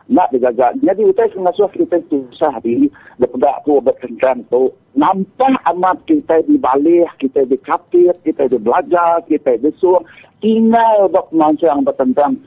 nak 0.08 0.32
dijaga 0.32 0.72
jadi 0.80 1.04
utai 1.04 1.28
pengasuh 1.28 1.68
kita 1.72 2.00
itu 2.00 2.24
sah 2.32 2.56
di 2.64 2.88
daripada 3.20 3.60
aku 3.60 3.84
berkencan 3.84 4.44
tu 4.48 4.72
nampak 4.96 5.60
amat 5.76 6.00
kita 6.08 6.40
di 6.48 6.56
balik 6.56 7.12
kita 7.20 7.44
di 7.44 7.60
kapit 7.60 8.16
kita 8.24 8.48
di 8.48 8.56
belajar 8.56 9.20
kita 9.28 9.60
di 9.60 9.68
suang 9.76 10.04
tinggal 10.40 11.12
dok 11.12 11.28
yang 11.60 11.84
bertentang 11.84 12.40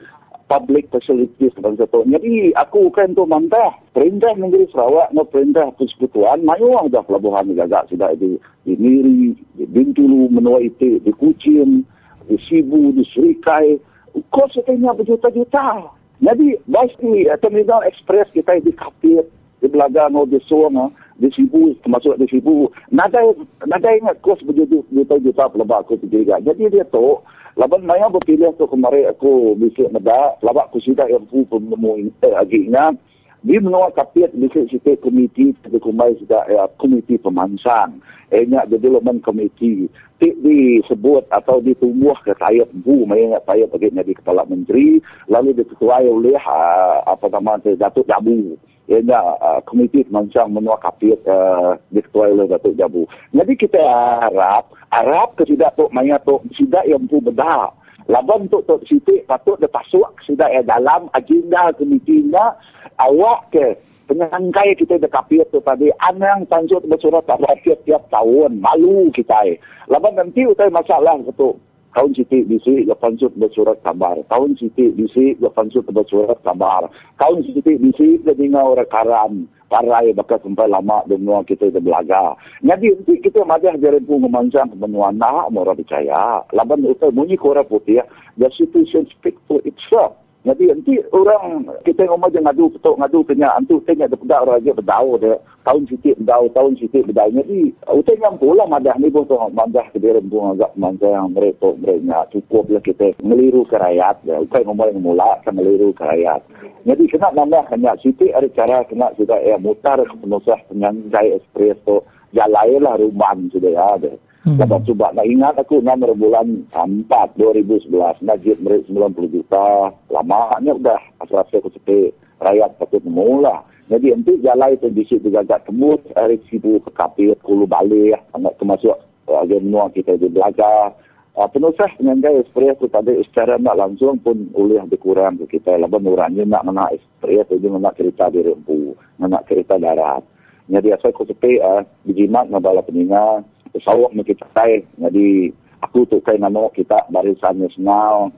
public 0.52 0.92
facilities 0.92 1.56
dan 1.64 1.80
satu. 1.80 2.04
Jadi 2.04 2.52
aku 2.60 2.92
kan 2.92 3.16
tu 3.16 3.24
mantah 3.24 3.72
perintah 3.96 4.36
negeri 4.36 4.68
Sarawak 4.68 5.16
no 5.16 5.24
perintah 5.24 5.72
persekutuan 5.80 6.44
mayu 6.44 6.76
dah 6.92 7.00
pelabuhan 7.08 7.56
jaga 7.56 7.88
sudah 7.88 8.12
di 8.20 8.36
di 8.68 8.76
Miri, 8.76 9.32
di 9.56 9.64
Bintulu, 9.64 10.28
menua 10.28 10.60
itu, 10.60 11.00
di 11.00 11.12
Kucing, 11.16 11.88
di 12.28 12.36
Sibu, 12.44 12.92
di 12.92 13.08
Serikai. 13.08 13.80
Kos 14.28 14.52
setengah 14.52 14.92
berjuta-juta. 14.92 15.88
Jadi 16.22 16.54
di 17.02 17.20
uh, 17.26 17.38
Terminal 17.42 17.82
Express 17.90 18.30
kita 18.30 18.62
di 18.62 18.70
Kapit, 18.78 19.26
di 19.58 19.68
Belaga, 19.68 20.06
no, 20.06 20.30
di 20.30 20.38
Suang, 20.46 20.94
di 21.18 21.34
Sibu, 21.34 21.74
termasuk 21.82 22.18
di 22.22 22.30
Sibu. 22.30 22.70
Nada, 22.94 23.26
nada 23.66 23.90
ingat 23.90 24.22
kos 24.22 24.42
berjuta-juta 24.46 25.50
pelabak 25.50 25.90
aku 25.90 25.98
tiga. 26.06 26.38
Jadi 26.46 26.70
dia 26.70 26.86
tu, 26.94 27.18
Laban 27.60 27.84
maya 27.84 28.08
berpilih 28.08 28.56
tu 28.56 28.64
kemarin 28.64 29.12
aku 29.12 29.60
bisik 29.60 29.92
meda, 29.92 30.40
labak 30.40 30.72
aku 30.72 30.80
sudah 30.80 31.04
yang 31.12 31.28
pu 31.28 31.44
penemu 31.52 32.08
eh, 32.24 32.34
aginya. 32.40 32.96
Di 33.42 33.58
menua 33.58 33.90
kapiat 33.90 34.38
bisik 34.38 34.70
sitik 34.70 35.02
komiti, 35.02 35.50
tapi 35.66 35.82
kumai 35.82 36.14
sudah 36.22 36.46
ya, 36.46 36.70
komiti 36.78 37.18
pemansang. 37.18 37.98
Enya 38.30 38.70
development 38.70 39.26
committee. 39.26 39.90
Tik 40.22 40.38
disebut 40.46 41.26
atau 41.34 41.58
ditumbuh 41.58 42.14
ke 42.22 42.38
tayap 42.38 42.70
bu, 42.86 43.10
maya 43.10 43.42
tayap 43.50 43.74
bagi 43.74 43.90
di 43.90 44.14
kepala 44.14 44.46
menteri, 44.46 45.02
lalu 45.26 45.58
diketuai 45.58 46.06
oleh 46.06 46.38
uh, 46.38 47.02
apa 47.10 47.26
nama 47.34 47.58
Datuk 47.58 48.06
Jabu 48.06 48.54
ianya 48.92 49.20
uh, 49.40 49.60
komiti 49.64 50.04
pemancang 50.04 50.52
menua 50.52 50.76
kapit 50.84 51.16
uh, 51.24 51.80
diketuai 51.96 52.36
oleh 52.36 52.46
Datuk 52.52 52.76
Jabu. 52.76 53.08
Jadi 53.32 53.54
kita 53.56 53.80
harap, 54.28 54.76
harap 54.92 55.40
ke 55.40 55.48
tidak 55.48 55.72
tu 55.80 55.88
maya 55.96 56.20
tu 56.28 56.44
tidak 56.52 56.84
yang 56.84 57.08
pu 57.08 57.24
bedah. 57.24 57.72
Laban 58.10 58.50
tu 58.50 58.62
tu 58.66 58.78
siti 58.90 59.22
patut 59.26 59.60
dipasuk 59.62 60.18
sudah 60.26 60.50
ya 60.50 60.62
dalam 60.66 61.10
agenda 61.14 61.70
komitinya 61.78 62.56
awak 62.98 63.54
ke 63.54 63.78
penyangkai 64.10 64.74
kita 64.76 64.98
de 64.98 65.08
kapit 65.08 65.46
tu 65.54 65.62
tadi 65.62 65.90
anang 66.10 66.46
tanjut 66.50 66.82
bersurat 66.90 67.24
tiap 67.62 67.80
tiap 67.86 68.04
tahun 68.10 68.58
malu 68.58 69.14
kita. 69.14 69.56
Laban 69.88 70.18
nanti 70.18 70.46
utai 70.46 70.74
masalah 70.74 71.18
tu 71.38 71.56
Tahun 71.92 72.16
Siti 72.16 72.48
bisi 72.48 72.88
lapan 72.88 73.20
sut 73.20 73.36
bersurat 73.36 73.76
kabar. 73.84 74.16
Tahun 74.32 74.56
Siti 74.56 74.96
bisi 74.96 75.36
lapan 75.44 75.68
sut 75.76 75.84
bersurat 75.92 76.40
kabar. 76.40 76.88
Tahun 77.20 77.44
Siti 77.44 77.76
bisi 77.76 78.16
kedengar 78.24 78.64
orang 78.64 78.88
karam. 78.88 79.34
Parai 79.72 80.12
bakal 80.12 80.36
sampai 80.44 80.68
lama 80.68 81.00
dengan 81.08 81.48
kita 81.48 81.72
itu 81.72 81.80
belaga. 81.80 82.36
Jadi 82.60 82.92
nanti 82.92 83.14
kita 83.24 83.48
majah 83.48 83.80
dari 83.80 84.04
pun 84.04 84.20
memancang 84.28 84.68
benua 84.76 85.16
nak 85.16 85.48
orang 85.48 85.80
percaya. 85.80 86.44
Laban 86.52 86.84
itu 86.84 87.08
bunyi 87.08 87.40
korang 87.40 87.64
putih. 87.68 88.04
The 88.36 88.52
situation 88.52 89.08
speak 89.08 89.40
for 89.48 89.64
itself. 89.64 90.21
Jadi 90.42 90.74
nanti 90.74 90.98
orang 91.14 91.70
kita 91.86 92.10
ngomong 92.10 92.34
je 92.34 92.42
ngadu 92.42 92.74
petok 92.74 92.98
ngadu 92.98 93.22
kena 93.30 93.54
antu 93.54 93.78
tengok 93.86 94.10
ada 94.10 94.18
pedak 94.18 94.42
orang 94.42 94.58
aja 94.58 94.72
berdau 94.74 95.10
dia. 95.22 95.38
Tahun 95.62 95.84
sikit 95.86 96.18
berdau 96.18 96.50
tahun 96.50 96.74
sikit 96.82 97.06
berdau 97.06 97.30
jadi 97.30 97.60
utai 97.86 98.18
yang 98.18 98.42
pula 98.42 98.66
madah 98.66 98.98
ni 98.98 99.14
pun 99.14 99.22
tu 99.30 99.38
madah 99.38 99.86
ke 99.94 100.02
dia 100.02 100.18
pun 100.18 100.58
agak 100.58 100.74
manja 100.74 101.06
yang 101.06 101.30
mereka 101.30 101.78
mereka 101.78 102.26
cukup 102.34 102.74
lah 102.74 102.82
kita 102.82 103.14
meliru 103.22 103.62
ke 103.70 103.78
rakyat 103.78 104.18
ya 104.26 104.42
utai 104.42 104.66
ngomong 104.66 104.90
yang 104.90 105.06
mula 105.06 105.30
kan 105.46 105.54
meliru 105.54 105.94
ke 105.94 106.02
rakyat. 106.02 106.42
Jadi 106.90 107.04
kena 107.06 107.30
nambah 107.38 107.62
hanya 107.70 107.94
sikit 108.02 108.34
ada 108.34 108.50
cara 108.58 108.82
kena 108.90 109.14
sudah 109.14 109.38
ya 109.46 109.62
mutar 109.62 110.02
penusah 110.02 110.58
penyangkai 110.74 111.38
ekspres 111.38 111.78
tu 111.86 112.02
jalailah 112.34 112.98
rumah 112.98 113.38
sudah 113.54 113.70
ya 113.70 113.86
ada. 113.94 114.12
Lepas 114.42 114.82
cuba 114.90 115.14
nak 115.14 115.30
ingat 115.30 115.54
aku 115.54 115.86
nomor 115.86 116.18
bulan 116.18 116.66
4 116.74 117.38
2011 117.38 118.26
Najib 118.26 118.58
merit 118.66 118.90
90 118.90 119.38
juta. 119.38 119.94
Lamanya 120.10 120.74
udah 120.74 120.98
asal-asal 121.22 121.62
aku 121.62 121.70
sepi 121.78 122.10
rakyat 122.42 122.74
patut 122.82 123.06
mula. 123.06 123.62
Jadi 123.86 124.10
nanti 124.10 124.42
jalan 124.42 124.74
itu 124.74 124.90
di 124.90 125.06
situ 125.06 125.30
gagak 125.30 125.70
tembus 125.70 126.02
hari 126.18 126.42
sibu 126.50 126.82
ke 126.82 126.90
kapit 126.98 127.38
kulu 127.46 127.70
balik 127.70 128.18
anak 128.34 128.58
termasuk 128.58 128.98
uh, 129.30 129.46
menua 129.46 129.94
kita 129.94 130.18
di 130.18 130.26
belajar. 130.26 130.90
Uh, 131.38 131.46
penusah 131.46 131.94
penyangga 132.02 132.34
ekspres 132.42 132.82
itu 132.82 132.90
tadi 132.90 133.22
secara 133.30 133.62
nak 133.62 133.78
langsung 133.78 134.18
pun 134.26 134.50
boleh 134.50 134.82
dikurang 134.90 135.38
ke 135.46 135.62
kita. 135.62 135.78
Lepas 135.78 136.02
orangnya 136.02 136.50
nak 136.50 136.66
mana 136.66 136.90
ekspres 136.90 137.46
itu 137.54 137.70
nak 137.70 137.94
cerita 137.94 138.34
di 138.34 138.42
rempu, 138.42 138.98
nak 139.22 139.46
cerita 139.46 139.78
darat. 139.78 140.26
Jadi 140.66 140.98
asal 140.98 141.14
aku 141.14 141.30
sepi 141.30 141.62
uh, 141.62 141.86
dijimat 142.10 142.50
ngabala 142.50 142.82
peningat 142.82 143.46
pesawat 143.72 144.12
ni 144.14 144.24
kita 144.28 144.46
kai 144.54 144.84
jadi 145.00 145.52
aku 145.82 146.06
tu 146.08 146.18
kai 146.22 146.38
nama 146.38 146.70
kita 146.72 147.10
barisan 147.10 147.60
nasional 147.60 148.32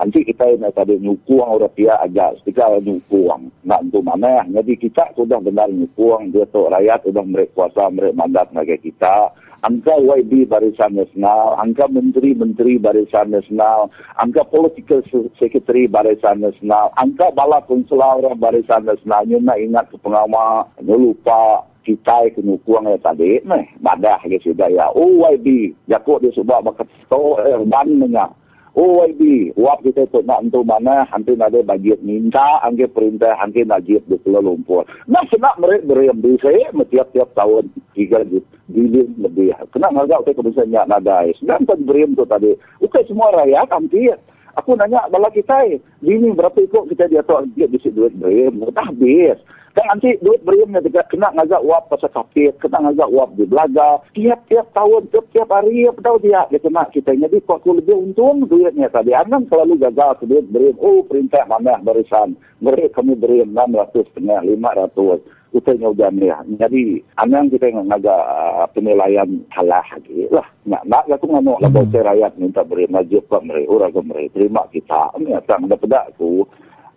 nanti 0.00 0.24
kita 0.24 0.56
nak 0.56 0.72
tadi 0.72 0.96
nyukuang 0.96 1.60
orang 1.60 1.76
pihak 1.76 2.00
aja 2.00 2.32
setika 2.40 2.72
nyukuang. 2.80 3.52
Nak 3.68 3.92
untuk 3.92 4.00
mana? 4.00 4.48
Jadi 4.48 4.80
kita 4.80 5.12
sudah 5.12 5.36
benar 5.44 5.68
nyukuang. 5.68 6.32
Dia 6.32 6.48
tu 6.48 6.64
rakyat 6.64 7.04
sudah 7.04 7.20
mereka 7.20 7.68
kuasa 7.68 7.92
mereka 7.92 8.16
mandat 8.16 8.48
bagi 8.56 8.80
kita. 8.80 9.28
Angka 9.60 9.92
YB 10.00 10.48
Barisan 10.48 10.96
Nasional, 10.96 11.52
angka 11.60 11.84
menteri-menteri 11.92 12.80
Barisan 12.80 13.28
Nasional, 13.28 13.92
angka 14.16 14.40
political 14.48 15.04
secretary 15.36 15.84
Barisan 15.84 16.40
Nasional, 16.40 16.88
angka 16.96 17.28
bala 17.36 17.60
konsular 17.68 18.24
Barisan 18.40 18.88
Nasional, 18.88 19.28
nak 19.28 19.60
ingat 19.60 19.84
ke 19.92 20.00
pengawal, 20.00 20.64
lupa 20.80 21.68
kita 21.82 22.28
kena 22.36 22.54
kuang 22.66 22.86
ya 22.88 22.98
tadi 23.00 23.40
meh. 23.44 23.64
Badah 23.80 24.20
ke 24.24 24.38
sudah 24.42 24.68
ya. 24.68 24.92
OYB 24.92 25.74
jakut 25.88 26.20
dia 26.20 26.34
sebab 26.36 26.66
bakat 26.66 26.88
to 27.08 27.38
eh, 27.40 27.58
ban 27.66 27.88
nya 27.88 28.28
OYB 28.78 29.50
wap 29.58 29.82
kita 29.82 30.06
tu 30.14 30.22
nak 30.22 30.46
untuk 30.46 30.62
mana 30.62 31.02
hantu 31.10 31.34
ada 31.34 31.58
bagian 31.66 31.98
minta 32.06 32.62
angge 32.62 32.86
perintah 32.86 33.34
angge 33.42 33.66
najib 33.66 33.98
di 34.06 34.14
Pulau 34.22 34.46
Lumpur. 34.46 34.86
Nah 35.10 35.26
senak 35.26 35.58
mereka 35.58 35.90
beriam 35.90 36.22
di 36.22 36.38
saya 36.38 36.70
tiap-tiap 36.70 37.34
tahun 37.34 37.66
tiga 37.98 38.22
bilion 38.70 39.10
lebih. 39.18 39.50
Kena 39.74 39.90
harga 39.90 40.22
kita 40.22 40.38
kebiasaan 40.38 40.86
nada 40.86 41.26
dan 41.42 41.66
kan 41.66 41.78
beriam 41.82 42.14
tu 42.14 42.22
tadi. 42.30 42.54
Okay, 42.78 43.02
semua 43.10 43.34
rakyat 43.34 43.66
hampir 43.74 44.14
Aku 44.58 44.74
nanya 44.74 45.06
bala 45.06 45.30
kita, 45.30 45.62
ini 46.02 46.34
berapa 46.34 46.58
ikut 46.58 46.90
kita 46.90 47.06
dia 47.06 47.22
tahu 47.22 47.46
dia 47.54 47.70
bisa 47.70 47.86
duit 47.94 48.10
beriam, 48.18 48.58
tak 48.74 48.90
habis. 48.90 49.38
Dan 49.70 49.86
nanti 49.86 50.18
duit 50.18 50.42
beriumnya 50.42 50.82
juga 50.82 51.06
kena 51.06 51.30
ngajak 51.30 51.62
wap 51.62 51.86
pasal 51.86 52.10
kapit, 52.10 52.58
kena 52.58 52.90
ngajak 52.90 53.06
wap 53.14 53.30
di 53.38 53.46
belaga. 53.46 54.02
Tiap-tiap 54.18 54.66
tahun, 54.74 55.06
tiap-tiap 55.14 55.46
hari, 55.46 55.86
apa 55.86 56.00
tahu 56.02 56.18
dia, 56.26 56.42
dia 56.50 56.58
kena 56.58 56.82
kita. 56.90 57.14
Jadi 57.14 57.38
aku 57.46 57.78
lebih 57.78 57.94
untung 57.94 58.50
duitnya 58.50 58.90
tadi. 58.90 59.14
Anang 59.14 59.46
selalu 59.46 59.78
gagal 59.78 60.18
ke 60.18 60.24
duit 60.26 60.50
berium. 60.50 60.74
Oh, 60.82 61.06
perintah 61.06 61.46
mana 61.46 61.78
barisan. 61.78 62.34
Beri 62.58 62.90
kami 62.90 63.14
berium 63.14 63.54
600 63.54 64.10
setengah, 64.10 64.42
500. 64.42 65.22
Utainya 65.50 65.90
ujian 65.90 66.14
ni. 66.14 66.30
Jadi, 66.58 66.82
anang 67.18 67.50
kita 67.50 67.70
ngaga 67.74 68.16
uh, 68.26 68.66
penilaian 68.70 69.28
halah 69.50 69.82
lagi 69.90 70.26
lah. 70.30 70.46
Nak 70.66 70.86
nak 70.86 71.06
tu 71.18 71.26
ngamuk 71.26 71.58
lah 71.58 71.70
hmm. 71.70 71.90
rakyat 71.90 72.32
minta 72.38 72.62
beri 72.62 72.86
maju 72.86 73.18
ke 73.18 73.38
mereka, 73.42 73.70
orang 73.70 73.92
ke 73.92 74.02
mereka, 74.06 74.32
terima 74.38 74.62
kita. 74.70 75.02
Ini 75.18 75.38
tak 75.44 75.58
mendapat 75.58 76.14
aku, 76.14 76.46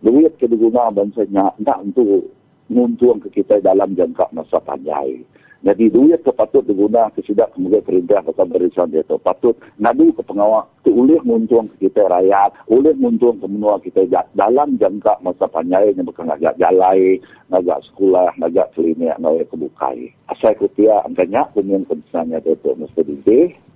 duit 0.06 0.34
ke 0.38 0.46
diguna 0.46 0.94
bansanya, 0.94 1.50
nak 1.58 1.80
untuk 1.82 2.30
nguntung 2.70 3.20
ke 3.26 3.42
kita 3.42 3.60
dalam 3.60 3.98
jangka 3.98 4.30
masa 4.34 4.62
panjang. 4.62 5.26
Jadi 5.64 5.88
duit 5.88 6.20
ke 6.20 6.32
patut 6.36 6.60
diguna 6.68 7.08
ke 7.16 7.24
kemudian 7.24 7.80
perintah 7.88 8.20
pasal 8.20 8.52
barisan 8.52 8.92
dia 8.92 9.00
tu. 9.08 9.16
Patut 9.16 9.56
ngadu 9.80 10.12
ke 10.12 10.22
pengawal 10.28 10.68
ke 10.84 10.92
ulih 10.92 11.24
muntung 11.24 11.72
ke 11.72 11.88
kita 11.88 12.04
rakyat, 12.12 12.52
ulih 12.68 12.92
muntung 13.00 13.40
ke 13.40 13.48
menua 13.48 13.80
kita 13.80 14.04
dalam 14.36 14.76
jangka 14.76 15.24
masa 15.24 15.48
panjang 15.48 15.96
yang 15.96 16.04
bukan 16.04 16.28
agak 16.28 16.60
jalai, 16.60 17.16
agak 17.48 17.80
sekolah, 17.88 18.36
agak 18.44 18.76
klinik, 18.76 19.16
agak 19.16 19.48
kebukai. 19.48 20.12
Asal 20.28 20.52
kutia 20.60 21.00
angkanya 21.08 21.48
punya 21.56 21.80
kebesarannya 21.88 22.44
dia 22.44 22.60
tu 22.60 22.76
mesti 22.76 23.02
di 23.08 23.16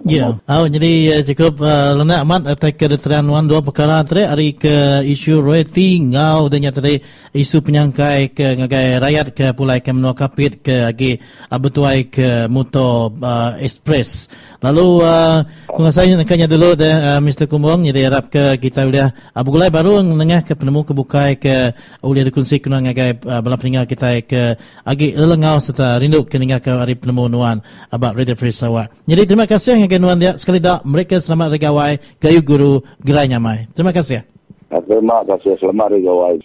Ya, 0.05 0.29
oh, 0.29 0.69
jadi 0.69 1.17
uh, 1.17 1.23
cukup 1.25 1.57
uh, 1.57 1.97
lena 1.97 2.21
amat 2.21 2.45
atas 2.45 2.77
kedatangan 2.77 3.25
wan 3.33 3.49
dua 3.49 3.65
perkara 3.65 4.05
tadi 4.05 4.29
hari 4.29 4.53
ke 4.53 5.01
isu 5.01 5.41
royalty 5.41 5.97
ngau 6.13 6.53
dan 6.53 6.69
tadi 6.69 7.01
isu 7.33 7.65
penyangkai 7.65 8.29
ke 8.29 8.62
ngagai 8.62 9.01
rakyat 9.01 9.27
ke 9.33 9.57
pulai 9.57 9.81
ke 9.81 9.89
menua 9.89 10.13
kapit 10.13 10.62
ke 10.62 10.86
agi 10.86 11.17
abetuai 11.49 12.13
ke 12.13 12.45
motor 12.45 13.10
uh, 13.25 13.57
express. 13.57 14.29
Lalu 14.62 15.01
uh, 15.01 15.41
kunga 15.65 15.89
saya 15.89 16.13
nakanya 16.13 16.45
dulu 16.45 16.77
de 16.77 16.93
uh, 16.93 17.17
Mr. 17.17 17.49
Kumbong 17.49 17.89
jadi 17.89 18.13
harap 18.13 18.29
ke 18.29 18.62
kita 18.62 18.86
boleh 18.86 19.10
abu 19.33 19.49
gulai 19.49 19.73
baru 19.73 20.05
nengah 20.05 20.45
ke 20.45 20.53
penemu 20.53 20.86
kebukai 20.86 21.41
ke 21.41 21.73
ulia 22.05 22.21
dikunci 22.21 22.62
kuna 22.62 22.86
ngagai 22.86 23.17
uh, 23.25 23.41
balap 23.41 23.65
peninggal 23.65 23.89
kita 23.89 24.21
ke 24.29 24.62
agi 24.86 25.17
lelengau 25.17 25.57
serta 25.57 25.97
rindu 25.97 26.21
ke 26.29 26.38
ke 26.38 26.69
hari 26.69 26.93
penemu 26.93 27.33
nuan 27.33 27.65
about 27.89 28.13
Radio 28.13 28.38
Free 28.38 28.53
Sarawak. 28.53 28.93
Jadi 29.10 29.25
terima 29.25 29.49
kasih 29.49 29.87
dengan 29.88 30.12
nuan 30.12 30.19
dia 30.19 30.36
sekali 30.36 30.60
dah 30.60 30.84
mereka 30.84 31.17
selamat 31.17 31.56
regawai 31.56 31.95
gayu 32.19 32.43
guru 32.43 32.84
gerai 33.00 33.32
nyamai. 33.32 33.71
Terima 33.71 33.95
kasih. 33.95 34.28
Terima 34.67 35.23
kasih 35.23 35.56
selamat 35.56 35.95
regawai. 35.95 36.36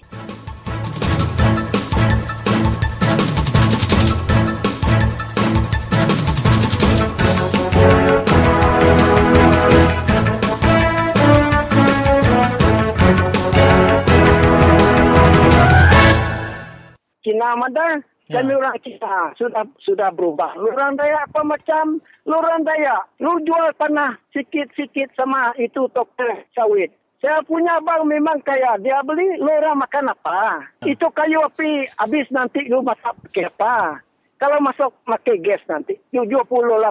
Cina 17.22 17.54
Madar 17.54 18.11
dan 18.32 18.48
ya. 18.48 18.56
orang 18.56 18.76
kita 18.80 19.36
sudah 19.36 19.64
sudah 19.84 20.08
berubah. 20.16 20.56
Lurang 20.56 20.96
daya 20.96 21.28
apa 21.28 21.44
macam 21.44 22.00
lurang 22.24 22.64
daya. 22.64 23.04
Lu 23.20 23.36
jual 23.44 23.76
tanah 23.76 24.16
sikit-sikit 24.32 25.12
sama 25.12 25.52
itu 25.60 25.84
toko 25.92 26.28
sawit. 26.56 26.88
Saya 27.20 27.38
punya 27.44 27.78
abang 27.78 28.08
memang 28.08 28.40
kaya. 28.42 28.80
Dia 28.80 29.04
beli 29.04 29.38
lurang 29.38 29.78
makan 29.78 30.10
apa. 30.10 30.64
Ya. 30.82 30.96
Itu 30.96 31.12
kayu 31.12 31.44
api 31.44 31.86
habis 32.00 32.26
nanti 32.32 32.66
lu 32.66 32.80
masak 32.80 33.14
pakai 33.28 33.52
apa. 33.52 34.00
Kalau 34.40 34.58
masuk 34.58 34.90
pakai 35.06 35.38
gas 35.38 35.62
nanti. 35.70 35.94
70, 36.10 36.42
80. 36.42 36.90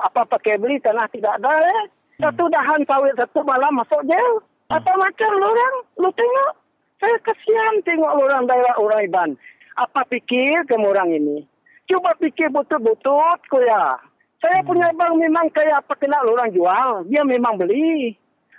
Apa 0.00 0.22
pakai 0.24 0.56
beli 0.56 0.80
tanah 0.80 1.10
tidak 1.12 1.42
ada 1.42 1.52
eh. 1.60 1.82
Satu 2.16 2.48
dahan 2.48 2.80
sawit 2.88 3.12
satu 3.20 3.44
malam 3.44 3.76
masuk 3.76 4.00
jail. 4.08 4.40
Apa 4.72 4.92
macam 4.96 5.30
lurang? 5.36 5.74
Lu 6.00 6.08
tengok. 6.14 6.52
Saya 6.96 7.20
kesian 7.20 7.84
tengok 7.84 8.16
lurang 8.16 8.48
daerah 8.48 8.72
Uraiban 8.80 9.36
apa 9.76 10.08
pikir 10.08 10.64
kamu 10.64 10.90
orang 10.96 11.12
ini? 11.12 11.44
Cuba 11.86 12.16
pikir 12.18 12.50
betul-betul, 12.50 13.38
kuya. 13.52 14.00
Saya 14.40 14.60
hmm. 14.64 14.68
punya 14.68 14.88
bang 14.96 15.14
memang 15.20 15.46
kayak 15.52 15.84
apa 15.84 15.94
kena 16.00 16.18
orang 16.24 16.50
jual. 16.50 17.04
Dia 17.06 17.22
memang 17.22 17.60
beli. 17.60 18.16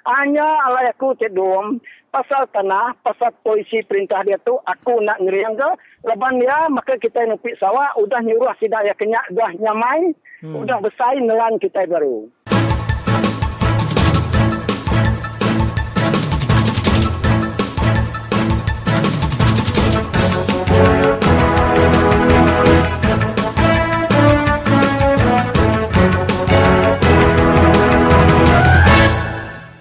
Hanya 0.08 0.47
alay 0.63 0.88
aku 0.88 1.19
cedom 1.19 1.84
pasal 2.08 2.47
tanah, 2.49 2.95
pasal 3.03 3.36
polisi 3.43 3.84
perintah 3.84 4.23
dia 4.23 4.39
tu, 4.39 4.56
aku 4.56 5.03
nak 5.03 5.19
ngeriang 5.19 5.60
ke, 5.60 5.69
leban 6.08 6.39
dia, 6.39 6.71
maka 6.71 6.95
kita 6.95 7.27
nupik 7.27 7.60
sawah, 7.60 7.91
udah 7.99 8.23
nyuruh 8.23 8.56
sidak 8.58 8.88
ya 8.88 8.95
kenyak, 8.95 9.27
udah 9.36 9.51
nyamai, 9.60 10.15
hmm. 10.41 10.56
udah 10.56 10.80
besar 10.80 11.19
nelan 11.19 11.60
kita 11.60 11.84
baru. 11.86 12.25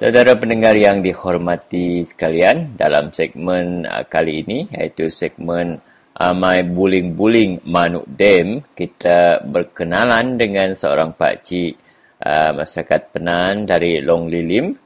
Saudara 0.06 0.38
pendengar 0.38 0.78
yang 0.78 1.02
dihormati 1.02 2.06
sekalian, 2.06 2.78
dalam 2.78 3.10
segmen 3.10 3.82
uh, 3.90 4.06
kali 4.06 4.46
ini, 4.46 4.70
iaitu 4.70 5.10
segmen 5.10 5.82
Amai 6.14 6.62
Buling-Buling 6.62 7.66
Manuk 7.66 8.06
Dem, 8.14 8.62
kita 8.70 9.42
berkenalan 9.42 10.38
dengan 10.38 10.78
seorang 10.78 11.10
pakcik 11.10 11.74
uh, 12.22 12.54
masyarakat 12.54 13.18
penan 13.18 13.66
dari 13.66 13.98
Long 13.98 14.30
Lilim 14.30 14.78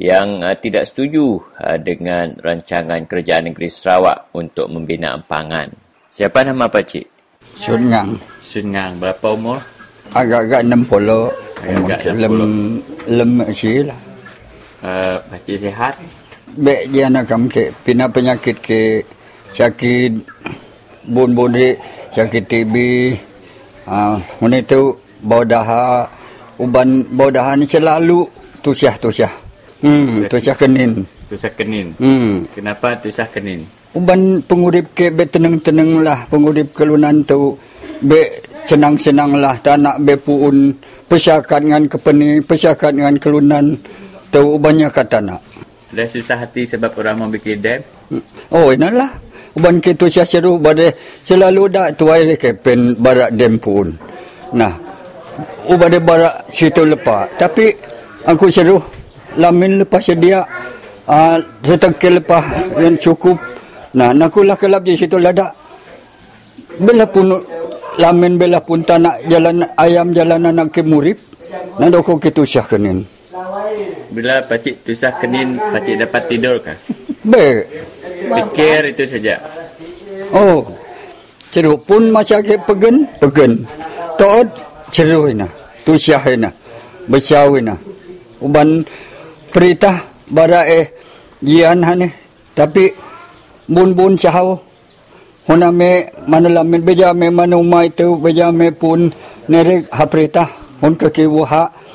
yang 0.00 0.40
uh, 0.40 0.56
tidak 0.56 0.88
setuju 0.88 1.36
uh, 1.60 1.76
dengan 1.76 2.40
rancangan 2.40 3.04
kerajaan 3.04 3.52
negeri 3.52 3.68
Sarawak 3.68 4.32
untuk 4.40 4.72
membina 4.72 5.20
empangan. 5.20 5.68
Siapa 6.08 6.48
nama 6.48 6.64
pakcik? 6.64 7.04
Sun 7.52 7.92
Ngang. 7.92 8.16
Sun 8.40 8.72
Ngang. 8.72 9.04
Berapa 9.04 9.36
umur? 9.36 9.60
Agak-agak 10.16 10.64
60. 10.64 10.88
Agak-agak 11.60 12.24
60. 12.24 12.24
Lem, 12.24 12.56
lem, 13.04 13.34
lem, 13.44 13.96
uh, 14.86 15.16
Pakcik 15.26 15.56
sihat? 15.66 15.94
Baik 16.56 16.94
dia 16.94 17.10
nak 17.10 17.26
kamu 17.26 17.46
ke 17.50 17.64
pina 17.82 18.06
penyakit 18.06 18.56
ke 18.62 19.02
sakit 19.50 20.14
bun-bun 21.10 21.52
di 21.52 21.74
sakit 22.14 22.42
TB 22.46 22.74
ah 23.86 24.18
uh, 24.18 24.48
itu 24.50 24.98
bau 25.22 25.42
daha 25.46 26.06
uban 26.58 27.06
bau 27.12 27.30
daha 27.30 27.54
ni 27.54 27.66
selalu 27.68 28.26
tusyah 28.62 28.94
tusyah 28.98 29.30
hmm 29.82 30.30
tusyah 30.30 30.56
kenin. 30.56 31.04
Tusyah 31.26 31.52
kenin? 31.58 31.90
Hmm. 31.98 32.46
Kenapa 32.54 32.94
tusyah 33.02 33.26
kenin? 33.28 33.66
Uban 33.94 34.40
pengurip 34.46 34.94
ke 34.94 35.10
be 35.10 35.26
tenang-tenang 35.26 36.00
lah 36.00 36.24
pengurip 36.30 36.72
kelunan 36.72 37.26
tu. 37.26 37.58
Be 38.00 38.42
senang-senang 38.66 39.38
lah 39.38 39.58
tak 39.62 39.78
nak 39.78 40.02
be 40.02 40.18
puun 40.18 40.74
pesyakat 41.06 41.62
dengan 41.62 41.86
kepeni 41.86 42.42
pesyakat 42.42 42.98
dengan 42.98 43.14
kelunan 43.22 43.78
tahu 44.36 44.60
banyak 44.60 44.92
kata 44.92 45.24
nak. 45.24 45.40
Dah 45.96 46.04
susah 46.04 46.36
hati 46.44 46.68
sebab 46.68 46.92
orang 47.00 47.16
mau 47.24 47.28
bikin 47.32 47.56
dam? 47.64 47.80
Oh, 48.52 48.68
inilah. 48.68 49.08
Uban 49.56 49.80
kita 49.80 50.12
saya 50.12 50.28
seru 50.28 50.60
pada 50.60 50.92
selalu 51.24 51.72
dak 51.72 51.96
tu 51.96 52.12
air 52.12 52.36
ke 52.36 52.52
pen 52.52 52.92
barak 53.00 53.32
dam 53.32 53.56
pun. 53.56 53.88
Nah, 54.52 54.76
uban 55.72 55.96
barak 56.04 56.52
situ 56.52 56.84
lepas. 56.84 57.32
Tapi 57.40 57.72
aku 58.28 58.52
seru 58.52 58.76
lamin 59.40 59.80
lepas 59.80 60.04
sedia 60.04 60.44
uh, 61.08 61.36
setengah 61.64 62.20
lepas 62.20 62.44
yang 62.76 63.00
cukup. 63.00 63.40
Nah, 63.96 64.12
nak 64.12 64.36
lah 64.36 64.60
kelab 64.60 64.84
di 64.84 64.92
situ 64.92 65.16
lada. 65.16 65.48
Bela 66.76 67.08
pun 67.08 67.32
lamin 67.96 68.36
bela 68.36 68.60
pun 68.60 68.84
tak 68.84 69.00
jalan 69.32 69.64
ayam 69.80 70.12
jalan 70.12 70.52
anak 70.52 70.68
ke 70.76 70.84
murib. 70.84 71.16
Nah, 71.80 71.88
doko 71.88 72.20
kita 72.20 72.44
syah 72.44 72.68
kenin 72.68 73.15
bila 74.10 74.40
pacik 74.46 74.80
tusah 74.86 75.12
kenin 75.20 75.58
pacik 75.58 75.94
dapat 76.00 76.22
tidur 76.28 76.56
kah? 76.62 76.76
Baik. 77.26 77.64
Pikir 78.26 78.80
itu 78.94 79.04
saja. 79.06 79.36
Oh. 80.32 80.64
Ceruk 81.52 81.88
pun 81.88 82.12
masyarakat 82.12 82.68
pegen, 82.68 83.08
pegen. 83.16 83.64
Toot 84.20 84.48
ceruk 84.92 85.32
ina. 85.32 85.48
Tusah 85.88 86.20
ina. 86.28 86.50
Besar 87.06 87.48
ina. 87.56 87.74
Uban 88.42 88.84
perintah 89.50 90.04
bara 90.28 90.68
eh 90.68 90.92
jian 91.40 91.80
hane. 91.80 92.12
Tapi 92.52 92.92
bun-bun 93.68 94.18
sahau. 94.20 94.60
Hona 95.46 95.70
me 95.70 96.10
mana 96.26 96.50
lamin 96.50 96.82
beja 96.82 97.14
me 97.14 97.30
mana 97.30 97.54
umai 97.54 97.94
tu 97.94 98.18
beja 98.18 98.50
me 98.50 98.74
pun 98.74 99.08
nerek 99.46 99.86
ha 99.94 100.04
perintah. 100.04 100.48
Hon 100.82 100.92
ke 100.92 101.08
kiwuha 101.08 101.85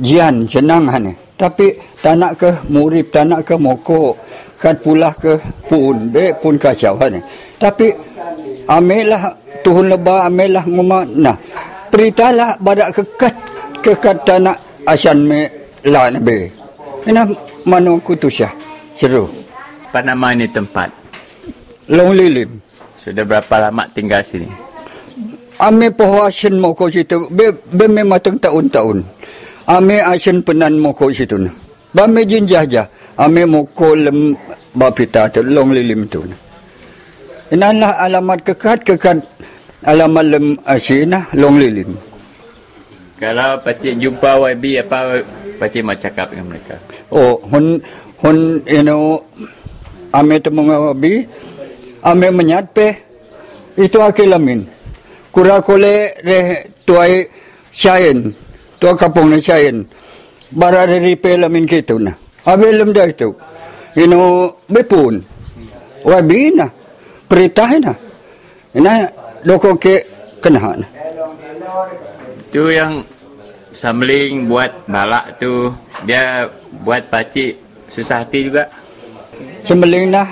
jian 0.00 0.46
senang 0.48 0.88
tapi 1.34 1.74
tak 1.98 2.14
nak 2.14 2.32
ke 2.38 2.50
murid 2.70 3.10
tak 3.10 3.26
nak 3.26 3.42
ke 3.42 3.54
mokok. 3.58 4.14
Kat 4.54 4.80
pula 4.80 5.12
ke 5.12 5.36
pun 5.68 6.08
be 6.08 6.32
pun 6.40 6.56
kacau 6.56 6.96
ni 7.10 7.20
tapi 7.60 7.92
amelah 8.70 9.34
tuhun 9.60 9.92
lebah 9.92 10.30
amelah 10.30 10.64
nguma 10.64 11.04
nah 11.04 11.36
peritalah 11.92 12.56
badak 12.62 12.96
kekat 12.96 13.34
kekat 13.84 14.16
tanah 14.24 14.56
asan 14.88 15.26
me 15.26 15.50
la 15.84 16.08
nabe 16.08 16.48
ina 17.04 17.28
mano 17.68 18.00
kutusya 18.00 18.48
seru. 18.96 19.28
Apa 19.90 20.02
nama 20.02 20.34
ini 20.34 20.50
tempat. 20.50 20.90
Long 21.90 22.14
lilim. 22.14 22.58
Sudah 22.98 23.22
berapa 23.22 23.68
lama 23.68 23.86
tinggal 23.94 24.26
sini? 24.26 24.50
Ame 25.62 25.94
poho 25.94 26.26
asin 26.26 26.58
mo 26.58 26.74
ko 26.74 26.90
situ. 26.90 27.30
Be, 27.30 27.54
be 27.54 27.86
me 27.86 28.02
matang 28.02 28.40
tahun-tahun. 28.42 29.06
Ame 29.64 29.96
asin 30.04 30.44
penan 30.44 30.76
mo 30.76 30.92
ko 30.92 31.08
situ. 31.08 31.40
Ba 31.96 32.04
me 32.04 32.28
jin 32.28 32.44
jaja. 32.44 32.84
Ame 33.16 33.48
mo 33.48 33.64
ko 33.72 33.96
lem 33.96 34.36
bapita 34.76 35.32
tu 35.32 35.40
long 35.40 35.72
lilim 35.72 36.04
tu. 36.04 36.20
Inalah 37.48 38.04
alamat 38.04 38.44
kekat 38.44 38.84
kekat 38.84 39.24
alamat 39.88 40.24
lem 40.28 40.46
asina 40.68 41.24
long 41.32 41.56
lilim. 41.56 41.96
Kalau 43.16 43.56
pacik 43.64 43.96
jumpa 43.96 44.36
YB 44.52 44.84
apa 44.84 45.22
pacik 45.56 45.80
mau 45.80 45.96
cakap 45.96 46.34
dengan 46.34 46.52
mereka? 46.52 46.76
Oh, 47.08 47.40
hun 47.48 47.80
hun 48.20 48.60
you 48.68 48.84
know 48.84 49.22
ame 50.12 50.36
temu 50.44 50.60
YB 50.92 51.24
ame 52.04 52.26
menyat 52.36 52.68
pe 52.76 53.00
itu 53.80 53.96
akilamin 53.96 54.68
kura 55.32 55.64
kole 55.64 56.12
re 56.20 56.68
tuai 56.84 57.24
syain 57.72 58.43
tua 58.78 58.92
kapung 58.94 59.30
ni 59.30 59.40
syain 59.40 59.84
bara 60.54 60.86
dari 60.86 61.14
pelamin 61.18 61.66
kita 61.66 61.96
na 61.98 62.12
abe 62.46 62.70
lem 62.70 62.90
dah 62.90 63.06
itu 63.08 63.30
ino 63.98 64.50
bepun 64.66 65.22
wabi 66.04 66.52
na 66.54 66.66
perintah 67.26 67.70
na 67.80 67.92
ina 68.74 69.08
doko 69.46 69.74
ke 69.78 70.04
kena 70.42 70.78
na 70.78 70.86
tu 72.52 72.70
yang 72.70 73.02
Samling 73.74 74.46
buat 74.46 74.86
balak 74.86 75.42
tu 75.42 75.66
dia 76.06 76.46
buat 76.86 77.10
pacik 77.10 77.58
susah 77.90 78.22
hati 78.22 78.46
juga. 78.46 78.70
Samling 79.66 80.14
nah 80.14 80.30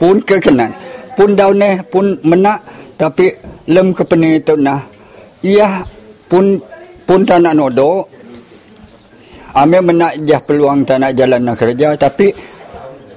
pun 0.00 0.24
kekenan 0.24 0.72
pun 1.12 1.36
daun 1.36 1.60
pun 1.92 2.16
menak 2.24 2.64
tapi 2.96 3.36
lem 3.68 3.92
kepeni 3.92 4.40
itu 4.40 4.56
nah. 4.56 4.80
Ia 5.44 5.84
pun 6.32 6.56
pun 7.08 7.24
tak 7.24 7.40
nak 7.40 7.56
nodo 7.56 8.04
ame 9.56 9.80
menak 9.80 10.20
jah 10.28 10.44
peluang 10.44 10.84
tak 10.84 11.00
nak 11.00 11.16
jalan 11.16 11.40
nak 11.40 11.56
kerja. 11.56 11.96
Tapi 11.96 12.28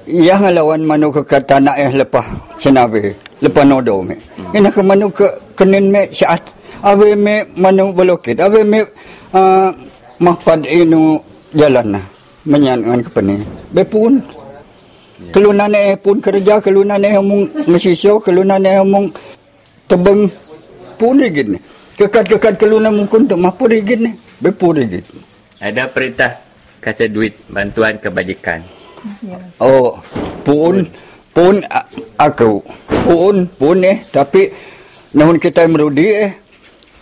ia 0.08 0.40
ngelawan 0.40 0.80
manu 0.80 1.12
ke 1.12 1.20
kata 1.28 1.60
nak 1.60 1.76
eh 1.76 1.92
lepas 1.92 2.24
senabe 2.56 3.12
lepas 3.44 3.68
nodo 3.68 4.00
me 4.00 4.16
hmm. 4.16 4.56
ina 4.56 4.72
ke 4.72 4.80
manu 4.80 5.12
ke 5.12 5.28
kenin 5.54 5.92
me 5.92 6.08
saat 6.10 6.42
abe 6.82 7.14
me 7.14 7.46
manu 7.54 7.94
belokit 7.94 8.40
abe 8.42 8.66
me 8.66 8.82
uh, 9.30 9.70
mahpad 10.18 10.66
inu 10.66 11.22
jalan 11.54 11.94
nah 11.94 12.04
menyangan 12.42 12.98
kepeni 13.06 13.46
bepun 13.70 14.18
kelunan 15.30 15.70
eh 15.70 15.94
pun 15.94 16.18
kerja 16.18 16.58
kelunan 16.58 16.98
eh 16.98 17.14
omong 17.14 17.70
mesisyo 17.70 18.18
kelunan 18.18 18.58
eh 18.66 18.82
omong 18.82 19.06
tebeng. 19.92 20.22
Pun 20.96 21.18
rigid 21.20 21.52
ni. 21.52 21.58
Kekat-kekat 22.02 22.58
kelunan 22.58 22.90
mungkin 22.90 23.30
tu 23.30 23.38
mampu 23.38 23.70
rigid 23.70 24.02
ni. 24.02 24.10
Bepu 24.42 24.74
rigid. 24.74 25.06
Ada 25.62 25.86
perintah 25.86 26.34
kasih 26.82 27.06
duit 27.06 27.38
bantuan 27.46 27.94
kebajikan. 28.02 28.58
Oh, 29.62 29.94
pun 30.42 30.82
pun 31.30 31.62
aku 32.18 32.58
pun 33.06 33.46
pun 33.54 33.78
eh 33.86 34.02
tapi 34.10 34.50
nahun 35.14 35.38
kita 35.38 35.70
merudi 35.70 36.10
eh 36.10 36.42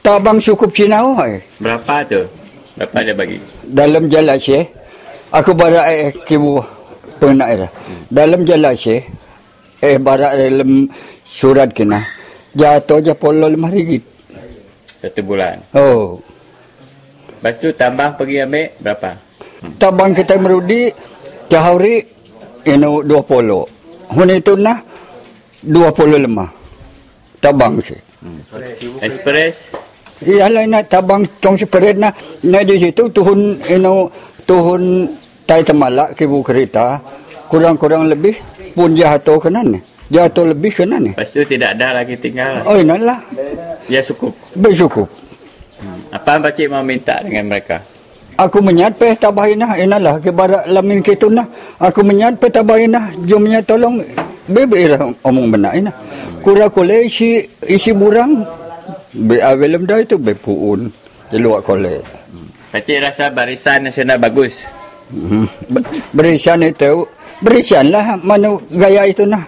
tabang 0.05 0.36
cukup 0.36 0.68
Cina 0.68 1.01
eh. 1.24 1.48
Berapa 1.57 2.05
tu? 2.05 2.20
Berapa 2.76 3.01
dia 3.01 3.16
bagi? 3.16 3.40
Dalam 3.64 4.05
jalan 4.12 4.36
sih 4.36 4.61
aku 5.32 5.57
barak 5.57 5.86
eh 5.88 6.12
kibu 6.28 6.61
pernah 7.16 7.48
era. 7.48 7.72
Hmm. 7.72 8.05
Dalam 8.12 8.44
jalan 8.44 8.76
sih 8.76 9.01
eh 9.80 9.96
barak 9.96 10.36
dalam 10.36 10.92
surat 11.24 11.72
kena 11.72 12.05
jatuh 12.53 13.01
je 13.01 13.16
polo 13.16 13.48
lima 13.48 13.72
ringgit. 13.72 14.09
Satu 15.01 15.20
bulan? 15.24 15.57
Oh. 15.72 16.20
Lepas 17.40 17.57
tu 17.57 17.72
tambang 17.72 18.12
pergi 18.20 18.44
ambil 18.44 18.68
berapa? 18.84 19.16
Hmm. 19.64 19.72
Tambang 19.80 20.12
kita 20.12 20.36
merudi, 20.36 20.92
cahari, 21.48 22.05
ini 22.68 22.88
dua 23.09 23.24
polo. 23.24 23.64
Huni 24.12 24.36
itu 24.36 24.53
nah, 24.61 24.76
dua 25.64 25.88
polo 25.88 26.20
lima. 26.20 26.44
Tabang 27.40 27.80
si. 27.80 27.96
Hmm. 28.20 28.40
Express? 29.01 29.72
Iya 30.20 30.53
lah 30.53 30.68
nak 30.68 30.92
tabang 30.92 31.24
tong 31.40 31.57
separet 31.57 31.96
na 31.96 32.12
na 32.44 32.61
di 32.61 32.76
situ 32.76 33.09
tuhun 33.09 33.57
ino 33.72 34.12
tuhun 34.44 35.09
tai 35.48 35.64
temalak 35.64 36.12
kibu 36.12 36.44
kereta 36.44 37.01
kurang-kurang 37.48 38.05
lebih 38.05 38.36
pun 38.76 38.92
jatuh 38.92 39.40
kanan 39.40 39.72
ni 39.72 39.80
jatuh 40.11 40.44
lebih 40.51 40.70
ke 40.74 40.84
mana? 40.84 41.14
Lepas 41.14 41.30
tu 41.30 41.42
tidak 41.46 41.78
ada 41.78 42.03
lagi 42.03 42.18
tinggal. 42.18 42.66
Oh, 42.66 42.76
inilah. 42.76 43.22
Ya 43.91 44.01
cukup. 44.07 44.30
Bercukup. 44.55 45.11
Hmm. 45.82 46.14
Apa 46.14 46.38
yang 46.38 46.43
Pakcik 46.47 46.66
mau 46.70 46.84
minta 46.86 47.18
dengan 47.26 47.51
mereka? 47.51 47.82
Aku 48.38 48.62
menyat 48.62 48.95
pe 48.97 49.12
tabahinah 49.18 49.76
inalah 49.82 50.22
ke 50.22 50.30
barat 50.30 50.64
lamin 50.70 51.03
ke 51.03 51.18
tunah. 51.18 51.45
Aku 51.82 52.07
menyat 52.07 52.38
pe 52.38 52.47
tabahinah 52.49 53.18
jom 53.26 53.51
nya 53.51 53.59
tolong 53.66 53.99
bebe 54.47 54.95
omong 55.26 55.51
benar 55.51 55.74
ina. 55.74 55.91
Kura 56.41 56.70
kole 56.70 57.11
isi 57.11 57.43
isi 57.66 57.91
burang 57.91 58.47
be 59.12 59.43
avelem 59.43 59.84
dah 59.84 59.99
itu 59.99 60.16
be 60.16 60.32
puun 60.38 60.88
di 61.28 61.36
luar 61.43 61.61
kole. 61.61 62.01
Pakcik 62.70 63.03
rasa 63.03 63.34
barisan 63.34 63.91
nasional 63.91 64.22
bagus. 64.22 64.62
Hmm. 65.11 65.51
Barisan 66.14 66.62
itu 66.62 67.03
barisan 67.43 67.91
lah 67.91 68.14
mana 68.22 68.55
gaya 68.70 69.11
itu 69.11 69.26
nah 69.26 69.43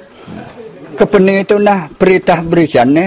kepeni 0.96 1.44
itu 1.46 1.56
nah 1.56 1.88
perintah 1.96 2.44
berisian 2.44 2.92
ni 2.92 3.06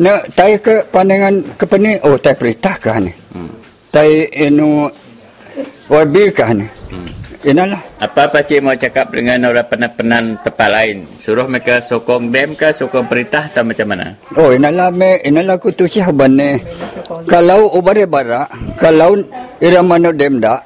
nak 0.00 0.26
tay 0.34 0.58
ke 0.58 0.82
pandangan 0.90 1.38
kepeni 1.54 2.02
oh 2.02 2.18
tay 2.18 2.34
perintah 2.34 2.74
kah 2.82 2.98
ni 2.98 3.12
hmm. 3.12 3.50
tay 3.94 4.26
inu 4.34 4.90
wabi 5.86 6.34
kah 6.34 6.50
ni 6.50 6.66
hmm. 6.66 7.24
Inalah. 7.44 7.76
Apa 8.00 8.32
apa 8.32 8.40
cik 8.40 8.64
mau 8.64 8.72
cakap 8.72 9.12
dengan 9.12 9.52
orang 9.52 9.68
penan-penan 9.68 10.40
tempat 10.40 10.68
lain? 10.72 11.04
Suruh 11.20 11.44
mereka 11.44 11.76
sokong 11.76 12.32
dem 12.32 12.56
ke 12.56 12.72
sokong 12.72 13.04
perintah 13.04 13.44
atau 13.52 13.60
macam 13.60 13.92
mana? 13.92 14.16
Oh, 14.40 14.48
inalah 14.48 14.88
me, 14.88 15.20
inalah 15.20 15.60
ku 15.60 15.68
tu 15.68 15.84
siah 15.84 16.08
bane. 16.08 16.56
Kalau 17.28 17.68
ubare 17.76 18.08
bara, 18.08 18.48
kalau 18.80 19.20
ira 19.60 19.84
mano 19.84 20.08
dem 20.16 20.40
da, 20.40 20.56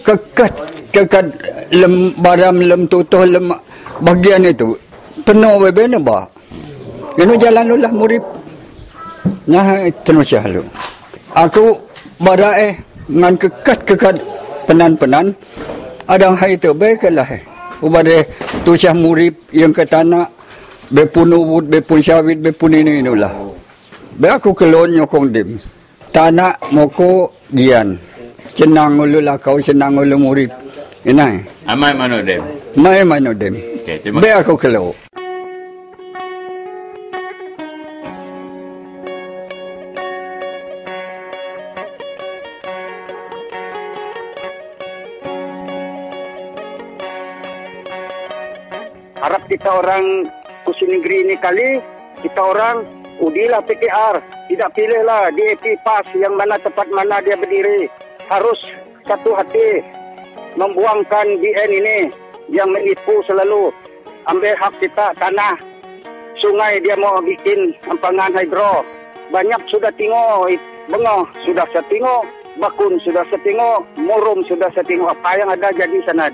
kekat 0.00 0.56
kekat 0.88 1.26
lem 1.76 2.16
baram 2.16 2.64
lem 2.64 2.88
tutuh 2.88 3.28
lem 3.28 3.52
bagian 4.00 4.40
itu 4.48 4.72
penuh 5.20 5.60
bebena 5.68 6.00
ba. 6.00 6.24
Ini 7.14 7.34
jalan 7.38 7.64
lu 7.70 7.76
lah 7.78 7.92
murid. 7.94 8.22
Nah, 9.46 9.86
terus 10.02 10.34
ya. 10.34 10.42
Aku 11.34 11.78
bara 12.18 12.58
eh 12.58 12.74
ngan 13.10 13.34
kekat 13.38 13.78
kekat 13.86 14.16
penan-penan 14.66 15.34
ada 16.10 16.34
hai 16.34 16.58
tu 16.58 16.74
baik 16.74 17.06
lah. 17.14 17.28
Ubade 17.84 18.24
tu 18.64 18.74
syah 18.74 18.96
murid 18.96 19.34
yang 19.52 19.70
ke 19.74 19.84
tanah 19.84 20.24
bepun 20.90 21.32
ubud 21.32 21.68
bepun 21.68 22.00
syawit 22.00 22.38
bepun 22.40 22.74
ini 22.74 23.02
inilah. 23.04 23.32
Be 24.18 24.30
aku 24.30 24.54
kelon 24.54 24.94
nyokong 24.94 25.30
dim. 25.34 25.58
Tanah 26.14 26.54
moko 26.70 27.34
gian. 27.50 27.98
Cenang 28.54 29.02
ulu 29.02 29.18
lah 29.18 29.34
kau 29.38 29.58
senang 29.58 29.98
ulu 29.98 30.14
murid. 30.14 30.50
Inai. 31.04 31.42
Amai 31.66 31.92
mano 31.92 32.22
dem. 32.22 32.42
Mai 32.78 33.02
mano 33.02 33.34
dem. 33.34 33.58
Okay, 33.82 33.98
Be 34.14 34.30
aku 34.30 34.54
kelon. 34.54 35.03
Kita 49.54 49.70
orang 49.70 50.26
kursi 50.66 50.82
negeri 50.82 51.30
ini 51.30 51.38
kali, 51.38 51.78
kita 52.26 52.42
orang 52.42 52.82
udilah 53.22 53.62
PKR. 53.62 54.18
Tidak 54.50 54.70
pilihlah 54.74 55.30
DAP 55.30 55.78
PAS 55.86 56.10
yang 56.18 56.34
mana 56.34 56.58
tempat 56.58 56.90
mana 56.90 57.22
dia 57.22 57.38
berdiri. 57.38 57.86
Harus 58.26 58.58
satu 59.06 59.30
hati 59.38 59.78
membuangkan 60.58 61.38
BN 61.38 61.70
ini 61.70 61.98
yang 62.50 62.66
menipu 62.74 63.22
selalu. 63.30 63.70
Ambil 64.26 64.58
hak 64.58 64.74
kita 64.82 65.14
tanah. 65.22 65.54
Sungai 66.42 66.82
dia 66.82 66.98
mau 66.98 67.22
bikin 67.22 67.78
empangan 67.86 68.34
hidro. 68.34 68.82
Banyak 69.30 69.70
sudah 69.70 69.94
tengok 69.94 70.50
bengah 70.90 71.30
sudah 71.46 71.64
saya 71.70 71.86
tengok. 71.86 72.26
Bakun 72.58 72.98
sudah 73.06 73.22
saya 73.30 73.38
tengok. 73.46 73.86
Murum 74.02 74.42
sudah 74.50 74.66
saya 74.74 74.82
tengok. 74.82 75.14
Apa 75.14 75.30
yang 75.38 75.48
ada 75.54 75.70
jadi 75.70 76.02
sana 76.10 76.26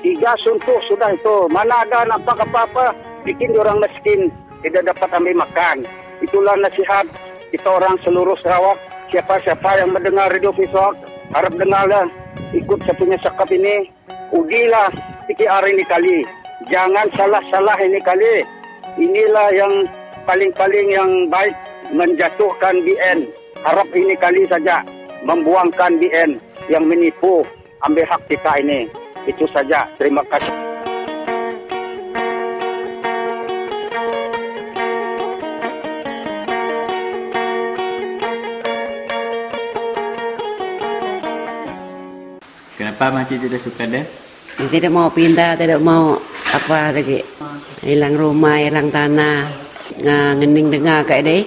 tiga 0.00 0.32
suntuk 0.42 0.80
sudah 0.88 1.12
itu. 1.12 1.48
Mana 1.48 1.84
ada 1.84 2.08
nampak 2.08 2.42
apa-apa, 2.42 2.96
bikin 3.24 3.56
orang 3.56 3.80
miskin, 3.80 4.28
tidak 4.62 4.92
dapat 4.94 5.08
ambil 5.16 5.44
makan. 5.44 5.86
Itulah 6.24 6.56
nasihat 6.58 7.06
kita 7.52 7.68
orang 7.68 7.96
seluruh 8.02 8.36
Sarawak. 8.40 8.78
Siapa-siapa 9.06 9.78
yang 9.78 9.94
mendengar 9.94 10.34
radio 10.34 10.50
visual, 10.50 10.98
harap 11.30 11.54
dengarlah 11.54 12.10
ikut 12.50 12.82
satunya 12.82 13.14
sekap 13.22 13.46
ini. 13.54 13.86
Udilah 14.34 14.90
PKR 15.30 15.64
ini 15.70 15.84
kali. 15.86 16.18
Jangan 16.66 17.06
salah-salah 17.14 17.78
ini 17.78 18.02
kali. 18.02 18.42
Inilah 18.98 19.54
yang 19.54 19.86
paling-paling 20.26 20.90
yang 20.90 21.10
baik 21.30 21.54
menjatuhkan 21.94 22.82
BN. 22.82 23.30
Harap 23.62 23.86
ini 23.94 24.18
kali 24.18 24.42
saja 24.50 24.82
membuangkan 25.22 26.02
BN 26.02 26.42
yang 26.66 26.82
menipu 26.86 27.46
ambil 27.86 28.06
hak 28.10 28.26
kita 28.26 28.58
ini. 28.58 28.90
Itu 29.26 29.44
saja. 29.50 29.90
Terima 29.98 30.22
kasih. 30.22 30.54
Kenapa 42.76 43.12
makcik 43.12 43.44
tidak 43.44 43.60
suka 43.60 43.84
dia? 43.84 44.06
Tidak 44.56 44.88
mau 44.88 45.10
pindah, 45.12 45.58
tidak 45.58 45.82
mau 45.82 46.16
apa 46.54 46.94
lagi. 46.94 47.20
Hilang 47.84 48.14
rumah, 48.16 48.56
hilang 48.62 48.88
tanah. 48.88 49.44
Ngening 50.00 50.70
dengar 50.70 51.02
kayak 51.04 51.24
deh 51.24 51.42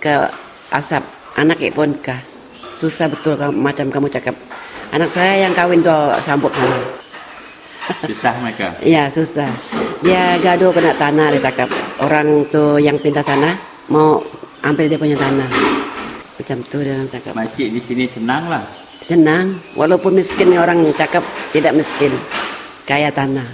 ke 0.00 0.26
asap 0.72 1.04
anak 1.36 1.60
pun 1.76 1.92
kah. 2.00 2.18
Susah 2.72 3.06
betul 3.10 3.36
macam 3.52 3.92
kamu 3.92 4.08
cakap. 4.10 4.34
Anak 4.96 5.12
saya 5.12 5.44
yang 5.44 5.52
kawin 5.52 5.84
tuh 5.84 6.14
sambut 6.18 6.50
kamu. 6.50 7.01
Susah 8.06 8.34
mereka? 8.38 8.70
Iya 8.82 9.10
susah. 9.10 9.50
Dia 10.02 10.38
gaduh 10.38 10.70
kena 10.70 10.94
tanah 10.94 11.34
dia 11.34 11.42
cakap. 11.42 11.68
Orang 11.98 12.46
tuh 12.50 12.78
yang 12.78 12.98
pindah 12.98 13.22
tanah 13.22 13.54
mau 13.90 14.22
ambil 14.62 14.86
dia 14.86 14.98
punya 14.98 15.18
tanah. 15.18 15.50
Macam 16.38 16.58
tu 16.66 16.78
dia 16.82 16.96
cakap. 17.10 17.34
Makcik 17.34 17.68
di 17.74 17.80
sini 17.82 18.04
senang 18.06 18.46
lah. 18.46 18.62
Senang. 19.02 19.58
Walaupun 19.74 20.14
miskin 20.14 20.54
orang 20.54 20.86
cakap 20.94 21.26
tidak 21.50 21.74
miskin. 21.74 22.14
Kaya 22.86 23.10
tanah. 23.10 23.46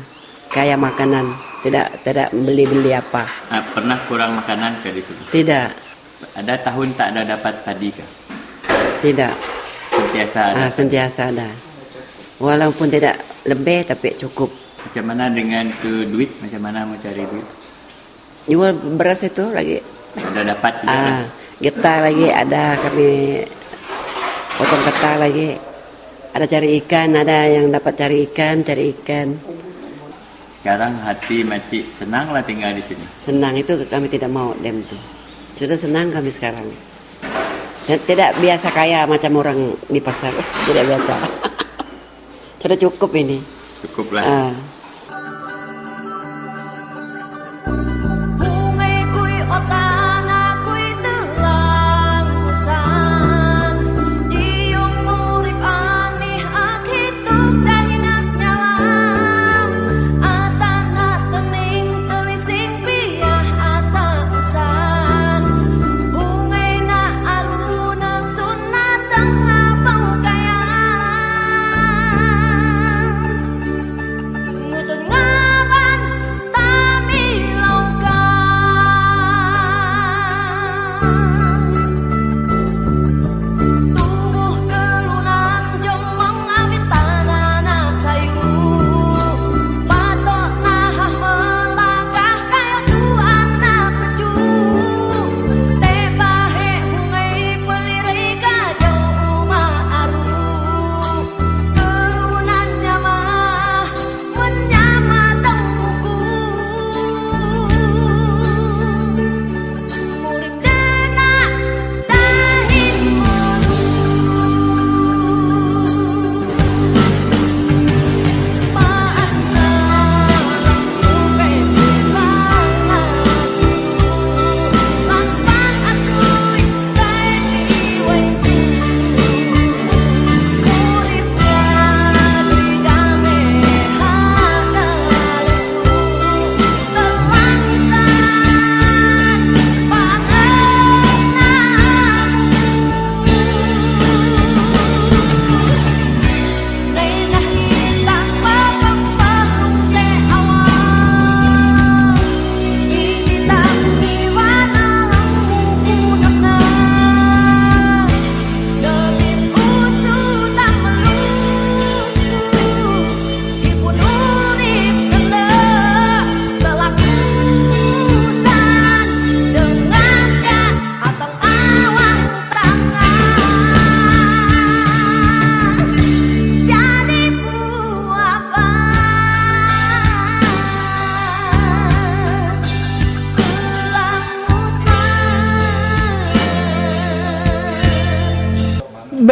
Kaya 0.53 0.77
makanan. 0.77 1.29
Tidak 1.59 2.07
tidak 2.07 2.31
beli-beli 2.31 2.95
apa. 2.95 3.27
Nah, 3.51 3.65
pernah 3.75 3.99
kurang 4.07 4.39
makanan 4.39 4.79
ke 4.79 4.95
di 4.95 5.03
sini? 5.03 5.23
Tidak. 5.27 5.69
Ada 6.39 6.55
tahun 6.63 6.95
tak 6.95 7.17
ada 7.17 7.35
dapat 7.35 7.55
padi 7.67 7.91
ke? 7.91 8.05
Tidak. 9.03 9.35
Sentiasa 9.91 10.41
ada? 10.55 10.57
Ah, 10.63 10.71
sentiasa 10.71 11.23
ada. 11.35 11.68
Walaupun 12.39 12.87
tidak 12.87 13.19
lebih 13.51 13.83
tapi 13.83 14.15
cukup. 14.15 14.47
Macam 14.87 15.05
mana 15.11 15.27
dengan 15.27 15.67
tu 15.83 16.07
duit? 16.07 16.31
Macam 16.39 16.61
mana 16.63 16.87
mau 16.87 16.95
cari 16.95 17.27
duit? 17.27 17.47
Jual 18.47 18.73
beras 18.95 19.27
itu 19.27 19.43
lagi. 19.51 19.83
Ada 20.17 20.55
dapat 20.55 20.73
juga 20.81 20.95
ah, 20.95 21.03
kan? 21.03 21.27
Getah 21.59 21.99
lagi 22.07 22.27
ada 22.31 22.63
kami 22.79 23.11
potong 24.55 24.83
getah 24.87 25.17
lagi. 25.19 25.49
Ada 26.29 26.47
cari 26.47 26.69
ikan, 26.85 27.09
ada 27.19 27.51
yang 27.51 27.67
dapat 27.75 27.99
cari 27.99 28.23
ikan, 28.31 28.63
cari 28.63 28.95
ikan. 28.95 29.35
Sekarang 30.63 30.95
hati 31.03 31.43
makcik 31.43 31.91
senang 31.91 32.31
lah 32.31 32.47
tinggal 32.47 32.71
di 32.71 32.83
sini. 32.85 33.03
Senang 33.27 33.59
itu 33.59 33.75
kami 33.91 34.07
tidak 34.07 34.31
mau 34.31 34.55
dem 34.63 34.79
tu. 34.87 34.95
Sudah 35.59 35.75
senang 35.75 36.15
kami 36.15 36.31
sekarang. 36.31 36.67
Tidak 37.89 38.39
biasa 38.39 38.69
kaya 38.71 39.09
macam 39.11 39.43
orang 39.43 39.59
di 39.91 39.99
pasar. 39.99 40.31
Tidak 40.69 40.85
biasa. 40.87 41.48
Sudah 42.59 42.77
cukup 42.79 43.11
ini. 43.15 43.39
Cukup 43.87 44.19
lah. 44.19 44.23
Ah. 44.27 44.55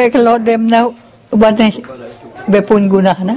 Baik 0.07 0.23
kalau 0.23 0.39
dem 0.39 0.71
na 0.71 0.87
uban 1.35 1.59
be 2.47 2.63
pun 2.63 2.87
guna 2.87 3.11
na. 3.27 3.35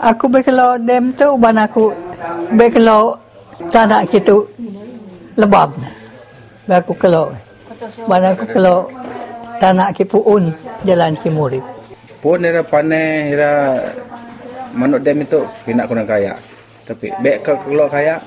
Aku 0.00 0.32
baik 0.32 0.48
kalau 0.48 0.80
dem 0.80 1.12
tu 1.12 1.28
uban 1.28 1.60
aku 1.60 1.92
baik 2.56 2.80
kalau 2.80 3.20
tanah 3.68 4.08
kita 4.08 4.32
lebab 5.36 5.76
na. 5.76 5.92
Aku 6.80 6.96
kalau 6.96 7.36
uban 8.08 8.32
aku 8.32 8.48
kalau 8.48 8.88
tanah 9.60 9.92
kita 9.92 10.16
pun 10.16 10.48
jalan 10.88 11.12
kimuri 11.20 11.62
pun 12.18 12.42
era 12.42 12.66
pane 12.66 13.30
era 13.30 13.78
manuk 14.74 15.06
dem 15.06 15.22
itu 15.22 15.38
pinak 15.62 15.86
kurang 15.86 16.06
kaya 16.06 16.34
tapi 16.82 17.14
baik 17.22 17.46
kalau 17.46 17.86
kaya 17.86 18.18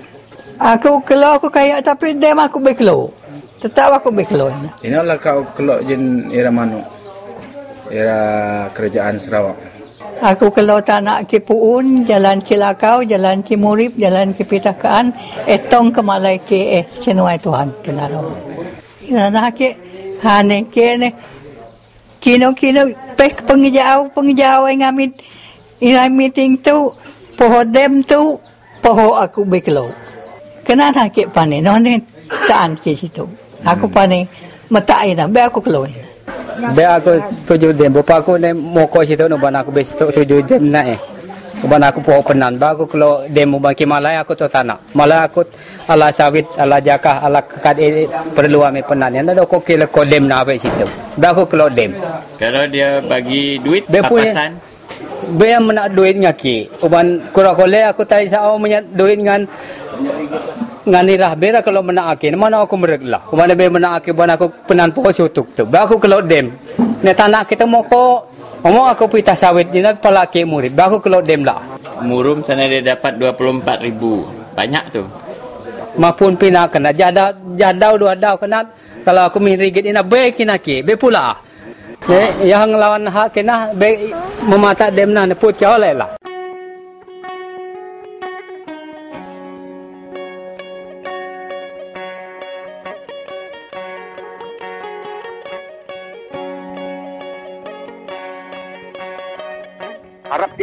aku 0.56 1.04
kalau 1.04 1.36
aku 1.36 1.52
kaya 1.52 1.84
tapi 1.84 2.16
dem 2.16 2.40
aku 2.40 2.64
baik 2.64 2.80
kalau 2.80 3.12
tetap 3.60 4.00
aku 4.00 4.16
baik 4.16 4.32
kalau 4.32 4.48
inilah 4.80 5.20
kau 5.20 5.44
kalau 5.60 5.84
jen 5.84 6.32
era 6.32 6.48
manuk 6.48 6.88
era 7.96 8.20
kerajaan 8.76 9.16
Sarawak. 9.16 9.58
Aku 10.24 10.48
kalau 10.52 10.80
tak 10.80 11.04
nak 11.04 11.28
ke 11.28 11.44
Puun, 11.44 12.08
jalan 12.08 12.40
ke 12.40 12.56
Lakau, 12.56 13.04
jalan 13.04 13.44
ke 13.44 13.60
Murib, 13.60 14.00
jalan 14.00 14.32
ke 14.32 14.48
Pitakaan, 14.48 15.12
etong 15.44 15.92
ke 15.92 16.00
Malay 16.00 16.40
ke 16.40 16.82
eh, 16.82 16.84
senuai 16.88 17.36
Tuhan. 17.40 17.68
Kenal. 17.84 18.12
Ina 19.12 19.28
nak 19.28 19.60
ke, 19.60 19.76
hane 20.24 20.72
ke 20.72 20.96
ne, 20.96 21.10
kino 22.24 22.56
kino, 22.56 22.88
pek 23.20 23.44
pengijau, 23.44 24.08
pengijau 24.16 24.72
yang 24.72 24.96
amit, 24.96 25.20
ina 25.84 26.08
meeting 26.08 26.64
tu, 26.64 26.96
poho 27.36 27.60
dem 27.68 28.00
tu, 28.04 28.40
poho 28.80 29.20
aku 29.20 29.44
beklo. 29.44 29.92
Kenal 30.64 30.96
nak 30.96 31.12
ke 31.12 31.28
panen, 31.28 31.60
no 31.60 31.76
ne, 31.76 32.00
taan 32.48 32.80
ke 32.80 32.96
situ. 32.96 33.28
Aku 33.66 33.90
hmm. 33.90 33.96
panik 33.96 34.24
metai 34.70 35.18
dah. 35.18 35.26
Be 35.26 35.42
aku 35.42 35.60
keluar. 35.62 35.90
Be 36.76 36.84
aku 36.88 37.20
setuju 37.44 37.76
dem. 37.76 37.92
Bapa 37.94 38.24
aku 38.24 38.40
ni 38.40 38.50
moko 38.56 39.04
situ 39.04 39.28
no 39.28 39.38
ban 39.38 39.56
aku 39.56 39.70
be 39.76 39.82
setuju 39.84 40.42
dem 40.48 40.72
na 40.72 40.82
eh. 40.96 41.00
Ban 41.66 41.84
aku 41.84 42.00
po 42.00 42.22
penan. 42.24 42.56
Ba 42.56 42.74
aku 42.74 42.88
kalau 42.88 43.28
dem 43.28 43.52
mau 43.52 43.60
bangki 43.60 43.86
malai 43.86 44.16
aku 44.18 44.34
tu 44.34 44.48
sana. 44.48 44.80
Malai 44.96 45.28
aku 45.28 45.44
ala 45.92 46.08
sawit 46.10 46.48
ala 46.56 46.80
jakah 46.80 47.22
ala 47.26 47.42
kad 47.42 47.78
e 47.78 48.08
perlu 48.34 48.64
ame 48.64 48.82
penan. 48.82 49.12
Yang 49.14 49.36
ada 49.36 49.44
aku 49.44 49.58
kira 49.62 49.86
ko 49.90 50.02
dem 50.08 50.26
na 50.32 50.46
be 50.48 50.58
situ. 50.58 50.86
Ba 51.20 51.36
aku 51.36 51.44
kalau 51.46 51.68
dem. 51.70 51.92
Kalau 52.40 52.64
dia 52.72 53.04
bagi 53.06 53.60
duit 53.60 53.84
be 53.92 54.00
papasan. 54.00 54.56
Be 55.36 55.52
yang 55.52 55.66
menak 55.66 55.92
duit 55.96 56.16
ngaki. 56.22 56.86
Uban 56.86 57.20
kurang 57.34 57.58
kole 57.58 57.82
aku 57.82 58.06
tadi 58.06 58.30
sao 58.30 58.56
menyat 58.62 58.86
duit 58.94 59.18
dengan 59.18 59.42
ngani 60.86 61.14
rah 61.18 61.34
bera 61.34 61.60
kalau 61.66 61.82
mena 61.82 62.14
ake 62.14 62.30
mana 62.38 62.62
aku 62.62 62.78
mereglah 62.78 63.22
mana 63.34 63.54
be 63.58 63.66
mena 63.70 63.98
ake 63.98 64.14
bana 64.14 64.38
aku 64.38 64.48
penan 64.70 64.94
po 64.94 65.10
sutuk 65.10 65.52
tu 65.58 65.66
ba 65.66 65.86
aku 65.86 65.98
kalau 65.98 66.22
dem 66.22 66.54
ne 67.02 67.12
tanah 67.14 67.44
kita 67.50 67.66
mau 67.66 67.82
ko 67.86 68.36
Omo 68.66 68.90
aku 68.90 69.06
pita 69.06 69.38
sawit 69.38 69.70
ni 69.70 69.86
pala 70.02 70.26
ke 70.26 70.42
murid. 70.42 70.74
Ba 70.74 70.90
aku 70.90 70.98
kalau 70.98 71.22
dem 71.22 71.46
lah. 71.46 71.62
Murum 72.02 72.42
sana 72.42 72.66
dia 72.66 72.82
dapat 72.82 73.14
24 73.22 73.62
ribu. 73.86 74.26
Banyak 74.58 74.84
tu. 74.90 75.06
Mapun 76.02 76.34
pina 76.34 76.66
kena 76.66 76.90
jada 76.90 77.30
jadau 77.54 77.94
dua 77.94 78.18
dau 78.18 78.34
kena 78.42 78.66
kalau 79.06 79.30
aku 79.30 79.38
min 79.38 79.54
rigit 79.62 79.86
ina 79.86 80.02
be 80.02 80.34
kina 80.34 80.58
ke 80.58 80.82
be 80.82 80.98
pula. 80.98 81.38
Ne 82.10 82.42
yang 82.42 82.74
lawan 82.74 83.06
hak 83.06 83.38
kena 83.38 83.70
be 83.78 84.10
memata 84.50 84.90
dem 84.90 85.14
nah 85.14 85.30
ne 85.30 85.38
put 85.38 85.54
ke 85.54 85.70
oleh 85.70 85.94
lah. 85.94 86.18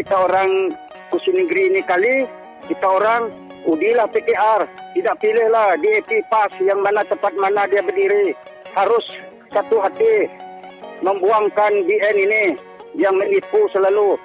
Kita 0.03 0.18
orang 0.18 0.74
kursi 1.14 1.30
negeri 1.30 1.70
ini 1.70 1.80
kali 1.86 2.26
kita 2.66 2.82
orang 2.82 3.30
udilah 3.70 4.11
PKR 4.11 4.66
tidak 4.98 5.14
pilihlah 5.22 5.78
DAP 5.78 6.26
PAS 6.26 6.50
yang 6.59 6.82
mana 6.82 7.07
tempat 7.07 7.30
mana 7.38 7.70
dia 7.70 7.86
berdiri. 7.86 8.34
Harus 8.74 9.07
satu 9.55 9.78
hati 9.78 10.26
membuangkan 11.07 11.86
BN 11.86 12.16
ini 12.18 12.44
yang 12.98 13.14
menipu 13.14 13.70
selalu. 13.70 14.18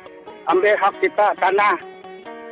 Ambil 0.49 0.73
hak 0.81 0.97
kita 0.97 1.37
tanah 1.37 1.77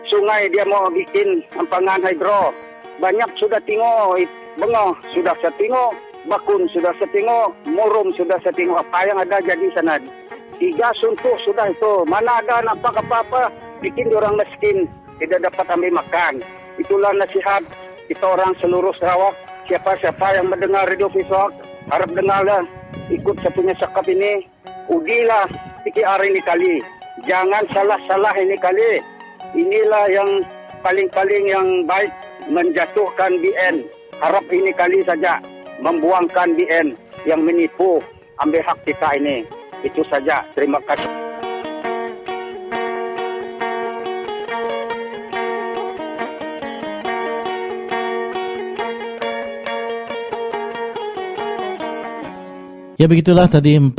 sungai 0.05 0.45
dia 0.53 0.61
mau 0.69 0.86
bikin 0.93 1.41
empangan 1.57 2.05
hidro. 2.05 2.53
Banyak 3.01 3.41
sudah 3.41 3.57
tengok 3.65 4.21
bengah 4.61 4.93
sudah 5.17 5.34
saya 5.41 5.49
tengok 5.57 5.97
bakun 6.30 6.69
sudah 6.69 6.93
saya 7.01 7.09
tengok 7.09 7.57
murum 7.73 8.13
sudah 8.13 8.38
saya 8.45 8.53
tengok. 8.53 8.86
Apa 8.86 9.09
yang 9.09 9.17
ada 9.17 9.41
jadi 9.41 9.65
sana 9.73 9.97
Tiga 10.56 10.89
suntuk 10.95 11.36
sudah 11.43 11.68
itu. 11.68 12.08
Mana 12.08 12.39
ada 12.39 12.64
nampak 12.64 12.95
apa-apa, 12.95 13.51
bikin 13.84 14.12
orang 14.16 14.39
miskin. 14.39 14.88
Tidak 15.20 15.43
dapat 15.43 15.68
ambil 15.72 15.99
makan. 15.99 16.43
Itulah 16.80 17.12
nasihat 17.16 17.64
kita 18.08 18.24
orang 18.24 18.56
seluruh 18.60 18.91
Sarawak. 18.95 19.36
Siapa-siapa 19.66 20.38
yang 20.38 20.47
mendengar 20.53 20.86
radio 20.86 21.10
visual, 21.10 21.49
harap 21.89 22.12
dengarlah. 22.14 22.64
Ikut 23.10 23.36
satunya 23.41 23.74
sekap 23.76 24.06
ini. 24.08 24.45
Udilah 24.88 25.49
PKR 25.84 26.22
ini 26.24 26.41
kali. 26.45 26.74
Jangan 27.26 27.66
salah-salah 27.74 28.36
ini 28.38 28.56
kali. 28.62 29.01
Inilah 29.58 30.06
yang 30.14 30.30
paling-paling 30.86 31.49
yang 31.49 31.68
baik 31.89 32.12
menjatuhkan 32.51 33.41
BN. 33.41 33.88
Harap 34.22 34.45
ini 34.53 34.72
kali 34.72 35.01
saja 35.03 35.41
membuangkan 35.82 36.56
BN 36.56 36.93
yang 37.26 37.41
menipu 37.41 37.99
ambil 38.39 38.62
hak 38.62 38.80
kita 38.86 39.18
ini. 39.18 39.43
Itu 39.86 40.01
saja. 40.09 40.41
Terima 40.57 40.81
kasih. 40.81 41.24
Ya 52.96 53.12
begitulah 53.12 53.52
tadi 53.52 53.76
45 53.76 53.91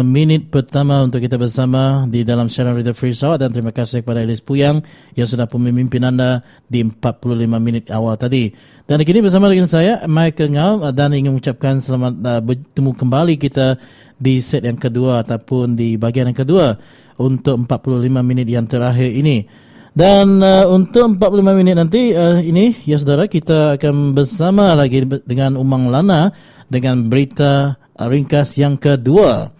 minit 0.00 0.48
pertama 0.48 1.04
untuk 1.04 1.20
kita 1.20 1.36
bersama 1.36 2.08
di 2.08 2.24
dalam 2.24 2.48
siaran 2.48 2.72
Radio 2.72 2.96
Free 2.96 3.12
Sarawak 3.12 3.44
dan 3.44 3.52
terima 3.52 3.76
kasih 3.76 4.00
kepada 4.00 4.24
Elis 4.24 4.40
Puyang 4.40 4.80
yang 5.12 5.28
sudah 5.28 5.44
memimpin 5.44 6.00
anda 6.00 6.40
di 6.64 6.80
45 6.80 7.28
minit 7.60 7.92
awal 7.92 8.16
tadi. 8.16 8.48
Dan 8.88 9.04
kini 9.04 9.20
bersama 9.20 9.52
dengan 9.52 9.68
saya 9.68 10.08
Michael 10.08 10.48
Ngau 10.48 10.80
dan 10.96 11.12
ingin 11.12 11.36
mengucapkan 11.36 11.84
selamat 11.84 12.12
uh, 12.24 12.40
bertemu 12.40 12.90
kembali 12.96 13.34
kita 13.36 13.76
di 14.16 14.40
set 14.40 14.64
yang 14.64 14.80
kedua 14.80 15.20
ataupun 15.20 15.76
di 15.76 16.00
bahagian 16.00 16.32
yang 16.32 16.40
kedua 16.40 16.80
untuk 17.20 17.68
45 17.68 18.00
minit 18.24 18.48
yang 18.48 18.64
terakhir 18.64 19.12
ini. 19.12 19.44
Dan 19.92 20.40
uh, 20.40 20.72
untuk 20.72 21.20
45 21.20 21.52
minit 21.52 21.76
nanti 21.76 22.16
uh, 22.16 22.40
ini 22.40 22.80
ya 22.88 22.96
saudara 22.96 23.28
kita 23.28 23.76
akan 23.76 24.16
bersama 24.16 24.72
lagi 24.72 25.04
dengan 25.28 25.60
Umang 25.60 25.92
Lana 25.92 26.32
dengan 26.72 27.12
berita 27.12 27.81
ringkas 28.08 28.56
yang 28.58 28.78
kedua. 28.78 29.52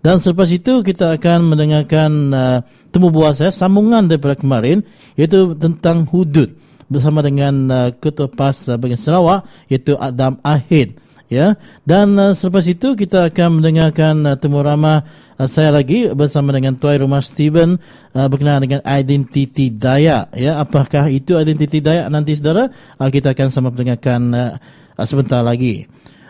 Dan 0.00 0.16
selepas 0.16 0.48
itu 0.48 0.80
kita 0.80 1.20
akan 1.20 1.52
mendengarkan 1.52 2.10
uh, 2.32 2.58
temu 2.88 3.12
buah 3.12 3.36
saya 3.36 3.52
sambungan 3.52 4.08
daripada 4.08 4.32
kemarin 4.32 4.80
iaitu 5.12 5.52
tentang 5.60 6.08
hudud 6.08 6.56
bersama 6.88 7.20
dengan 7.20 7.54
uh, 7.68 7.88
Ketua 7.92 8.32
PAS 8.32 8.72
uh, 8.72 8.80
bagian 8.80 8.96
Sarawak 8.96 9.44
iaitu 9.68 10.00
Adam 10.00 10.40
Ahid 10.40 10.96
ya. 11.28 11.54
Dan 11.84 12.16
uh, 12.16 12.32
selepas 12.32 12.64
itu 12.64 12.96
kita 12.96 13.28
akan 13.28 13.60
mendengarkan 13.60 14.24
uh, 14.24 14.36
temu 14.40 14.64
ramah 14.64 15.04
uh, 15.36 15.44
saya 15.44 15.68
lagi 15.68 16.08
bersama 16.16 16.56
dengan 16.56 16.80
tuai 16.80 16.96
rumah 16.96 17.20
Steven 17.20 17.76
uh, 18.16 18.26
berkenaan 18.26 18.64
dengan 18.64 18.80
identiti 18.88 19.68
Dayak 19.68 20.32
ya. 20.32 20.64
Apakah 20.64 21.12
itu 21.12 21.36
identiti 21.36 21.84
Dayak? 21.84 22.08
Nanti 22.08 22.40
saudara 22.40 22.72
uh, 22.72 23.08
kita 23.12 23.36
akan 23.36 23.52
sama 23.52 23.68
mendengarkan 23.68 24.20
uh, 24.32 24.52
uh, 24.96 25.06
sebentar 25.06 25.44
lagi 25.44 25.86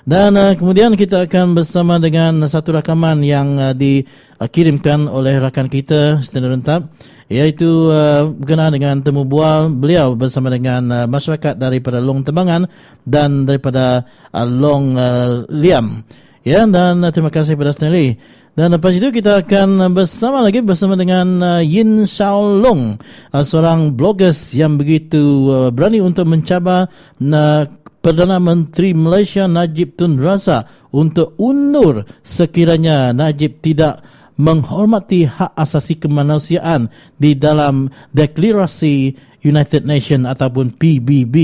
dan 0.08 0.32
uh, 0.36 0.56
kemudian 0.56 0.96
kita 0.96 1.28
akan 1.28 1.52
bersama 1.52 2.00
dengan 2.00 2.44
satu 2.48 2.72
rakaman 2.72 3.20
yang 3.20 3.60
uh, 3.60 3.76
dikirimkan 3.76 5.04
oleh 5.04 5.36
rakan 5.36 5.68
kita 5.68 6.24
setelah 6.24 6.56
rentap 6.56 6.88
iaitu 7.30 7.92
uh, 7.92 8.26
berkenaan 8.32 8.74
dengan 8.74 8.96
temu 9.04 9.22
bual 9.28 9.70
beliau 9.70 10.18
bersama 10.18 10.50
dengan 10.50 10.82
uh, 10.90 11.06
masyarakat 11.06 11.54
daripada 11.54 12.02
Long 12.02 12.26
Tembangan 12.26 12.66
dan 13.06 13.46
daripada 13.46 14.08
uh, 14.34 14.46
Long 14.48 14.96
uh, 14.98 15.46
Liam. 15.52 16.02
Ya 16.42 16.64
dan 16.64 17.04
uh, 17.04 17.12
terima 17.12 17.28
kasih 17.30 17.54
kepada 17.54 17.76
Stanley. 17.76 18.16
Dan 18.50 18.74
lepas 18.74 18.90
itu 18.90 19.14
kita 19.14 19.46
akan 19.46 19.94
bersama 19.94 20.42
lagi 20.42 20.58
bersama 20.58 20.98
dengan 20.98 21.38
uh, 21.38 21.62
Yin 21.62 22.02
Xiao 22.02 22.58
Long, 22.58 22.98
uh, 23.30 23.44
seorang 23.46 23.94
bloggers 23.94 24.50
yang 24.58 24.74
begitu 24.74 25.46
uh, 25.48 25.68
berani 25.70 26.02
untuk 26.02 26.26
mencabar 26.26 26.90
uh, 27.22 27.62
Perdana 28.00 28.40
Menteri 28.40 28.96
Malaysia 28.96 29.44
Najib 29.44 30.00
Tun 30.00 30.16
Razak 30.16 30.88
untuk 30.96 31.36
undur 31.36 32.08
sekiranya 32.24 33.12
Najib 33.12 33.60
tidak 33.60 34.00
menghormati 34.40 35.28
hak 35.28 35.52
asasi 35.52 36.00
kemanusiaan 36.00 36.88
di 37.20 37.36
dalam 37.36 37.92
deklarasi 38.16 39.12
United 39.44 39.84
Nations 39.84 40.24
ataupun 40.24 40.72
PBB. 40.80 41.36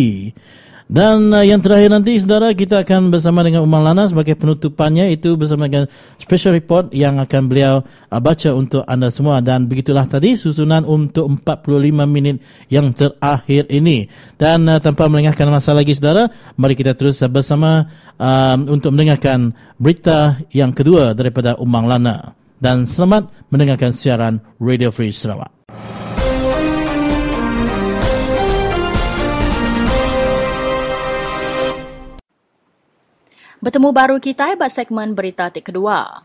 Dan 0.86 1.34
uh, 1.34 1.42
yang 1.42 1.58
terakhir 1.58 1.90
nanti 1.90 2.14
saudara 2.14 2.54
kita 2.54 2.86
akan 2.86 3.10
bersama 3.10 3.42
dengan 3.42 3.66
Umar 3.66 3.82
Lana 3.82 4.06
sebagai 4.06 4.38
penutupannya 4.38 5.10
itu 5.10 5.34
bersama 5.34 5.66
dengan 5.66 5.90
special 6.22 6.54
report 6.54 6.94
yang 6.94 7.18
akan 7.18 7.50
beliau 7.50 7.82
uh, 7.82 8.20
baca 8.22 8.54
untuk 8.54 8.86
anda 8.86 9.10
semua 9.10 9.42
dan 9.42 9.66
begitulah 9.66 10.06
tadi 10.06 10.38
susunan 10.38 10.86
untuk 10.86 11.26
45 11.42 11.90
minit 12.06 12.38
yang 12.70 12.94
terakhir 12.94 13.66
ini. 13.66 14.06
Dan 14.38 14.70
uh, 14.70 14.78
tanpa 14.78 15.10
melengahkan 15.10 15.50
masa 15.50 15.74
lagi 15.74 15.90
saudara, 15.90 16.30
mari 16.54 16.78
kita 16.78 16.94
terus 16.94 17.18
uh, 17.18 17.26
bersama 17.26 17.90
um, 18.14 18.78
untuk 18.78 18.94
mendengarkan 18.94 19.58
berita 19.82 20.38
yang 20.54 20.70
kedua 20.70 21.18
daripada 21.18 21.58
Umar 21.58 21.82
Lana 21.82 22.38
dan 22.62 22.86
selamat 22.86 23.50
mendengarkan 23.50 23.90
siaran 23.90 24.38
Radio 24.62 24.94
Free 24.94 25.10
Sarawak. 25.10 25.55
Bertemu 33.56 33.88
baru 33.88 34.20
kita 34.20 34.52
buat 34.60 34.68
segmen 34.68 35.16
berita 35.16 35.48
tik 35.48 35.72
kedua. 35.72 36.20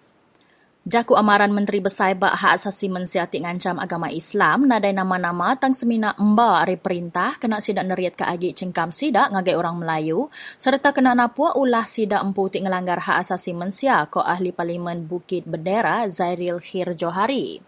Jaku 0.84 1.16
amaran 1.16 1.56
Menteri 1.56 1.80
Bersaibat 1.80 2.36
Hak 2.36 2.60
Asasi 2.60 2.92
Manusia 2.92 3.24
Tik 3.24 3.48
Ngancam 3.48 3.80
Agama 3.80 4.12
Islam 4.12 4.68
nadai 4.68 4.92
nama-nama 4.92 5.56
tang 5.56 5.72
semina 5.72 6.12
emba 6.20 6.60
hari 6.60 6.76
perintah 6.76 7.40
kena 7.40 7.64
sidak 7.64 7.88
neriat 7.88 8.20
ke 8.20 8.28
agi 8.28 8.52
cengkam 8.52 8.92
sidak 8.92 9.32
ngagai 9.32 9.56
orang 9.56 9.80
Melayu 9.80 10.28
serta 10.60 10.92
kena 10.92 11.16
napua 11.16 11.56
ulah 11.56 11.88
sidak 11.88 12.20
empu 12.20 12.52
tik 12.52 12.68
ngelanggar 12.68 13.00
hak 13.00 13.24
asasi 13.24 13.56
manusia 13.56 14.04
ko 14.12 14.20
ahli 14.20 14.52
parlimen 14.52 15.08
Bukit 15.08 15.48
Bendera 15.48 16.04
Zairil 16.12 16.60
Khir 16.60 17.00
Johari. 17.00 17.64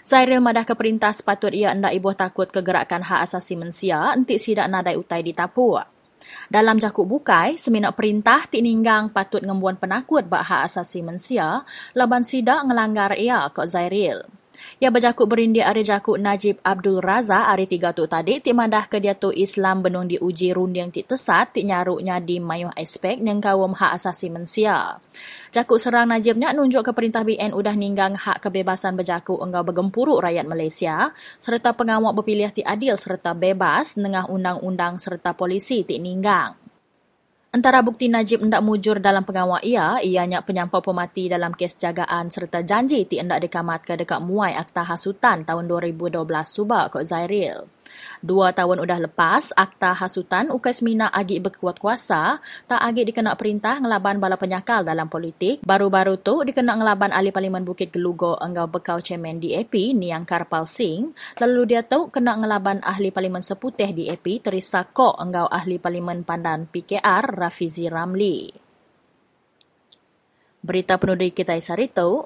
Zairil 0.00 0.40
madah 0.40 0.64
ke 0.64 0.72
perintah 0.72 1.12
sepatut 1.12 1.52
ia 1.52 1.68
anda 1.68 1.92
ibu 1.92 2.16
takut 2.16 2.48
kegerakan 2.48 3.04
hak 3.04 3.28
asasi 3.28 3.60
manusia 3.60 4.08
entik 4.16 4.40
sidak 4.40 4.72
nadai 4.72 4.96
utai 4.96 5.20
ditapua. 5.20 5.91
Dalam 6.50 6.76
jakuk 6.76 7.08
bukai, 7.08 7.56
seminak 7.56 7.96
perintah 7.96 8.44
tininggang 8.46 9.08
patut 9.10 9.40
ngembuan 9.40 9.80
penakut 9.80 10.26
bak 10.28 10.44
hak 10.44 10.62
asasi 10.68 11.00
manusia, 11.00 11.64
laban 11.96 12.26
sidak 12.26 12.64
ngelanggar 12.66 13.14
ia 13.16 13.48
kok 13.50 13.68
Zairil. 13.68 14.41
Ia 14.82 14.90
berjakuk 14.90 15.30
berindik 15.30 15.62
hari 15.66 15.82
jakuk 15.82 16.18
Najib 16.18 16.58
Abdul 16.62 17.02
Raza 17.02 17.50
hari 17.50 17.66
tiga 17.66 17.90
tu 17.90 18.06
tadi, 18.06 18.38
tik 18.38 18.54
madah 18.54 18.86
ke 18.86 19.02
dia 19.02 19.14
tu 19.18 19.34
Islam 19.34 19.82
benung 19.82 20.06
diuji 20.06 20.54
runding 20.54 20.94
tik 20.94 21.10
tesat, 21.10 21.54
tik 21.54 21.66
nyaruknya 21.66 22.22
di 22.22 22.38
mayuh 22.38 22.72
aspek 22.72 23.18
yang 23.20 23.42
kawam 23.42 23.74
hak 23.74 23.98
asasi 23.98 24.30
manusia. 24.30 25.02
Jakuk 25.50 25.82
serang 25.82 26.08
Najibnya 26.08 26.54
nunjuk 26.54 26.86
ke 26.86 26.92
perintah 26.94 27.26
BN 27.26 27.52
udah 27.52 27.74
ninggang 27.74 28.14
hak 28.14 28.42
kebebasan 28.46 28.94
berjakuk 28.94 29.42
enggau 29.42 29.66
bergempuruk 29.66 30.22
rakyat 30.22 30.46
Malaysia, 30.46 31.10
serta 31.42 31.74
pengawak 31.74 32.14
berpilihan 32.16 32.54
tik 32.54 32.64
adil 32.64 32.94
serta 32.94 33.34
bebas, 33.34 33.98
nengah 33.98 34.30
undang-undang 34.30 35.02
serta 35.02 35.34
polisi 35.34 35.82
tik 35.82 35.98
ninggang. 35.98 36.61
Antara 37.52 37.84
bukti 37.84 38.08
Najib 38.08 38.40
hendak 38.40 38.64
mujur 38.64 38.96
dalam 38.96 39.28
pengawal 39.28 39.60
ia, 39.60 40.00
ianya 40.00 40.40
penyampau 40.40 40.80
pemati 40.80 41.28
dalam 41.28 41.52
kes 41.52 41.76
jagaan 41.76 42.32
serta 42.32 42.64
janji 42.64 43.04
ti 43.04 43.20
hendak 43.20 43.44
dikamat 43.44 43.84
ke 43.84 43.92
dekat 44.00 44.24
muai 44.24 44.56
akta 44.56 44.88
hasutan 44.88 45.44
tahun 45.44 45.68
2012 45.68 46.16
subak 46.48 46.96
kok 46.96 47.04
Zairil. 47.04 47.68
Dua 48.22 48.54
tahun 48.54 48.78
udah 48.78 49.02
lepas, 49.02 49.50
akta 49.58 49.98
hasutan 49.98 50.54
Ukas 50.54 50.78
Mina 50.78 51.10
agi 51.10 51.42
berkuat 51.42 51.82
kuasa, 51.82 52.38
tak 52.70 52.78
agi 52.78 53.02
dikena 53.02 53.34
perintah 53.34 53.82
ngelaban 53.82 54.22
bala 54.22 54.38
penyakal 54.38 54.86
dalam 54.86 55.10
politik. 55.10 55.58
Baru-baru 55.66 56.22
tu 56.22 56.46
dikena 56.46 56.78
ngelaban 56.78 57.10
ahli 57.10 57.34
parlimen 57.34 57.66
Bukit 57.66 57.90
Gelugo 57.90 58.38
enggau 58.38 58.70
bekau 58.70 59.02
cemen 59.02 59.42
DAP, 59.42 59.74
Niang 59.98 60.22
Karpal 60.22 60.70
Singh. 60.70 61.10
Lalu 61.42 61.74
dia 61.74 61.82
tahu 61.82 62.14
kena 62.14 62.38
ngelaban 62.38 62.78
ahli 62.86 63.10
parlimen 63.10 63.42
seputih 63.42 63.90
DAP, 63.90 64.38
Teresa 64.38 64.86
Kok 64.86 65.18
enggau 65.18 65.50
ahli 65.50 65.82
parlimen 65.82 66.22
pandan 66.22 66.70
PKR, 66.70 67.26
Rafizi 67.26 67.90
Ramli. 67.90 68.54
Berita 70.62 70.94
penuh 70.94 71.18
dari 71.18 71.34
kita 71.34 71.58
isari 71.58 71.90
tu, 71.90 72.22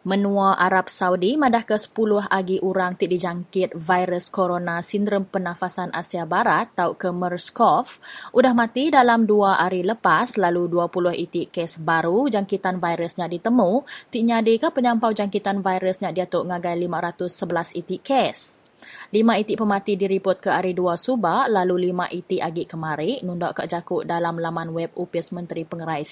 Menua 0.00 0.56
Arab 0.56 0.88
Saudi 0.88 1.36
madah 1.36 1.60
ke 1.68 1.76
10 1.76 2.32
agi 2.32 2.56
orang 2.64 2.96
tidak 2.96 3.20
dijangkit 3.20 3.76
virus 3.76 4.32
corona 4.32 4.80
sindrom 4.80 5.28
pernafasan 5.28 5.92
Asia 5.92 6.24
Barat 6.24 6.72
atau 6.72 6.96
ke 6.96 7.12
MERS-CoV 7.12 8.00
udah 8.32 8.56
mati 8.56 8.88
dalam 8.88 9.28
dua 9.28 9.60
hari 9.60 9.84
lepas 9.84 10.40
lalu 10.40 10.72
20 10.72 11.12
itik 11.20 11.52
kes 11.52 11.84
baru 11.84 12.32
jangkitan 12.32 12.80
virusnya 12.80 13.28
ditemu 13.28 13.84
tik 14.08 14.24
nyadi 14.24 14.54
ke 14.56 14.72
penyampau 14.72 15.12
jangkitan 15.12 15.60
virusnya 15.60 16.16
dia 16.16 16.24
tok 16.24 16.48
ngagai 16.48 16.80
511 16.80 17.76
itik 17.84 18.00
kes. 18.00 18.64
Lima 19.12 19.36
itik 19.36 19.60
pemati 19.60 20.00
diripot 20.00 20.40
ke 20.40 20.48
hari 20.48 20.72
dua 20.72 20.96
Subak, 20.96 21.52
lalu 21.52 21.92
lima 21.92 22.08
itik 22.08 22.40
agi 22.40 22.64
kemari, 22.64 23.20
nundak 23.20 23.60
ke 23.60 23.68
jakuk 23.68 24.08
dalam 24.08 24.40
laman 24.40 24.72
web 24.72 24.96
UPIS 24.96 25.36
Menteri 25.36 25.68
Pengerai 25.68 26.08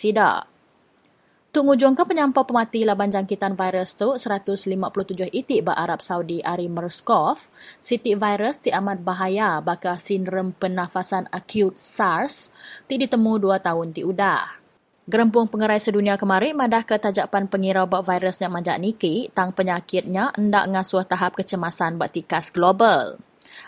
Sidak. 1.58 1.74
Tunggu 1.74 1.98
ke 1.98 2.04
penyampau 2.06 2.46
pemati 2.46 2.86
laban 2.86 3.10
jangkitan 3.10 3.58
virus 3.58 3.98
tu 3.98 4.14
157 4.14 5.26
itik 5.26 5.66
ba 5.66 5.74
Arab 5.74 5.98
Saudi 5.98 6.38
ari 6.38 6.70
MERS-CoV. 6.70 7.50
Siti 7.82 8.14
virus 8.14 8.62
ti 8.62 8.70
amat 8.70 9.02
bahaya 9.02 9.58
baka 9.58 9.98
sindrom 9.98 10.54
pernafasan 10.54 11.26
akut 11.34 11.74
SARS 11.74 12.54
ti 12.86 12.94
ditemu 12.94 13.42
dua 13.42 13.58
tahun 13.58 13.90
ti 13.90 14.06
udah. 14.06 14.62
Gerempung 15.10 15.50
pengerai 15.50 15.82
sedunia 15.82 16.14
kemarin 16.14 16.54
madah 16.54 16.86
ke 16.86 16.94
tajapan 16.94 17.50
pengirau 17.50 17.90
bak 17.90 18.06
virusnya 18.06 18.46
majak 18.46 18.78
niki 18.78 19.26
tang 19.34 19.50
penyakitnya 19.50 20.30
hendak 20.38 20.70
ngasuh 20.70 21.02
tahap 21.10 21.34
kecemasan 21.34 21.98
bak 21.98 22.14
tikas 22.14 22.54
global. 22.54 23.18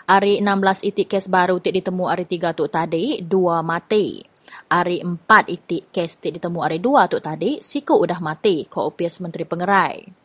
Hari 0.07 0.39
16 0.39 0.87
itik 0.87 1.11
kes 1.11 1.27
baru 1.27 1.59
ti 1.59 1.75
ditemu 1.75 2.07
hari 2.07 2.23
3 2.23 2.55
tu 2.55 2.71
tadi, 2.71 3.19
dua 3.19 3.59
mati 3.59 4.30
hari 4.71 5.03
empat 5.03 5.51
itik 5.51 5.91
kes 5.91 6.23
ditemu 6.23 6.63
hari 6.63 6.79
dua 6.79 7.11
tu 7.11 7.19
tadi, 7.19 7.59
siku 7.59 7.99
udah 7.99 8.23
mati, 8.23 8.63
ko 8.71 8.87
opis 8.87 9.19
Menteri 9.19 9.43
Pengerai. 9.43 10.21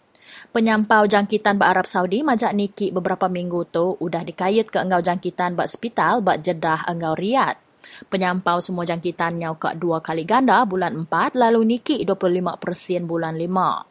Penyampau 0.55 1.11
jangkitan 1.11 1.59
Arab 1.59 1.91
Saudi 1.91 2.23
majak 2.23 2.55
niki 2.55 2.95
beberapa 2.95 3.27
minggu 3.27 3.67
tu 3.75 3.99
udah 3.99 4.23
dikait 4.23 4.71
ke 4.71 4.79
enggau 4.79 5.03
jangkitan 5.03 5.59
bak 5.59 5.67
hospital 5.67 6.23
bak 6.23 6.47
Jeddah 6.47 6.87
enggau 6.87 7.19
Riyadh. 7.19 7.59
Penyampau 8.07 8.63
semua 8.63 8.87
jangkitannya 8.87 9.51
ke 9.59 9.75
dua 9.79 9.99
kali 9.99 10.23
ganda 10.23 10.63
bulan 10.63 11.07
empat 11.07 11.35
lalu 11.35 11.77
niki 11.77 12.03
25% 12.07 12.63
bulan 13.07 13.35
lima. 13.35 13.83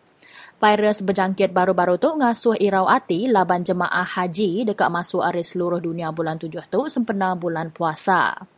Virus 0.55 1.03
berjangkit 1.03 1.51
baru-baru 1.51 1.99
tu 1.99 2.15
ngasuh 2.15 2.55
irau 2.63 2.87
ati 2.87 3.27
laban 3.27 3.67
jemaah 3.67 4.07
haji 4.07 4.63
dekat 4.63 4.87
masuk 4.87 5.19
hari 5.19 5.43
seluruh 5.43 5.83
dunia 5.83 6.15
bulan 6.15 6.39
tujuh 6.39 6.63
tu 6.71 6.87
sempena 6.87 7.35
bulan 7.35 7.75
puasa. 7.75 8.54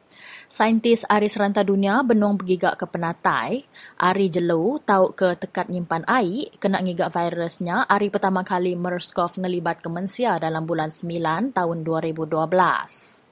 Saintis 0.48 1.04
Aris 1.12 1.36
Ranta 1.36 1.60
Dunia 1.60 2.00
benung 2.08 2.39
bergigak 2.39 2.80
ke 2.80 2.88
penatai. 2.88 3.68
Ari 4.00 4.32
jelu 4.32 4.80
tahu 4.80 5.12
ke 5.12 5.36
tekat 5.36 5.68
nyimpan 5.68 6.08
air, 6.08 6.48
kena 6.56 6.80
ngigak 6.80 7.12
virusnya 7.12 7.84
ari 7.84 8.08
pertama 8.08 8.48
kali 8.48 8.72
MERS-CoV 8.80 9.43
ngelibat 9.43 9.84
ke 9.84 9.91
Mensia 9.91 10.39
dalam 10.39 10.64
bulan 10.64 10.95
9 10.95 11.52
tahun 11.52 11.78
2012. 11.84 13.28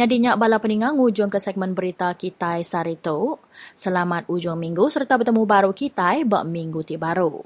Nyadinya 0.00 0.40
bala 0.40 0.56
peningang 0.56 0.96
ujung 0.96 1.28
ke 1.28 1.36
segmen 1.36 1.76
berita 1.76 2.08
kita 2.16 2.56
Sarito. 2.64 3.44
Selamat 3.76 4.24
ujung 4.32 4.56
minggu 4.56 4.88
serta 4.88 5.20
bertemu 5.20 5.44
baru 5.44 5.76
kita 5.76 6.16
bak 6.24 6.48
minggu 6.48 6.80
ti 6.80 6.96
baru. 6.96 7.44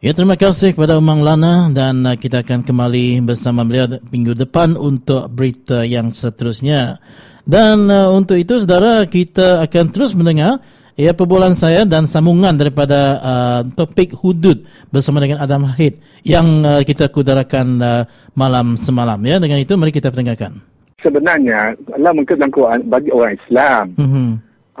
Ya, 0.00 0.16
terima 0.16 0.32
kasih 0.32 0.72
kepada 0.72 0.96
Umang 0.96 1.20
Lana 1.20 1.68
dan 1.68 2.00
uh, 2.08 2.16
kita 2.16 2.40
akan 2.40 2.64
kembali 2.64 3.20
bersama 3.20 3.68
beliau 3.68 4.00
minggu 4.08 4.32
depan 4.32 4.72
untuk 4.72 5.28
berita 5.28 5.84
yang 5.84 6.16
seterusnya. 6.16 6.96
Dan 7.44 7.84
uh, 7.84 8.08
untuk 8.08 8.40
itu, 8.40 8.56
saudara, 8.56 9.04
kita 9.04 9.60
akan 9.60 9.84
terus 9.92 10.16
mendengar 10.16 10.64
ya 10.96 11.12
perbualan 11.12 11.52
saya 11.52 11.84
dan 11.84 12.08
sambungan 12.08 12.56
daripada 12.56 13.20
uh, 13.20 13.60
topik 13.76 14.16
hudud 14.16 14.64
bersama 14.88 15.20
dengan 15.20 15.36
Adam 15.36 15.68
Hid 15.68 16.00
yang 16.24 16.64
uh, 16.64 16.80
kita 16.80 17.12
kudarakan 17.12 17.76
uh, 17.84 18.02
malam 18.32 18.80
semalam. 18.80 19.20
Ya, 19.20 19.36
dengan 19.36 19.60
itu 19.60 19.76
mari 19.76 19.92
kita 19.92 20.08
dengarkan. 20.08 20.64
Sebenarnya, 21.04 21.76
Allah 21.92 22.16
mengatakan 22.16 22.48
bagi 22.88 23.12
orang 23.12 23.36
Islam. 23.36 23.84
Mm-hmm. 24.00 24.28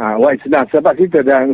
Uh, 0.00 0.14
orang 0.16 0.36
Islam 0.40 0.64
sebab 0.72 0.92
kita 0.96 1.20
ada 1.20 1.44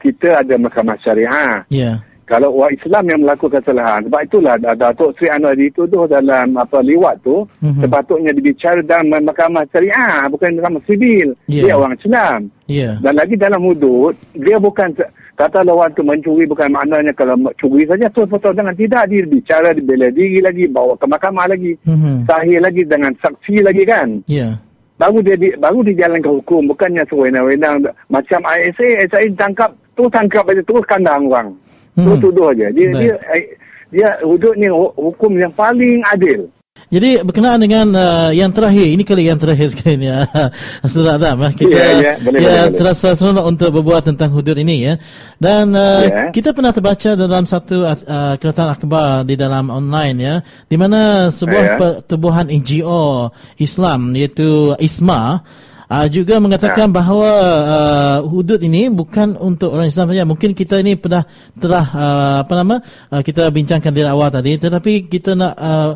kita 0.00 0.28
ada 0.40 0.54
mahkamah 0.56 0.96
syariah. 1.04 1.68
Yeah 1.68 2.00
kalau 2.30 2.54
orang 2.54 2.78
Islam 2.78 3.04
yang 3.10 3.20
melakukan 3.26 3.58
kesalahan 3.58 4.06
sebab 4.06 4.20
itulah 4.22 4.54
Datuk 4.54 5.18
Sri 5.18 5.26
Anwar 5.26 5.58
dituduh 5.58 6.06
dalam 6.06 6.54
apa 6.54 6.78
liwat 6.78 7.18
tu 7.26 7.42
mm-hmm. 7.42 7.82
sepatutnya 7.82 8.30
dibicara 8.30 8.78
dalam 8.86 9.10
mahkamah 9.10 9.66
syariah 9.74 10.30
bukan 10.30 10.54
dalam 10.54 10.78
sibil 10.86 11.34
yeah. 11.50 11.66
dia 11.66 11.74
orang 11.74 11.98
Islam 11.98 12.38
yeah. 12.70 12.94
dan 13.02 13.18
lagi 13.18 13.34
dalam 13.34 13.58
hudud 13.66 14.14
dia 14.38 14.62
bukan 14.62 14.94
kata 15.34 15.66
lawan 15.66 15.90
tu 15.98 16.06
mencuri 16.06 16.46
bukan 16.46 16.70
maknanya 16.70 17.10
kalau 17.18 17.34
curi 17.58 17.82
saja 17.90 18.06
tu 18.14 18.22
betul 18.30 18.54
dengan 18.54 18.78
tidak 18.78 19.10
dia 19.10 19.26
bicara 19.26 19.74
di 19.74 19.82
bela 19.82 20.06
diri 20.14 20.38
lagi 20.38 20.70
bawa 20.70 20.94
ke 20.94 21.10
mahkamah 21.10 21.50
lagi 21.50 21.74
mm-hmm. 21.82 22.30
sahih 22.30 22.62
lagi 22.62 22.86
dengan 22.86 23.10
saksi 23.18 23.66
lagi 23.66 23.82
kan 23.82 24.22
yeah 24.30 24.54
baru 25.00 25.24
dia 25.24 25.36
di, 25.40 25.48
baru 25.56 25.80
dijalankan 25.80 26.44
hukum 26.44 26.68
bukannya 26.68 27.00
sewenang-wenang 27.08 27.88
macam 28.12 28.44
ISA 28.44 29.08
ISA 29.08 29.32
tangkap 29.32 29.72
tu 29.96 30.04
tangkap 30.12 30.44
aja 30.44 30.60
terus 30.60 30.84
kandang 30.84 31.24
orang 31.24 31.56
Hmm. 32.06 32.20
Tuduh 32.20 32.46
aja. 32.52 32.66
Dia, 32.72 32.88
dia 32.92 33.14
dia 33.16 33.42
dia 33.90 34.08
hudud 34.22 34.54
ni 34.54 34.70
hukum 34.70 35.34
yang 35.36 35.52
paling 35.52 36.00
adil. 36.08 36.48
Jadi 36.90 37.22
berkenaan 37.22 37.62
dengan 37.62 37.86
uh, 37.94 38.30
yang 38.34 38.50
terakhir, 38.50 38.82
ini 38.82 39.06
kali 39.06 39.30
yang 39.30 39.38
terakhir 39.38 39.70
sekali 39.74 40.00
ni, 40.00 40.08
uh, 40.10 40.26
Saudara 40.90 41.22
Adam, 41.22 41.46
uh, 41.46 41.52
kita 41.54 41.70
yeah, 41.70 41.90
yeah. 42.02 42.16
Boleh, 42.18 42.40
ya, 42.42 42.66
boleh, 42.66 42.78
terasa 42.82 43.08
seronok 43.14 43.46
untuk 43.46 43.68
berbuat 43.78 44.02
tentang 44.10 44.34
hudud 44.34 44.58
ini. 44.58 44.90
ya. 44.90 44.94
Dan 45.38 45.70
uh, 45.70 46.02
yeah. 46.02 46.30
kita 46.34 46.50
pernah 46.50 46.74
terbaca 46.74 47.14
dalam 47.14 47.46
satu 47.46 47.86
uh, 47.86 48.34
kereta 48.42 48.74
akhbar 48.74 49.22
di 49.22 49.38
dalam 49.38 49.70
online, 49.70 50.18
ya, 50.18 50.34
di 50.66 50.76
mana 50.80 51.30
sebuah 51.30 51.62
yeah. 51.62 51.78
pertubuhan 51.78 52.50
NGO 52.50 53.30
Islam, 53.62 54.10
iaitu 54.18 54.74
ISMA, 54.82 55.46
uh, 55.90 56.06
juga 56.06 56.38
mengatakan 56.38 56.86
ya. 56.88 56.94
bahawa 56.94 57.30
uh, 57.66 58.18
hudud 58.30 58.62
ini 58.62 58.86
bukan 58.88 59.34
untuk 59.34 59.74
orang 59.74 59.90
Islam 59.90 60.14
saja. 60.14 60.22
Mungkin 60.22 60.54
kita 60.54 60.78
ini 60.78 60.94
pernah 60.94 61.26
telah 61.58 61.84
uh, 61.90 62.36
apa 62.46 62.52
nama 62.54 62.76
uh, 63.10 63.22
kita 63.26 63.50
bincangkan 63.50 63.90
di 63.90 64.06
awal 64.06 64.30
tadi, 64.30 64.54
tetapi 64.54 65.10
kita 65.10 65.34
nak 65.34 65.54
uh, 65.58 65.90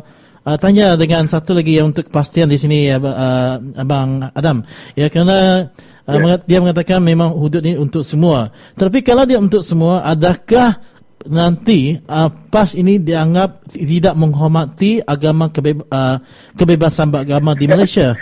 uh, 0.45 0.57
tanya 0.59 0.93
dengan 0.99 1.25
satu 1.25 1.55
lagi 1.55 1.79
yang 1.79 1.89
untuk 1.95 2.11
kepastian 2.11 2.51
di 2.51 2.59
sini 2.59 2.91
uh, 2.91 2.99
uh, 2.99 3.55
abang 3.79 4.27
Adam. 4.35 4.61
Ya 4.93 5.07
kerana 5.07 5.71
uh, 6.05 6.13
yeah. 6.13 6.37
dia 6.45 6.57
mengatakan 6.59 6.99
memang 7.01 7.33
hudud 7.33 7.63
ini 7.63 7.79
untuk 7.79 8.03
semua. 8.03 8.51
Tetapi 8.77 9.01
kalau 9.01 9.23
dia 9.23 9.39
untuk 9.41 9.63
semua, 9.65 10.05
adakah 10.05 10.77
nanti 11.25 11.97
uh, 12.05 12.29
PAS 12.51 12.77
ini 12.77 13.01
dianggap 13.01 13.65
tidak 13.73 14.15
menghormati 14.19 15.01
agama 15.01 15.49
kebe- 15.49 15.87
uh, 15.89 16.17
kebebasan 16.53 17.09
beragama 17.09 17.57
di 17.57 17.65
Malaysia. 17.65 18.13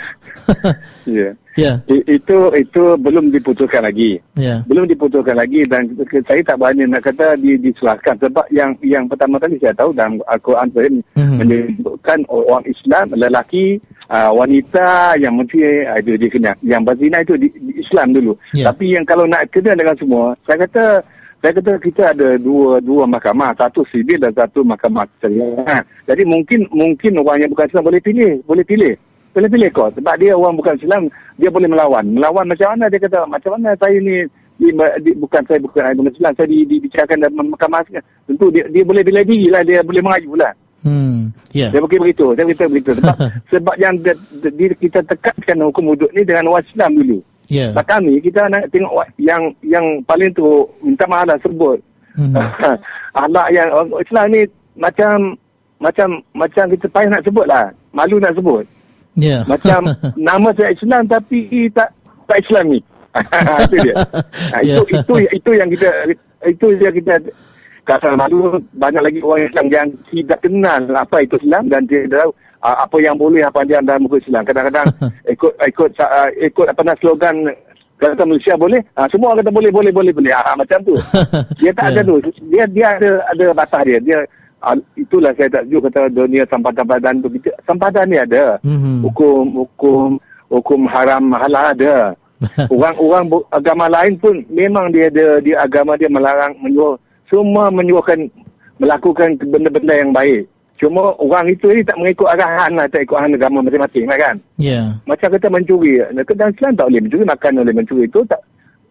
ya. 1.07 1.35
Yeah. 1.53 1.85
Itu 1.85 2.49
itu 2.57 2.97
belum 2.97 3.29
diputuskan 3.29 3.85
lagi. 3.85 4.17
Yeah. 4.33 4.65
Belum 4.65 4.89
diputuskan 4.89 5.37
lagi 5.37 5.61
dan 5.69 5.85
saya 6.25 6.41
tak 6.41 6.57
berani 6.57 6.89
nak 6.89 7.05
kata 7.05 7.37
di 7.37 7.61
diselahkan 7.61 8.17
sebab 8.17 8.45
yang 8.49 8.73
yang 8.81 9.05
pertama 9.05 9.37
kali 9.37 9.61
saya 9.61 9.77
tahu 9.77 9.93
dalam 9.93 10.17
Al-Quran 10.25 10.73
mm-hmm. 10.73 11.37
menyebutkan 11.37 12.25
orang 12.25 12.65
Islam 12.65 13.13
lelaki 13.13 13.77
uh, 14.09 14.33
wanita 14.33 15.13
yang 15.21 15.37
mesti 15.37 15.85
uh, 15.85 16.01
dia 16.01 16.29
kena 16.29 16.51
yang 16.65 16.81
berzina 16.81 17.21
itu 17.21 17.37
di, 17.37 17.53
di 17.53 17.77
Islam 17.77 18.17
dulu. 18.17 18.33
Yeah. 18.57 18.73
Tapi 18.73 18.97
yang 18.97 19.05
kalau 19.05 19.29
nak 19.29 19.45
kena 19.53 19.77
dengan 19.77 19.93
semua 20.01 20.33
saya 20.49 20.65
kata 20.65 21.05
saya 21.43 21.59
kata 21.59 21.75
kita 21.75 22.15
ada 22.15 22.39
dua 22.39 22.79
dua 22.79 23.03
mahkamah, 23.03 23.51
satu 23.59 23.83
sivil 23.91 24.15
dan 24.15 24.31
satu 24.31 24.63
mahkamah 24.63 25.03
syariah. 25.19 25.59
Ha. 25.67 25.83
Jadi 26.07 26.23
mungkin 26.23 26.63
mungkin 26.71 27.19
orang 27.19 27.43
yang 27.43 27.51
bukan 27.51 27.67
Islam 27.67 27.83
boleh 27.83 27.99
pilih, 27.99 28.39
boleh 28.47 28.63
pilih. 28.63 28.95
Boleh 29.35 29.49
pilih 29.51 29.69
kau 29.75 29.91
sebab 29.91 30.15
dia 30.23 30.39
orang 30.39 30.55
bukan 30.55 30.79
Islam, 30.79 31.11
dia 31.35 31.51
boleh 31.51 31.67
melawan. 31.67 32.05
Melawan 32.15 32.47
macam 32.47 32.71
mana 32.71 32.87
dia 32.87 32.95
kata, 32.95 33.27
macam 33.27 33.59
mana 33.59 33.75
saya 33.75 33.99
ni 33.99 34.23
di, 34.55 34.71
di, 35.03 35.11
bukan 35.19 35.43
saya 35.43 35.59
bukan 35.59 35.91
bukan 35.99 36.15
Islam, 36.15 36.31
saya 36.31 36.47
di, 36.47 36.63
dibicarakan 36.63 37.17
dalam 37.27 37.51
mahkamah. 37.51 37.81
Tentu 38.23 38.47
dia 38.47 38.63
dia 38.71 38.87
boleh 38.87 39.03
bela 39.03 39.21
diri 39.27 39.51
lah, 39.51 39.67
dia 39.67 39.83
boleh 39.83 39.99
mengayu 39.99 40.39
lah. 40.39 40.55
Hmm, 40.87 41.35
yeah. 41.51 41.75
Dia 41.75 41.83
pergi 41.83 41.99
begitu, 42.07 42.31
dia 42.39 42.47
beritahu 42.47 42.71
begitu. 42.71 42.91
Sebab, 43.03 43.15
sebab 43.51 43.75
yang 43.83 43.99
dia, 43.99 44.15
dia, 44.47 44.71
kita 44.79 45.03
tekatkan 45.03 45.59
hukum 45.59 45.91
wuduk 45.91 46.11
ni 46.15 46.23
dengan 46.23 46.55
orang 46.55 46.63
Islam 46.71 46.95
dulu. 46.95 47.19
Yeah. 47.51 47.75
Tak 47.75 47.85
kami 47.91 48.23
kita 48.23 48.47
nak 48.47 48.71
tengok 48.71 49.03
yang 49.19 49.51
yang 49.65 49.99
paling 50.07 50.31
tu 50.31 50.63
minta 50.79 51.03
maaf 51.07 51.27
lah 51.27 51.37
sebut. 51.43 51.79
Hmm. 52.15 52.35
Ahlak 53.19 53.47
yang 53.51 53.69
Islam 53.99 54.25
ni 54.31 54.41
macam 54.79 55.35
macam 55.81 56.23
macam 56.31 56.65
kita 56.71 56.87
payah 56.87 57.09
nak 57.11 57.25
sebut 57.27 57.45
lah. 57.45 57.75
Malu 57.91 58.17
nak 58.17 58.33
sebut. 58.39 58.63
Yeah. 59.13 59.45
Macam 59.51 59.93
nama 60.17 60.49
saya 60.57 60.73
Islam 60.73 61.05
tapi 61.05 61.69
tak 61.69 61.93
tak 62.25 62.41
Islam 62.41 62.73
ni. 62.73 62.79
itu 63.69 63.77
dia. 63.85 63.93
Nah, 63.93 64.61
itu, 64.65 64.81
yeah. 64.89 65.01
itu 65.05 65.13
itu 65.29 65.51
yang 65.53 65.69
kita 65.69 65.89
itu 66.49 66.67
yang 66.81 66.95
kita 66.97 67.15
kata 67.83 68.15
malu 68.15 68.57
banyak 68.73 69.03
lagi 69.03 69.19
orang 69.21 69.45
Islam 69.45 69.67
yang 69.69 69.87
tidak 70.09 70.39
kenal 70.41 70.81
apa 70.95 71.21
itu 71.21 71.35
Islam 71.43 71.67
dan 71.67 71.83
dia 71.85 72.07
tahu 72.07 72.31
uh, 72.63 72.77
apa 72.87 72.97
yang 73.03 73.19
boleh 73.19 73.43
apa 73.43 73.67
yang 73.67 73.83
dalam 73.83 74.07
buku 74.07 74.23
Islam. 74.23 74.47
Kadang-kadang 74.47 74.87
ikut 75.33 75.53
ikut 75.59 75.91
uh, 75.99 76.29
ikut 76.39 76.65
apa 76.71 76.81
nak 76.81 76.97
slogan 77.03 77.51
kata 77.99 78.27
Malaysia 78.27 78.59
boleh, 78.59 78.83
uh, 78.99 79.07
semua 79.07 79.31
orang 79.31 79.43
kata 79.43 79.51
boleh 79.53 79.71
boleh 79.71 79.91
boleh 79.91 80.13
boleh. 80.15 80.31
Uh, 80.31 80.55
macam 80.55 80.79
tu. 80.83 80.95
Dia 81.61 81.71
tak 81.75 81.91
yeah. 81.91 82.01
ada 82.01 82.01
tu. 82.07 82.15
Dia 82.47 82.63
dia 82.67 82.85
ada 82.95 83.09
ada 83.31 83.45
batas 83.55 83.81
dia. 83.87 83.99
Dia 83.99 84.17
uh, 84.63 84.75
itulah 84.95 85.31
saya 85.35 85.47
tak 85.51 85.63
juga 85.67 85.91
kata 85.91 86.11
dunia 86.11 86.43
sampadan 86.47 87.23
tu. 87.23 87.27
Sampadan 87.67 88.05
ni 88.07 88.17
ada. 88.19 88.59
Mm-hmm. 88.63 88.95
Hukum 89.07 89.43
hukum 89.63 90.07
hukum 90.51 90.79
haram 90.87 91.31
halal 91.35 91.75
ada. 91.75 91.95
Orang-orang 92.73 93.31
agama 93.55 93.87
lain 93.87 94.19
pun 94.19 94.43
memang 94.51 94.91
dia 94.91 95.07
ada 95.07 95.39
dia 95.39 95.55
agama 95.63 95.95
dia 95.95 96.11
melarang 96.11 96.51
menyuruh 96.59 96.99
semua 97.31 97.71
menyuruhkan 97.71 98.27
melakukan 98.83 99.39
benda-benda 99.39 99.93
yang 99.95 100.11
baik. 100.11 100.43
Cuma 100.81 101.13
orang 101.21 101.53
itu 101.53 101.69
ni 101.69 101.85
tak 101.85 101.95
mengikut 102.01 102.27
arahan 102.33 102.73
lah, 102.73 102.89
tak 102.89 103.05
ikut 103.05 103.13
arahan 103.13 103.37
agama 103.37 103.61
masing-masing 103.63 104.05
lah 104.09 104.17
kan. 104.17 104.35
Ya. 104.57 104.71
Yeah. 104.73 104.87
Macam 105.05 105.27
kata 105.31 105.47
mencuri. 105.47 106.01
Dan 106.11 106.49
Islam 106.49 106.73
tak 106.75 106.85
boleh 106.89 107.01
mencuri, 107.05 107.23
makan 107.23 107.61
oleh 107.61 107.73
mencuri 107.73 108.03
itu 108.09 108.19
tak 108.25 108.41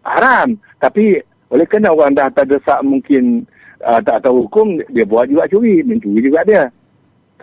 haram. 0.07 0.47
Tapi 0.79 1.19
oleh 1.53 1.65
kerana 1.67 1.91
orang 1.91 2.15
dah 2.15 2.27
tak 2.31 2.49
desak 2.49 2.79
mungkin 2.81 3.43
uh, 3.83 3.99
tak 3.99 4.23
tahu 4.23 4.47
hukum, 4.47 4.79
dia 4.89 5.03
buat 5.03 5.27
juga 5.27 5.45
curi, 5.51 5.83
mencuri 5.83 6.23
juga 6.23 6.41
dia. 6.47 6.63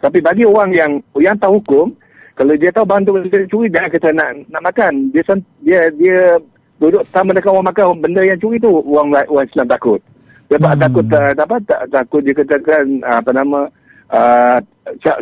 Tapi 0.00 0.18
bagi 0.24 0.48
orang 0.48 0.72
yang 0.72 0.92
yang 1.20 1.36
tahu 1.36 1.60
hukum, 1.60 1.92
kalau 2.32 2.56
dia 2.56 2.72
tahu 2.72 2.88
bantu 2.88 3.20
dia 3.20 3.44
curi, 3.44 3.68
jangan 3.68 3.92
kata 3.92 4.08
nak 4.16 4.30
nak 4.48 4.62
makan. 4.72 5.12
Dia 5.12 5.22
dia 5.60 5.80
dia 5.94 6.18
duduk 6.80 7.04
sama 7.12 7.36
dengan 7.36 7.60
orang 7.60 7.68
makan 7.68 8.00
benda 8.00 8.24
yang 8.24 8.40
curi 8.40 8.56
tu, 8.56 8.72
orang, 8.88 9.12
orang 9.28 9.44
Islam 9.44 9.68
takut. 9.68 10.00
Sebab 10.50 10.72
hmm. 10.74 10.82
takut 10.82 11.04
uh, 11.12 11.30
apa 11.36 11.56
tak, 11.68 11.80
takut 11.92 12.20
dia 12.24 12.34
katakan 12.34 13.04
uh, 13.04 13.20
apa 13.20 13.30
nama 13.30 13.68
uh, 14.10 14.58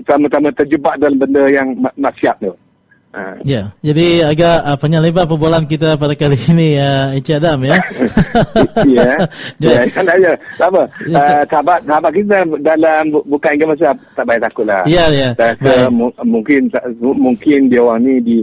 sama-sama 0.08 0.48
terjebak 0.56 0.96
dalam 0.98 1.20
benda 1.20 1.44
yang 1.48 1.76
maksiat 1.96 2.36
tu. 2.40 2.52
Uh. 3.08 3.40
Ya, 3.40 3.72
jadi 3.80 4.20
agak 4.28 4.56
uh, 4.68 4.76
panjang 4.76 5.00
lebar 5.00 5.24
perbualan 5.24 5.64
kita 5.64 5.96
pada 5.96 6.12
kali 6.12 6.36
ini 6.52 6.76
ya, 6.76 7.08
uh, 7.08 7.16
Encik 7.16 7.40
Adam 7.40 7.58
ya. 7.64 7.76
ya. 9.00 9.10
Ya, 9.64 9.80
kan 9.88 10.04
aja. 10.04 10.32
Apa? 10.60 10.82
Ya, 11.08 11.16
uh, 11.16 11.42
sahabat 11.48 11.80
sahabat 11.88 12.12
kita 12.12 12.44
dalam 12.60 13.16
bukan 13.24 13.50
ingat 13.56 13.68
masa 13.72 13.96
tak 14.12 14.24
payah 14.28 14.42
takutlah. 14.44 14.82
Ya, 14.84 15.08
ya. 15.08 15.32
mungkin 16.20 16.68
mungkin 17.00 17.72
dia 17.72 17.80
orang 17.80 18.04
ni 18.04 18.14
di 18.20 18.38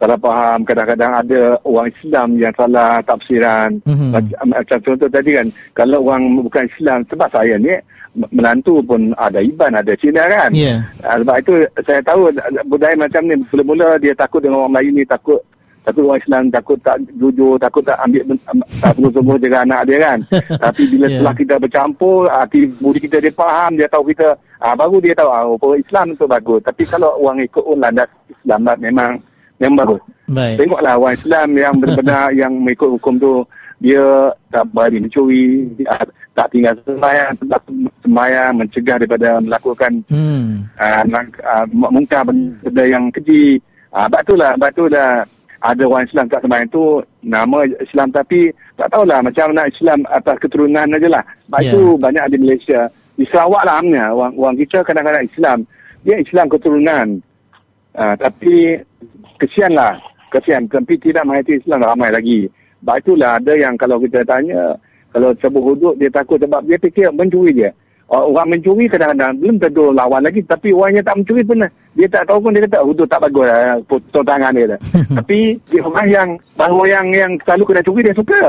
salah 0.00 0.16
faham 0.16 0.64
kadang-kadang 0.64 1.12
ada 1.12 1.40
orang 1.60 1.92
Islam 1.92 2.28
yang 2.40 2.52
salah 2.56 3.04
tafsiran 3.04 3.76
mm-hmm. 3.84 4.10
macam, 4.48 4.78
contoh 4.80 5.08
tadi 5.12 5.36
kan 5.36 5.46
kalau 5.76 6.00
orang 6.08 6.40
bukan 6.40 6.64
Islam 6.72 7.04
sebab 7.04 7.28
saya 7.28 7.60
ni 7.60 7.76
menantu 8.32 8.80
pun 8.80 9.12
ada 9.20 9.44
iban 9.44 9.76
ada 9.76 9.92
Cina 10.00 10.24
kan 10.24 10.50
yeah. 10.56 10.88
sebab 11.04 11.36
itu 11.44 11.52
saya 11.84 12.00
tahu 12.00 12.32
budaya 12.66 12.96
macam 12.96 13.28
ni 13.28 13.36
mula-mula 13.52 14.00
dia 14.00 14.16
takut 14.16 14.40
dengan 14.40 14.64
orang 14.64 14.80
Melayu 14.80 14.90
ni 14.96 15.04
takut 15.04 15.38
takut 15.84 16.08
orang 16.08 16.20
Islam 16.24 16.42
takut 16.48 16.78
tak 16.80 16.96
jujur 17.20 17.60
takut 17.60 17.84
tak 17.84 18.00
ambil 18.00 18.24
tak 18.80 18.92
sungguh-sungguh 18.96 19.36
dengan 19.36 19.68
anak 19.68 19.82
dia 19.84 19.98
kan 20.00 20.18
tapi 20.64 20.82
bila 20.96 21.06
yeah. 21.06 21.12
setelah 21.20 21.34
kita 21.36 21.54
bercampur 21.60 22.20
hati 22.32 22.60
budi 22.80 23.04
kita 23.04 23.20
dia 23.20 23.36
faham 23.36 23.76
dia 23.76 23.86
tahu 23.86 24.08
kita 24.08 24.32
ah, 24.64 24.72
baru 24.72 24.96
dia 24.98 25.12
tahu 25.12 25.28
ah, 25.28 25.44
oh, 25.44 25.76
Islam 25.76 26.16
tu 26.16 26.24
bagus 26.24 26.64
tapi 26.64 26.88
kalau 26.88 27.20
orang 27.20 27.44
ikut 27.44 27.64
landas 27.76 28.08
Islam 28.32 28.64
memang 28.80 29.20
yang 29.60 29.76
bagus. 29.76 30.00
Baik. 30.26 30.56
Tengoklah 30.64 30.94
orang 30.96 31.14
Islam 31.14 31.48
yang 31.54 31.74
benar-benar 31.76 32.26
yang 32.40 32.52
mengikut 32.56 32.90
hukum 32.96 33.14
tu 33.20 33.44
dia 33.80 34.28
tak 34.52 34.68
berani 34.76 35.08
mencuri, 35.08 35.72
dia 35.80 36.04
tak 36.36 36.52
tinggal 36.52 36.76
sembahyang, 36.84 37.32
tak 37.48 37.60
sembahyang 38.04 38.52
mencegah 38.60 38.96
daripada 39.00 39.40
melakukan 39.40 39.92
hmm. 40.12 40.68
uh, 40.76 41.02
uh, 41.44 41.64
mungkar 41.72 42.28
benda 42.28 42.84
yang 42.84 43.08
keji. 43.08 43.56
Uh, 43.90 44.04
sebab 44.06 44.20
itulah, 44.20 44.50
sebab 44.56 44.70
itulah 44.76 45.10
ada 45.60 45.82
orang 45.84 46.04
Islam 46.08 46.26
tak 46.28 46.40
sembahyang 46.44 46.70
tu 46.72 46.84
nama 47.24 47.56
Islam 47.68 48.08
tapi 48.12 48.52
tak 48.80 48.88
tahulah 48.96 49.20
macam 49.20 49.52
nak 49.52 49.68
Islam 49.68 49.98
atas 50.08 50.36
keturunan 50.40 50.96
aja 50.96 51.08
lah. 51.08 51.24
Sebab 51.48 51.60
yeah. 51.60 51.68
itu 51.68 51.80
banyak 52.00 52.24
di 52.32 52.36
Malaysia. 52.40 52.80
Di 53.16 53.24
Sarawak 53.28 53.64
lah 53.68 53.76
amnya, 53.80 54.08
orang, 54.12 54.32
orang 54.40 54.56
kita 54.56 54.80
kadang-kadang 54.80 55.24
Islam. 55.28 55.58
Dia 56.04 56.16
Islam 56.16 56.46
keturunan. 56.48 57.06
Uh, 57.92 58.14
tapi 58.16 58.80
kesianlah 59.40 59.96
kesian. 60.30 60.68
Tapi 60.68 60.94
tidak 61.00 61.24
mengerti 61.24 61.58
Islam 61.58 61.82
ramai 61.82 62.12
lagi. 62.12 62.46
Sebab 62.80 62.96
itulah 63.00 63.36
ada 63.36 63.52
yang 63.56 63.74
kalau 63.76 64.00
kita 64.00 64.24
tanya 64.24 64.76
kalau 65.10 65.34
sebut 65.42 65.62
hudud 65.62 65.94
dia 65.98 66.08
takut 66.08 66.38
sebab 66.38 66.62
dia 66.64 66.78
fikir 66.78 67.10
mencuri 67.12 67.52
dia. 67.52 67.70
Orang 68.10 68.50
mencuri 68.50 68.90
kadang-kadang 68.90 69.38
belum 69.38 69.56
tentu 69.62 69.94
lawan 69.94 70.26
lagi. 70.26 70.42
Tapi 70.42 70.74
orang 70.74 70.98
yang 70.98 71.06
tak 71.06 71.16
mencuri 71.22 71.42
pun 71.46 71.62
dia 71.94 72.08
tak 72.10 72.26
tahu 72.26 72.38
pun 72.42 72.50
dia 72.54 72.66
kata 72.66 72.82
hudud 72.82 73.06
tak 73.06 73.22
bagus 73.22 73.46
lah. 73.46 73.78
Potong 73.86 74.26
tangan 74.26 74.54
dia. 74.54 74.76
Tapi 75.18 75.38
dia 75.70 75.80
orang 75.86 76.08
yang 76.10 76.28
bahawa 76.58 76.82
yang 76.90 77.06
yang 77.14 77.32
selalu 77.46 77.70
kena 77.70 77.86
curi 77.86 78.02
dia 78.02 78.14
suka. 78.18 78.42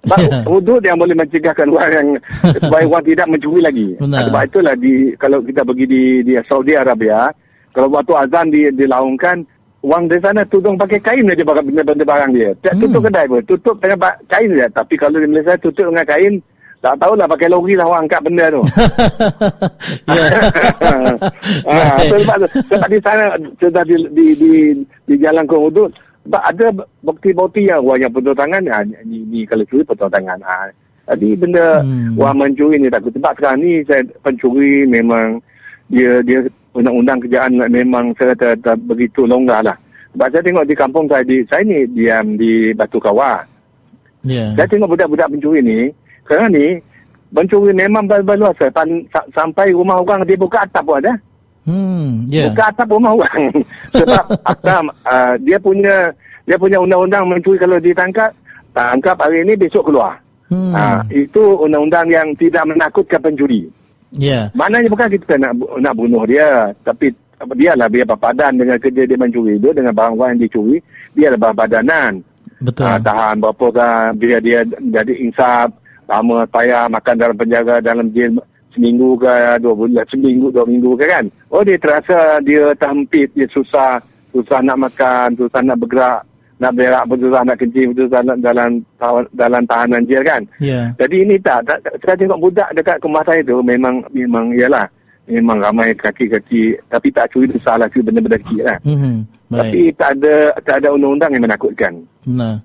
Sebab 0.00 0.18
hudud 0.56 0.80
yang 0.82 0.98
boleh 0.98 1.14
mencegahkan 1.14 1.68
orang 1.70 1.92
yang 1.92 2.08
supaya 2.66 2.84
orang 2.88 3.04
tidak 3.06 3.26
mencuri 3.30 3.60
lagi. 3.62 3.88
Benar. 4.00 4.20
sebab 4.26 4.42
itulah 4.48 4.74
di 4.74 4.92
kalau 5.20 5.38
kita 5.44 5.62
pergi 5.62 5.86
di, 5.86 6.02
di 6.26 6.32
Saudi 6.50 6.74
Arabia 6.74 7.30
kalau 7.70 7.88
waktu 7.94 8.12
azan 8.18 8.46
di, 8.50 8.66
dilaungkan 8.74 9.46
Wang 9.80 10.12
di 10.12 10.20
sana 10.20 10.44
tudung 10.44 10.76
pakai 10.76 11.00
kain 11.00 11.24
dia 11.24 11.40
pakai 11.40 11.64
benda-benda 11.64 12.04
barang 12.04 12.30
dia. 12.36 12.52
Tak 12.60 12.76
hmm. 12.76 12.82
tutup 12.84 13.00
kedai 13.08 13.24
pun. 13.24 13.40
Tutup 13.48 13.76
dengan 13.80 14.12
kain 14.28 14.50
dia. 14.52 14.68
Tapi 14.68 14.94
kalau 15.00 15.16
di 15.16 15.28
Malaysia 15.28 15.56
tutup 15.56 15.88
dengan 15.88 16.04
kain, 16.04 16.36
tak 16.84 17.00
tahulah 17.00 17.24
pakai 17.24 17.48
lori 17.48 17.74
lah 17.80 17.88
orang 17.88 18.04
angkat 18.04 18.20
benda 18.20 18.44
tu. 18.52 18.60
ha, 21.68 21.96
sebab, 22.04 22.38
sebab 22.68 22.88
di 22.92 23.00
sana, 23.00 23.24
sudah 23.56 23.84
di, 23.88 23.96
di, 24.12 24.26
di, 24.36 24.52
di 25.08 25.14
jalan 25.16 25.48
ke 25.48 25.56
hudud, 25.56 25.88
sebab 26.28 26.42
ada 26.44 26.66
bukti-bukti 27.00 27.72
yang 27.72 27.80
orang 27.80 28.04
yang 28.04 28.12
potong 28.12 28.36
tangan, 28.36 28.64
ha, 28.68 28.84
ni, 28.84 29.24
ni 29.24 29.48
kalau 29.48 29.64
curi 29.64 29.84
potong 29.84 30.12
tangan. 30.12 30.40
Ha. 30.44 30.68
Jadi 31.10 31.40
benda 31.40 31.82
hmm. 31.82 32.20
orang 32.20 32.36
mencuri 32.38 32.78
ni 32.78 32.92
takut. 32.92 33.10
Sebab 33.16 33.32
sekarang 33.34 33.58
ni 33.64 33.82
saya 33.88 34.04
pencuri 34.22 34.86
memang 34.86 35.42
dia 35.90 36.22
dia 36.22 36.46
undang-undang 36.74 37.18
kerjaan 37.22 37.58
memang 37.70 38.14
saya 38.14 38.34
kata 38.34 38.58
tak 38.62 38.76
begitu 38.86 39.26
longgar 39.26 39.64
lah. 39.66 39.76
Sebab 40.10 40.26
saya 40.30 40.42
tengok 40.42 40.66
di 40.66 40.74
kampung 40.74 41.06
saya, 41.06 41.22
di, 41.22 41.36
saya 41.46 41.62
ni 41.62 41.86
diam 41.94 42.34
di 42.34 42.74
Batu 42.74 42.98
Kawah. 42.98 43.46
Yeah. 44.26 44.58
Saya 44.58 44.66
tengok 44.66 44.98
budak-budak 44.98 45.30
pencuri 45.30 45.62
ni, 45.62 45.80
sekarang 46.26 46.50
ni, 46.50 46.66
pencuri 47.30 47.70
memang 47.70 48.10
berluas. 48.10 48.58
Sampai 49.30 49.70
rumah 49.70 50.02
orang 50.02 50.26
dia 50.26 50.34
buka 50.34 50.66
atap 50.66 50.82
pun 50.82 50.98
ada. 50.98 51.14
Hmm, 51.62 52.26
yeah. 52.26 52.50
Buka 52.50 52.74
atap 52.74 52.90
rumah 52.90 53.14
orang. 53.14 53.54
Sebab 53.94 54.24
atap, 54.42 54.82
uh, 55.06 55.34
dia 55.46 55.58
punya 55.62 56.10
dia 56.42 56.58
punya 56.58 56.82
undang-undang 56.82 57.30
mencuri 57.30 57.62
kalau 57.62 57.78
ditangkap, 57.78 58.34
tangkap 58.74 59.14
hari 59.22 59.46
ini 59.46 59.54
besok 59.54 59.86
keluar. 59.86 60.18
Hmm. 60.50 60.74
Ha, 60.74 61.06
itu 61.14 61.54
undang-undang 61.62 62.10
yang 62.10 62.34
tidak 62.34 62.66
menakutkan 62.66 63.22
pencuri. 63.22 63.70
Ya. 64.10 64.26
Yeah. 64.26 64.44
Maknanya 64.58 64.90
bukan 64.90 65.08
kita 65.14 65.34
nak 65.38 65.52
nak 65.78 65.94
bunuh 65.94 66.26
dia, 66.26 66.74
tapi 66.82 67.14
dia 67.56 67.72
lah 67.78 67.88
biar 67.88 68.04
padan 68.10 68.58
dengan 68.58 68.76
kerja 68.76 69.06
dia 69.06 69.16
mencuri 69.16 69.56
itu 69.56 69.70
dengan 69.72 69.94
barang-barang 69.94 70.36
yang 70.36 70.42
dicuri, 70.44 70.76
dia 71.14 71.32
lah 71.32 71.54
badanan. 71.54 72.20
Betul. 72.60 72.84
Ha, 72.84 73.00
tahan 73.00 73.40
berapa 73.40 73.66
kan, 73.72 74.18
biar 74.20 74.40
dia 74.44 74.60
jadi 74.68 75.14
insaf, 75.24 75.72
lama 76.04 76.44
payah 76.50 76.90
makan 76.92 77.14
dalam 77.16 77.36
penjara, 77.38 77.80
dalam 77.80 78.12
jail 78.12 78.36
seminggu 78.76 79.16
ke 79.16 79.32
dua 79.62 79.74
bulan, 79.74 80.04
seminggu, 80.10 80.52
dua 80.52 80.68
minggu 80.68 80.92
ke 80.98 81.06
kan. 81.08 81.24
Oh 81.48 81.64
dia 81.64 81.80
terasa 81.80 82.42
dia 82.44 82.74
terhempit, 82.76 83.32
dia 83.32 83.48
susah, 83.48 84.02
susah 84.34 84.60
nak 84.60 84.90
makan, 84.90 85.38
susah 85.38 85.60
nak 85.64 85.80
bergerak, 85.80 86.20
nak 86.60 86.76
berak, 86.76 87.08
susah 87.08 87.42
nak 87.42 87.56
kencing, 87.56 87.96
susah 87.96 88.20
nak 88.20 88.36
dalam 88.44 88.84
dalam 89.32 89.62
tahanan 89.64 90.04
jail 90.04 90.20
kan. 90.20 90.44
Yeah. 90.60 90.92
Jadi 91.00 91.24
ini 91.24 91.40
tak, 91.40 91.64
tak, 91.64 91.80
saya 92.04 92.14
tengok 92.20 92.40
budak 92.52 92.68
dekat 92.76 93.00
rumah 93.00 93.24
saya 93.24 93.40
tu 93.40 93.64
memang, 93.64 94.04
memang 94.12 94.52
ialah, 94.52 94.84
memang 95.24 95.58
ramai 95.64 95.96
kaki-kaki, 95.96 96.76
tapi 96.92 97.08
tak 97.08 97.32
curi 97.32 97.48
besar 97.48 97.80
lah, 97.80 97.88
curi 97.88 98.04
benda-benda 98.04 98.36
kecil 98.44 98.62
lah. 98.68 98.78
Mm-hmm. 98.84 99.16
Tapi 99.50 99.82
tak 99.96 100.10
ada, 100.20 100.34
tak 100.62 100.76
ada 100.84 100.88
undang-undang 100.92 101.32
yang 101.32 101.44
menakutkan. 101.48 101.92
Nah. 102.28 102.60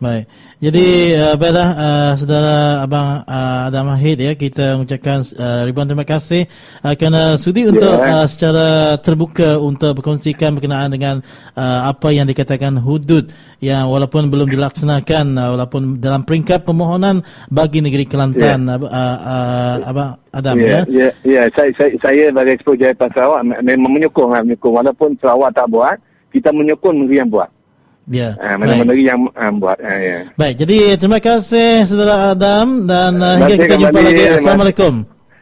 Baik. 0.00 0.32
Jadi 0.64 1.12
uh, 1.12 1.36
baiklah 1.36 1.68
uh, 1.76 2.12
saudara 2.16 2.80
abang 2.80 3.20
uh, 3.20 3.68
Adam 3.68 3.92
Mahid 3.92 4.16
ya 4.16 4.32
kita 4.32 4.80
mengucapkan 4.80 5.20
uh, 5.36 5.68
ribuan 5.68 5.84
terima 5.84 6.08
kasih 6.08 6.48
uh, 6.80 6.96
kerana 6.96 7.36
sudi 7.36 7.68
yeah. 7.68 7.72
untuk 7.76 7.94
uh, 8.00 8.24
secara 8.24 8.96
terbuka 8.96 9.60
untuk 9.60 10.00
berkongsikan 10.00 10.56
berkenaan 10.56 10.88
dengan 10.88 11.20
uh, 11.52 11.92
apa 11.92 12.16
yang 12.16 12.24
dikatakan 12.24 12.80
hudud 12.80 13.28
yang 13.60 13.92
walaupun 13.92 14.32
belum 14.32 14.48
dilaksanakan 14.48 15.36
uh, 15.36 15.48
walaupun 15.60 16.00
dalam 16.00 16.24
peringkat 16.24 16.64
permohonan 16.64 17.20
bagi 17.52 17.84
negeri 17.84 18.08
Kelantan 18.08 18.72
yeah. 18.72 18.80
uh, 18.80 19.18
uh, 19.20 19.74
abang 19.84 20.16
Adam 20.32 20.56
yeah, 20.64 20.64
ya. 20.64 20.80
Ya 20.80 20.80
yeah, 20.88 21.12
yeah. 21.28 21.44
saya 21.52 21.76
saya 21.76 21.92
saya 22.00 22.32
bagi 22.32 22.56
Expo 22.56 22.72
Jaya 22.72 22.96
Sarawak 22.96 23.44
memang 23.60 23.92
menyokong 24.00 24.32
lah, 24.32 24.40
menyokong 24.48 24.80
walaupun 24.80 25.12
Sarawak 25.20 25.52
tak 25.52 25.68
buat 25.68 26.00
kita 26.32 26.56
menyokong 26.56 27.04
negeri 27.04 27.20
yang 27.20 27.28
buat. 27.28 27.59
Ya. 28.08 28.32
Uh, 28.40 28.56
mana-mana 28.56 28.96
yang 28.96 29.20
uh, 29.36 29.52
buat. 29.60 29.76
Uh, 29.76 30.00
ya. 30.00 30.18
Baik, 30.40 30.64
jadi 30.64 30.78
terima 30.96 31.20
kasih 31.20 31.84
saudara 31.84 32.32
Adam 32.32 32.88
dan 32.88 33.20
uh, 33.20 33.36
hingga 33.44 33.56
kita 33.60 33.76
kembali. 33.76 33.82
jumpa 33.84 34.00
lagi. 34.00 34.24
Assalamualaikum. 34.40 34.94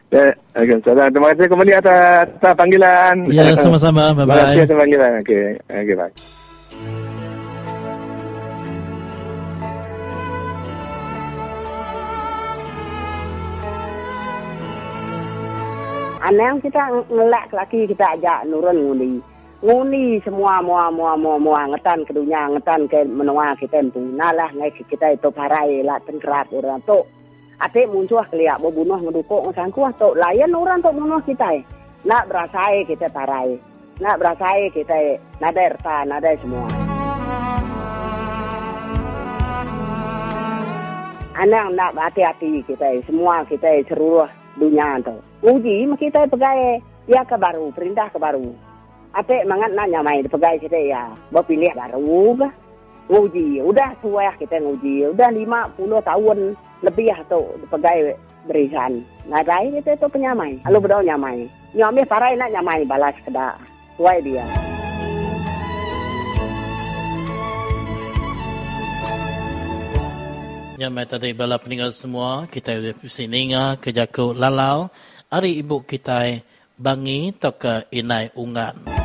Ya, 0.09 0.33
Waalaikumsalam. 0.57 1.09
Terima 1.13 1.27
kasih 1.37 1.47
kembali 1.53 1.73
atas, 1.77 2.25
atas 2.41 2.55
panggilan. 2.57 3.15
Ya, 3.29 3.45
sama-sama. 3.61 4.11
Bye-bye. 4.17 4.27
Terima 4.27 4.45
kasih 4.49 4.65
atas 4.65 4.79
panggilan. 4.81 5.11
Okey, 5.23 5.45
okay, 5.69 5.95
bye. 5.95 6.13
Anak 16.19 16.61
kita 16.61 16.83
ngelak 17.09 17.47
lagi 17.57 17.81
kita 17.89 18.05
ajak 18.19 18.45
nurun 18.45 18.77
ngundi 18.77 19.38
nguni 19.59 20.23
semua 20.23 20.63
mua 20.63 20.87
mua 20.91 21.19
mua 21.19 21.35
mua. 21.39 21.61
Ngetan 21.67 22.07
ke 22.07 22.15
dunia 22.15 22.47
ngetan 22.55 22.87
ke 22.87 23.03
menua 23.03 23.59
kita 23.59 23.83
tu 23.91 23.99
nalah 23.99 24.51
ngai 24.55 24.71
kita 24.71 25.19
itu 25.19 25.29
parai 25.35 25.83
lah 25.83 25.99
tengkerat 26.07 26.47
orang 26.55 26.79
tu 26.87 27.03
ate 27.59 27.91
muncul 27.91 28.23
keliak 28.31 28.63
bo 28.63 28.71
bunuh 28.71 29.03
ngedukuk 29.03 29.51
ngangku 29.51 29.83
tu 29.99 30.15
layan 30.15 30.55
orang 30.55 30.79
tu 30.79 30.95
bunuh 30.95 31.19
kita 31.27 31.59
nak 32.07 32.31
berasai 32.31 32.87
kita 32.87 33.11
parai. 33.11 33.59
Nak 33.99 34.23
berasai 34.23 34.71
kita 34.71 35.19
nada 35.43 35.59
erta 35.59 36.07
nada 36.07 36.31
semua. 36.39 36.71
Anak 41.39 41.67
nak 41.75 41.95
hati-hati 41.99 42.63
kita 42.63 43.03
semua 43.07 43.43
kita 43.47 43.83
seluruh 43.91 44.31
dunia 44.55 45.03
tu. 45.03 45.19
Uji 45.43 45.91
kita 45.99 46.31
pegai 46.31 46.79
ya 47.11 47.27
ke 47.27 47.35
baru 47.35 47.75
perintah 47.75 48.07
ke 48.11 48.19
baru 48.23 48.68
Ate 49.17 49.41
mangat 49.49 49.73
nak 49.73 49.89
nyamai 49.89 50.21
di 50.21 50.29
pegai 50.29 50.61
kita 50.61 50.77
ya. 50.77 51.09
Bawa 51.33 51.41
pilih 51.49 51.73
baru 51.73 52.37
ke. 52.37 52.49
Nguji. 53.09 53.65
Udah 53.65 53.97
tua 54.05 54.29
kita 54.37 54.61
nguji. 54.61 55.09
Udah 55.17 55.33
lima 55.33 55.65
puluh 55.73 55.97
tahun 56.05 56.53
lebih 56.85 57.09
ya 57.09 57.19
tu 57.25 57.41
di 57.57 57.67
pegai 57.73 58.13
berisan. 58.45 59.01
Nadai 59.25 59.73
kita 59.81 59.97
tu 59.97 60.13
penyamai. 60.13 60.61
Lalu 60.69 60.79
berdoa 60.85 61.01
nyamai. 61.01 61.49
Nyamai 61.73 62.05
parai 62.05 62.37
nak 62.37 62.53
nyamai 62.53 62.85
balas 62.85 63.17
kedak. 63.25 63.57
Tua 63.97 64.13
dia. 64.21 64.45
Nyamai 70.79 71.05
tadi 71.09 71.33
bala 71.33 71.57
peninggal 71.57 71.97
semua. 71.97 72.45
Kita 72.47 72.77
di 72.77 72.93
sini 73.09 73.57
ke 73.81 73.89
Jaku 73.91 74.37
Lalau. 74.37 74.93
Hari 75.33 75.59
ibu 75.59 75.81
kita 75.81 76.29
bangi 76.79 77.35
toka 77.35 77.89
inai 77.91 78.31
ungan. 78.39 78.98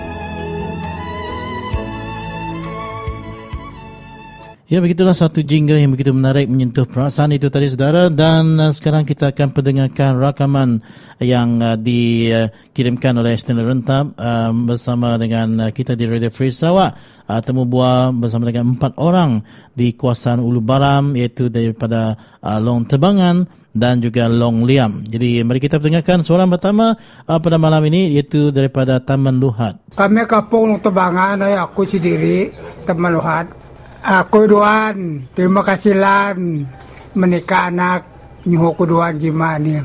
Ya 4.73 4.81
begitulah 4.81 5.13
satu 5.13 5.45
jingga 5.45 5.77
yang 5.77 5.93
begitu 5.93 6.17
menarik 6.17 6.49
menyentuh 6.49 6.89
perasaan 6.89 7.29
itu 7.29 7.45
tadi 7.53 7.69
saudara 7.69 8.09
dan 8.09 8.57
uh, 8.57 8.73
sekarang 8.73 9.05
kita 9.05 9.29
akan 9.29 9.53
pendengarkan 9.53 10.17
rakaman 10.17 10.81
yang 11.21 11.61
uh, 11.61 11.77
dikirimkan 11.77 13.13
oleh 13.21 13.37
Stanley 13.37 13.69
Rentap 13.69 14.17
uh, 14.17 14.49
bersama 14.65 15.13
dengan 15.21 15.61
uh, 15.61 15.69
kita 15.69 15.93
di 15.93 16.09
Radio 16.09 16.33
Free 16.33 16.49
Sarawak 16.49 16.89
uh, 17.29 17.37
temu 17.45 17.69
buah 17.69 18.17
bersama 18.17 18.49
dengan 18.49 18.73
empat 18.73 18.97
orang 18.97 19.45
di 19.77 19.93
kawasan 19.93 20.41
Ulu 20.41 20.65
Baram 20.65 21.13
iaitu 21.13 21.53
daripada 21.53 22.17
uh, 22.41 22.57
Long 22.57 22.89
Tebangan 22.89 23.45
dan 23.77 24.01
juga 24.01 24.25
Long 24.25 24.65
Liam. 24.65 25.05
Jadi 25.05 25.45
mari 25.45 25.61
kita 25.61 25.77
pendengarkan 25.77 26.25
suara 26.25 26.49
pertama 26.49 26.97
uh, 27.29 27.37
pada 27.37 27.61
malam 27.61 27.85
ini 27.93 28.17
iaitu 28.17 28.49
daripada 28.49 28.97
Taman 28.97 29.37
Luhat. 29.37 29.85
Kami 29.93 30.25
kapung 30.25 30.73
Long 30.73 30.81
Tebangan, 30.81 31.45
aku 31.61 31.85
sendiri 31.85 32.49
Taman 32.89 33.13
Luhat. 33.13 33.62
Aku 34.03 34.51
duan, 34.51 35.31
terima 35.31 35.63
kasih 35.63 35.95
lan 35.95 36.67
menikah 37.15 37.71
anak 37.71 38.03
nyuhu 38.43 38.75
ku 38.75 38.83
duan 38.83 39.15
jimani. 39.15 39.79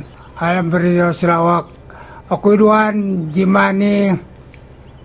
Berido 0.67 1.15
Sarawak. 1.15 1.71
Aku 2.27 2.59
duan 2.59 3.31
jimani 3.31 4.11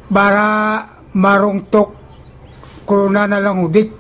bara 0.10 0.82
marung 1.14 1.70
tok 1.70 1.94
kuruna 2.90 3.30
na 3.30 3.38
lang 3.38 3.62
udik. 3.62 3.94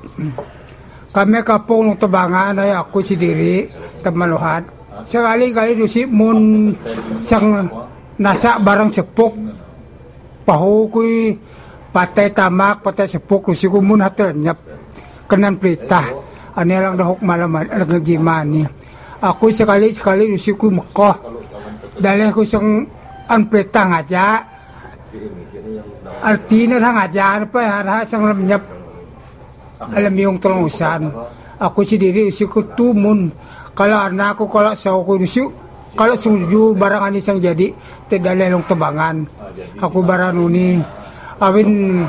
Kami 1.13 1.45
kapong 1.45 1.93
ng 1.93 2.01
tabangan 2.01 2.57
ay 2.57 2.73
ako 2.73 3.05
sendiri 3.05 3.69
tamaluhat. 4.01 4.65
Sekali-kali 5.05 5.77
dusi 5.77 6.09
mun 6.09 6.73
sang 7.21 7.69
nasa 8.17 8.57
barang 8.57 8.89
sepuk 8.89 9.37
pahu 10.41 10.89
kuy 10.89 11.37
patay 11.93 12.33
tamak 12.33 12.81
patay 12.81 13.05
sepuk 13.05 13.53
dusi 13.53 13.69
ko 13.69 13.77
mun 13.77 14.01
hatranyap 14.01 14.57
kanan 15.25 15.57
perintah. 15.57 16.05
Ani 16.53 16.77
lang 16.77 16.93
dahok 16.93 17.25
malaman 17.25 17.65
ang 17.65 17.97
gimani 18.05 18.61
ako 19.23 19.55
sekali 19.55 19.95
sekali 19.95 20.35
usi 20.35 20.51
ko 20.51 20.67
mako 20.67 21.15
dalih 21.95 22.35
ko 22.35 22.43
sang 22.43 22.83
an 23.31 23.41
perintah 23.47 23.87
ngaja 23.87 24.25
artinya 26.27 26.75
lang 26.83 26.95
ngaja 26.99 27.23
apa 27.47 27.59
ya 27.63 27.75
ha 27.87 27.97
sang 28.03 28.27
lamnyap 28.27 28.63
alam 29.95 30.15
yung 30.19 30.37
tulungusan 30.43 31.07
ako 31.63 31.79
si 31.87 31.95
diri 31.95 32.27
usi 32.27 32.43
ko 32.43 32.67
tumun. 32.75 33.31
Kalau 33.73 33.97
anak 33.97 34.37
ko 34.37 34.51
kalau 34.51 34.75
sa 34.75 34.91
ko 34.91 35.15
usi 35.15 35.39
kalau 35.95 36.19
suju 36.19 36.75
barang 36.75 37.07
ani 37.07 37.23
sang 37.23 37.39
jadi 37.39 37.71
tidak 38.11 38.35
lelong 38.35 38.67
tebangan. 38.67 39.23
Aku 39.79 40.03
barang 40.03 40.35
ini 40.51 40.83
awin 41.39 42.03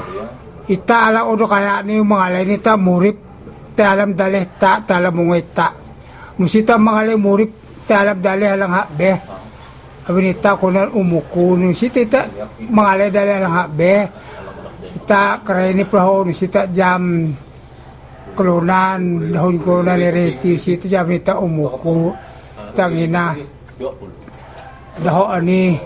ita 0.69 1.13
ala 1.13 1.29
odo 1.29 1.45
kaya 1.45 1.85
ni 1.85 2.01
mga 2.01 2.27
lain 2.33 2.57
ita 2.57 2.73
murip 2.81 3.17
te 3.75 3.83
alam 3.85 4.17
dalih 4.17 4.45
ta 4.57 4.81
tala 4.81 5.13
mong 5.13 5.37
ita 5.37 5.69
nusita 6.41 6.81
mga 6.81 7.01
lain 7.13 7.21
murip 7.21 7.51
te 7.85 7.93
alam 7.93 8.17
dalih 8.17 8.49
alang 8.49 8.73
ha 8.73 8.83
be 8.89 9.13
abin 10.09 10.33
ita 10.33 10.57
kunan 10.57 10.89
umuku 10.93 11.61
nusita 11.61 12.01
ita 12.01 12.23
mga 12.65 12.93
lain 12.97 13.13
dalih 13.13 13.35
alang 13.41 13.55
ha 13.55 13.65
be 13.69 13.95
ita 14.97 15.45
karay 15.45 15.77
ni 15.77 15.85
plaho 15.85 16.25
nusita 16.25 16.65
jam 16.73 17.29
klunan 18.35 19.31
dahon 19.31 19.63
ko 19.63 19.81
na 19.81 19.95
ni 19.95 20.11
reti. 20.11 20.59
Sita 20.59 20.91
jam 20.91 21.07
ita 21.09 21.39
umuku 21.39 22.11
ita 22.75 22.91
ngina 22.91 23.39
daho 24.99 25.25
ani 25.31 25.79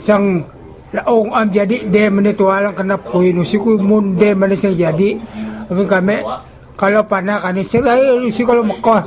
sang 0.00 0.44
laong 0.94 1.34
am 1.34 1.46
jadi 1.50 1.90
de 1.90 2.02
menitualang 2.06 2.74
kena 2.78 2.94
pui 2.94 3.34
nusi 3.34 3.58
ku 3.58 3.74
mun 3.82 4.14
de 4.14 4.30
mana 4.38 4.54
sing 4.54 4.78
jadi. 4.78 5.18
Tapi 5.66 5.82
kami 5.90 6.16
kalau 6.78 7.02
pana 7.10 7.42
kani 7.42 7.66
sila 7.66 7.98
nusi 8.22 8.46
kalau 8.46 8.62
mekah 8.62 9.02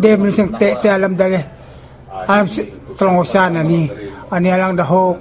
de 0.00 0.10
mana 0.16 0.32
sing 0.32 0.48
te 0.56 0.72
te 0.80 0.88
alam 0.88 1.12
daleh 1.12 1.44
alam 2.24 2.48
telongosan 2.96 3.60
ani 3.60 3.92
ani 4.32 4.48
alang 4.48 4.72
dahok 4.72 5.16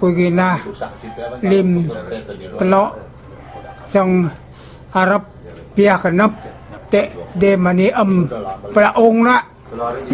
ku 0.00 0.08
gina 0.16 0.56
lim 1.44 1.84
telo 2.56 2.96
sang 3.84 4.28
Arab 4.96 5.28
pihak 5.76 6.08
kenap 6.08 6.32
te 6.88 7.12
de 7.36 7.60
mani 7.60 7.92
am 7.92 8.24
praong 8.72 9.18
na 9.20 9.36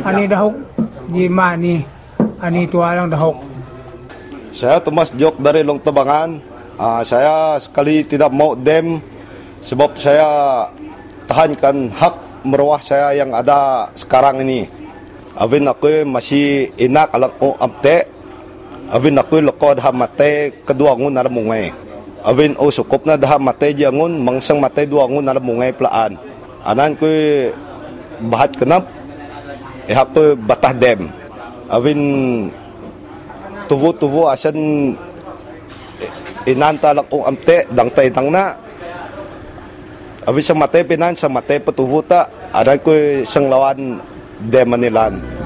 ani 0.02 0.26
dahok 0.26 0.54
di 1.06 1.30
mani 1.30 1.78
ani 2.42 2.66
tualang 2.66 3.06
dahok 3.06 3.51
saya 4.52 4.84
Thomas 4.84 5.08
Jok 5.16 5.40
dari 5.40 5.64
Long 5.64 5.80
Tabangan 5.80 6.36
uh, 6.76 7.00
saya 7.00 7.56
sekali 7.56 8.04
tidak 8.04 8.28
mau 8.36 8.52
dem 8.52 9.00
sebab 9.64 9.96
saya 9.96 10.68
tahankan 11.24 11.88
hak 11.88 12.44
meruah 12.44 12.84
saya 12.84 13.16
yang 13.16 13.32
ada 13.32 13.88
sekarang 13.96 14.44
ini. 14.44 14.68
Avin 15.32 15.64
aku 15.64 16.04
masih 16.04 16.68
enak 16.76 17.08
alang 17.16 17.32
o 17.40 17.56
amte. 17.56 18.04
Avin 18.92 19.16
aku 19.16 19.40
lekod 19.40 19.80
hamate 19.80 20.60
kedua 20.68 20.92
ngun 21.00 21.16
ada 21.16 21.32
mungai 21.32 21.72
Avin 22.22 22.52
o 22.60 22.68
sukup 22.68 23.08
na 23.08 23.16
daha 23.16 23.40
mate 23.40 23.72
jangun 23.72 24.20
mangsang 24.20 24.60
mate 24.60 24.84
dua 24.84 25.08
ngun 25.08 25.26
ada 25.26 25.40
mungai 25.40 25.72
pelaan. 25.72 26.20
Anan 26.60 26.92
ku 26.94 27.08
bahat 28.28 28.52
kenap 28.54 28.84
eh 29.88 29.96
aku 29.96 30.36
batah 30.36 30.76
dem. 30.76 31.08
Avin 31.72 31.98
tubuh-tubuh 33.72 34.28
asan 34.28 34.52
inanta 36.44 36.92
lang 36.92 37.08
o 37.08 37.24
amte 37.24 37.64
dang 37.72 37.88
tay 37.88 38.12
dang 38.12 38.28
na 38.28 38.60
Avin 40.22 40.44
sa 40.44 40.54
mate 40.54 40.84
pinan 40.84 41.16
sa 41.16 41.26
mate 41.26 41.58
patubuh 41.58 42.04
ta 42.04 42.28
Anan 42.52 42.78
ku 42.84 42.92
sang 43.24 43.48
lawan 43.48 43.96
de 44.44 44.60
Manilan. 44.68 45.41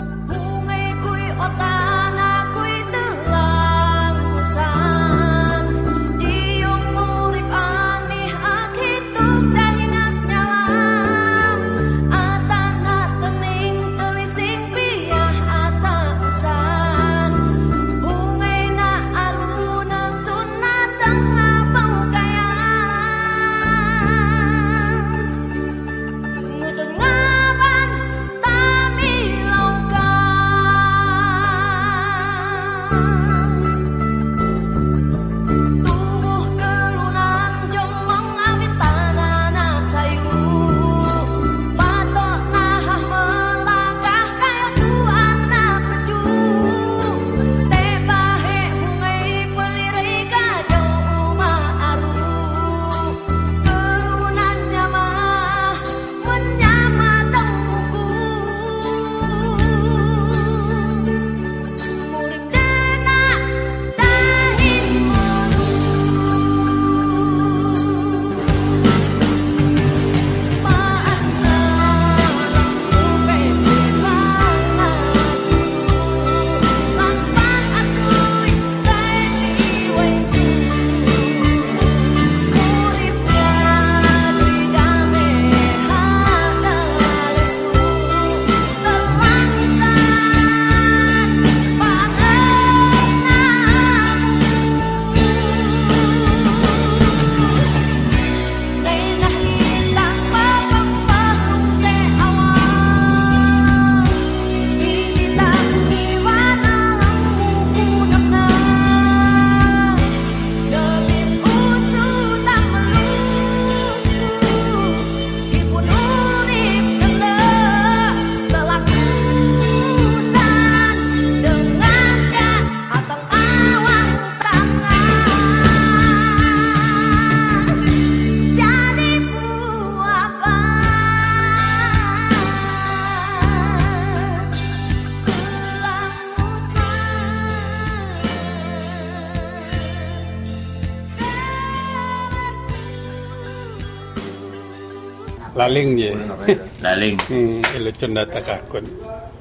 Ilo 147.96 148.12
cunda 148.12 148.22
tak 148.28 148.48
akun. 148.52 148.84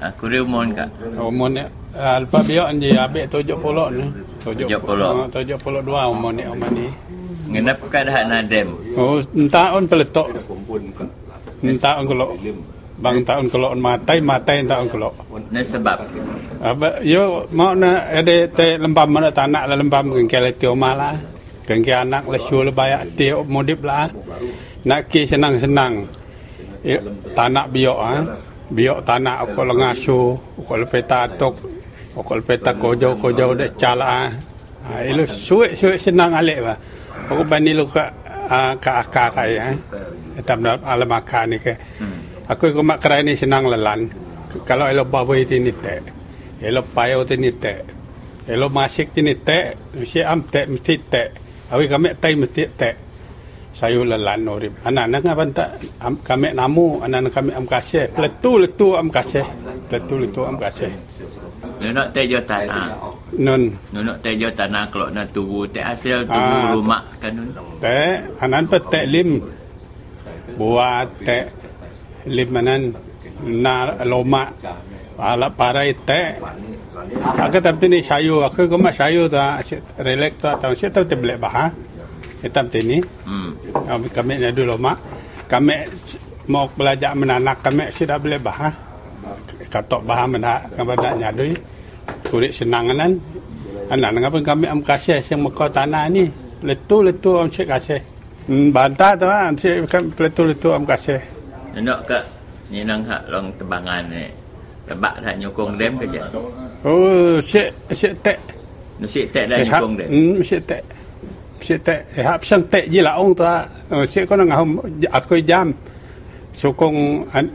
Aku 0.00 0.32
dia 0.32 0.40
umon 0.40 0.72
kak. 0.72 0.88
Umon 1.20 1.60
ni, 1.60 1.64
alpa 1.92 2.40
biak 2.40 2.68
je 2.80 2.96
abek 2.96 3.28
tujuh 3.28 3.56
puluh 3.60 3.92
ni. 3.92 4.04
Tujuh 4.40 4.80
puluh. 4.80 5.28
Tujuh 5.28 5.58
puluh 5.60 5.84
dua 5.84 6.08
umon 6.08 6.32
ni 6.32 6.44
umon 6.48 6.72
ni. 6.72 6.88
Ngenap 7.52 7.78
keadaan 7.92 8.32
nadem. 8.32 8.72
Oh, 8.96 9.20
entah 9.36 9.76
on 9.76 9.84
peletok. 9.84 10.32
Entah 11.60 12.00
on 12.00 12.04
kalau 12.08 12.32
bang 12.96 13.20
tahun 13.28 13.44
kalau 13.52 13.76
matai 13.76 14.24
matai 14.24 14.64
tahun 14.64 14.88
kalau. 14.88 15.12
Ni 15.52 15.60
sebab. 15.60 16.00
Apa 16.64 17.04
yo 17.04 17.44
mau 17.52 17.76
na 17.76 18.08
ada 18.08 18.48
te 18.48 18.80
lembam 18.80 19.08
mana 19.12 19.28
tanah 19.28 19.68
la 19.68 19.76
lembam 19.76 20.16
kengkel 20.16 20.48
tio 20.56 20.72
mala. 20.72 21.12
Kengkel 21.68 22.08
anak 22.08 22.24
la 22.24 22.38
syul 22.40 22.72
bayak 22.72 23.20
tio 23.20 23.44
modip 23.44 23.84
lah 23.84 24.08
nak 24.86 25.10
ke 25.10 25.26
senang-senang 25.26 26.06
ya, 26.86 27.02
tanah 27.34 27.66
biok 27.66 27.98
ah 27.98 28.22
biok 28.66 29.06
tanah 29.06 29.46
aku 29.46 29.60
lengasu 29.62 30.34
aku 30.58 30.72
lepeta 30.82 31.30
tok 31.38 31.54
aku 32.18 32.32
lepeta 32.42 32.74
kojo 32.74 33.14
kojo 33.20 33.54
de 33.54 33.66
cala 33.78 34.06
ah. 34.06 34.30
Itu 34.86 35.26
suwe 35.26 35.74
suwe 35.74 35.98
senang 35.98 36.30
alik 36.38 36.62
ba. 36.62 36.74
Aku 37.26 37.42
bani 37.42 37.74
lu 37.74 37.90
ka 37.90 38.06
ka 38.78 39.02
ka 39.10 39.34
ka 39.34 39.42
ya 39.50 39.74
tam 40.46 40.62
na 40.62 40.78
alam 40.78 41.10
makan 41.10 41.50
ni 41.50 41.58
ke. 41.58 41.74
Aku 42.46 42.70
ko 42.70 42.86
mak 42.86 43.02
kerai 43.02 43.26
ni 43.26 43.34
senang 43.34 43.66
lelan. 43.66 44.06
Kalau 44.62 44.86
elo 44.86 45.02
bawa 45.02 45.34
itu 45.34 45.58
ni 45.58 45.74
te 45.74 45.98
elo 46.62 46.86
payo 46.86 47.26
itu 47.26 47.34
ni 47.34 47.50
te 47.50 47.82
elo 48.46 48.70
masik 48.70 49.10
ini 49.18 49.34
te 49.34 49.74
mesti 49.98 50.22
am 50.22 50.46
te 50.46 50.70
mesti 50.70 50.94
te 51.02 51.22
awi 51.74 51.90
kami 51.90 52.14
tai 52.22 52.38
mesti 52.38 52.62
te 52.78 52.90
sayu 53.76 54.08
lelan 54.08 54.48
orip 54.48 54.72
anak 54.88 55.04
anak 55.12 55.22
apa 55.36 55.44
tak 55.52 55.68
kami 56.24 56.48
namu 56.56 57.04
anak 57.04 57.28
anak 57.28 57.32
kami 57.36 57.52
am 57.52 57.68
kasih 57.68 58.08
letu 58.16 58.56
letu 58.56 58.96
am 58.96 59.12
kasih 59.12 59.44
letu 59.92 60.14
letu 60.16 60.40
am 60.48 60.56
kasih 60.56 60.92
Nunuk 61.76 62.08
tejo 62.16 62.40
tanah. 62.40 62.88
Nun. 63.36 63.68
Nunuk 63.92 64.16
tejo 64.24 64.48
tanah 64.48 64.88
kalau 64.88 65.12
nak 65.12 65.28
tubuh 65.36 65.68
te 65.68 65.84
hasil 65.84 66.24
tubuh 66.24 66.56
ah, 66.56 66.72
rumah 66.72 67.04
kan 67.20 67.36
nun. 67.36 67.52
Te 67.84 68.24
anan 68.40 68.64
pete 68.64 69.04
lim. 69.04 69.44
Buat 70.56 71.08
te 71.20 71.38
lim 72.32 72.48
anan 72.56 72.96
na 73.44 73.92
loma. 74.08 74.48
Ala 75.20 75.52
parai 75.52 75.92
te. 75.92 76.40
Aku 77.44 77.60
tapi 77.60 77.92
ni 77.92 78.00
sayu 78.00 78.40
aku 78.40 78.72
kau 78.72 78.80
mak 78.80 78.96
sayu 78.96 79.28
tu 79.28 79.36
relax 80.00 80.32
tu 80.40 80.48
atau 80.48 80.72
siapa 80.72 81.04
tu 81.04 81.12
boleh 81.12 81.36
bahas 81.36 81.76
hitam 82.42 82.66
tini. 82.68 82.98
Hmm. 83.24 83.52
Kami 83.72 84.06
kami 84.12 84.32
ni 84.40 84.48
dulu 84.52 84.76
mak. 84.76 84.96
Kami 85.46 85.74
mau 86.50 86.66
belajar 86.70 87.14
menanak 87.14 87.62
kami 87.62 87.88
sudah 87.94 88.18
boleh 88.18 88.40
bahas. 88.42 88.74
Katok 89.70 90.02
bahas 90.06 90.26
menak 90.30 90.70
nak 90.76 91.14
nyadui. 91.18 91.54
Kulit 92.26 92.52
senang 92.54 92.90
kan. 92.90 93.12
Anak 93.86 94.18
dengan 94.18 94.30
pun 94.34 94.42
kami 94.42 94.66
am 94.66 94.80
kasih 94.82 95.22
yang 95.22 95.46
muka 95.46 95.70
tanah 95.70 96.10
ni. 96.10 96.26
Letu 96.66 97.06
letu 97.06 97.38
am 97.38 97.46
cek 97.46 97.66
kasih. 97.70 98.00
Hmm, 98.46 98.70
bantah 98.70 99.14
tu 99.18 99.26
kan, 99.26 99.54
cek 99.54 99.86
kan 99.86 100.02
letu 100.10 100.42
letu 100.46 100.68
am 100.74 100.82
kasih. 100.82 101.22
Nak 101.78 102.08
ke 102.08 102.18
ni 102.72 102.82
nang 102.82 103.06
hak 103.06 103.30
long 103.30 103.54
tebangan 103.54 104.02
ni. 104.10 104.26
Lebak 104.86 105.14
dah 105.22 105.34
nyokong 105.34 105.74
dem 105.78 105.92
ke 105.98 106.06
je? 106.14 106.22
Oh, 106.86 107.38
syek 107.42 107.74
syek 107.90 108.14
tek. 108.22 108.38
Syek 109.06 109.30
tek 109.30 109.44
dah 109.50 109.58
nyokong 109.62 109.94
dem. 109.98 110.08
Hmm, 110.10 110.38
syek 110.42 110.62
tek. 110.66 110.82
Syek 111.66 111.82
tek. 111.82 112.00
Eh, 112.14 112.22
hap 112.22 112.46
sang 112.46 112.62
tek 112.70 112.86
je 112.86 113.02
lah 113.02 113.18
ong 113.18 113.34
tu. 113.34 113.42
Oh, 113.90 114.06
syek 114.06 114.30
kau 114.30 114.38
nak 114.38 114.54
ngahom 114.54 114.70
aku 115.10 115.42
jam. 115.42 115.74
Sokong 116.54 117.26
an, 117.34 117.50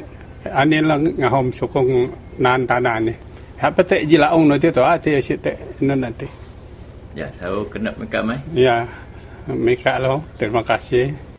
anin 0.51 0.83
lang 0.83 1.01
ngahom 1.15 1.47
sokong 1.55 2.11
nan 2.43 2.67
tanah 2.67 2.99
ni. 2.99 3.15
Hap 3.63 3.79
tek 3.87 4.03
je 4.03 4.19
lah 4.19 4.35
ong 4.35 4.51
nanti 4.51 4.67
tu. 4.67 4.83
Ah, 4.83 4.99
tu 4.99 5.15
syek 5.15 5.39
tek 5.39 5.55
nanti. 5.79 6.27
Ya, 7.15 7.31
saya 7.31 7.63
kena 7.71 7.95
mereka 7.95 8.19
mai. 8.19 8.39
Ya, 8.51 8.83
mereka 9.47 9.95
lo. 10.03 10.27
Terima 10.35 10.59
kasih. 10.59 11.30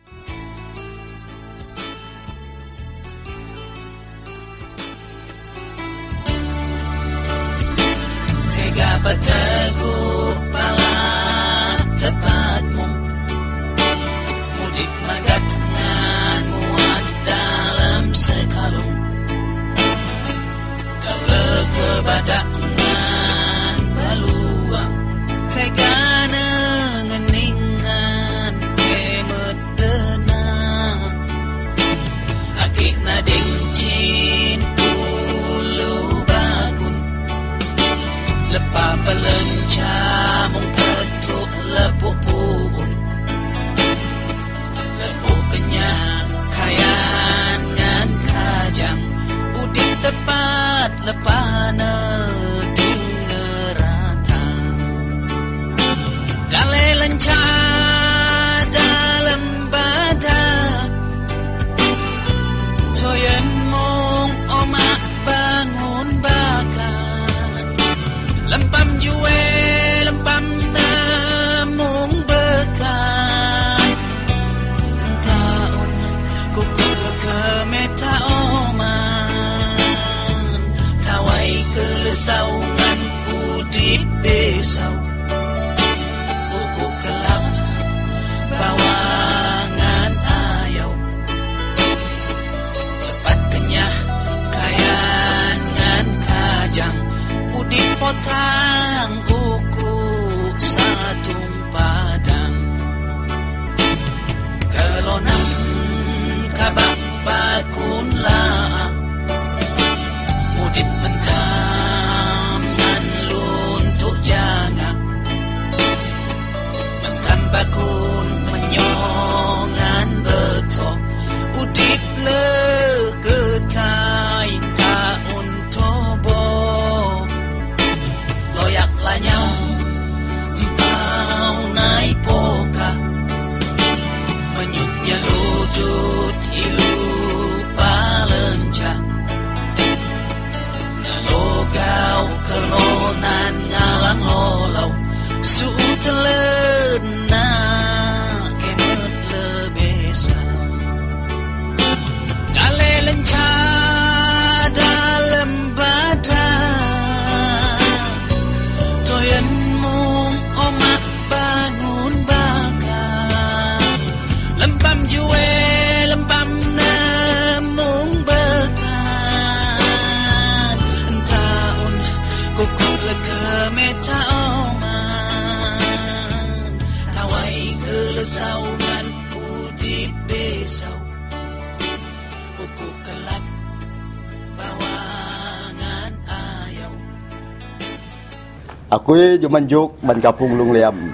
Aku 189.53 189.61
juman 189.61 189.69
juk 189.69 189.93
man 190.01 190.17
kapung 190.17 190.57
lung 190.57 190.73
liam. 190.73 191.13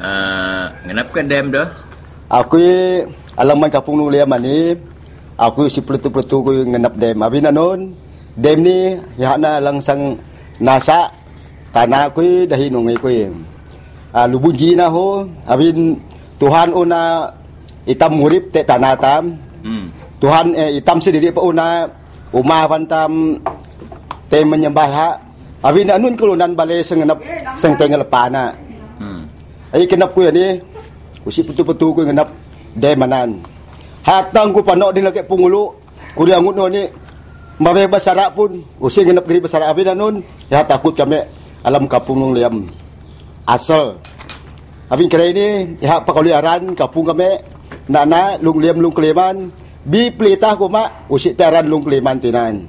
Uh, 0.00 0.72
kenapa 0.88 1.20
dem 1.20 1.52
dah? 1.52 1.68
Aku 2.32 2.56
alam 3.36 3.60
man 3.60 3.68
kapung 3.68 4.00
lung 4.00 4.08
liam 4.08 4.32
ni 4.40 4.72
aku 5.36 5.68
si 5.68 5.84
peletu-peletu 5.84 6.40
ku 6.40 6.48
ngenap 6.48 6.96
dem. 6.96 7.20
Abi 7.20 7.44
nanon 7.44 7.92
dem 8.32 8.64
ni 8.64 8.96
ya 9.20 9.36
na 9.36 9.60
langsang 9.60 10.16
nasa 10.64 11.12
tanah 11.76 12.08
aku 12.08 12.48
dah 12.48 12.56
hinung 12.56 12.88
ku. 12.96 13.12
Ah 14.16 14.24
lubun 14.24 14.56
jina 14.56 14.88
ho 14.88 15.28
abin 15.44 16.00
Tuhan 16.40 16.72
una 16.72 17.36
itam 17.84 18.16
murip 18.16 18.48
te 18.48 18.64
tanah 18.64 18.96
tam. 18.96 19.36
Hmm. 19.60 19.92
Tuhan 20.24 20.56
eh, 20.56 20.80
itam 20.80 21.04
sendiri 21.04 21.28
pa 21.28 21.44
una 21.44 21.84
umah 22.32 22.64
pantam 22.64 23.36
te 24.32 24.40
menyembah 24.40 24.88
ha. 24.88 25.08
Abi 25.62 25.86
na 25.86 25.94
nun 25.94 26.18
kulunan 26.18 26.58
bale 26.58 26.82
sengenap 26.82 27.22
seng 27.54 27.78
tengel 27.78 28.02
pana. 28.10 28.50
Hmm. 28.98 29.22
Ai 29.70 29.86
kenap 29.86 30.10
ku 30.10 30.26
ni 30.26 30.58
usi 31.22 31.46
betul-betul 31.46 31.94
ku 31.94 32.00
ngenap 32.02 32.26
demanan. 32.74 33.38
Hatang 34.02 34.50
ku 34.50 34.66
panok 34.66 34.90
di 34.90 35.00
lagi 35.06 35.22
pungulu 35.22 35.70
ku 36.18 36.26
dia 36.26 36.42
ngut 36.42 36.58
ni 36.70 36.82
Mabe 37.62 37.86
basarak 37.86 38.34
pun 38.34 38.58
usi 38.82 39.06
ngenap 39.06 39.22
geri 39.22 39.38
basarak 39.38 39.70
abi 39.70 39.86
na 39.86 39.94
nun 39.94 40.18
ya 40.50 40.66
takut 40.66 40.98
kami 40.98 41.22
alam 41.62 41.86
kapung 41.86 42.18
nung 42.18 42.34
liam 42.34 42.66
asal. 43.46 43.94
Abin 44.90 45.06
kira 45.06 45.30
ini 45.30 45.78
ya 45.78 46.02
pakali 46.02 46.34
aran 46.34 46.74
kapung 46.74 47.06
kami 47.06 47.38
nana 47.86 48.34
lung 48.42 48.58
liam 48.58 48.82
lung 48.82 48.90
kleman 48.90 49.54
bi 49.86 50.10
pelitah 50.10 50.58
ku 50.58 50.66
mak 50.66 51.06
usi 51.06 51.38
taran 51.38 51.70
lung 51.70 51.86
kleman 51.86 52.18
tinan. 52.18 52.66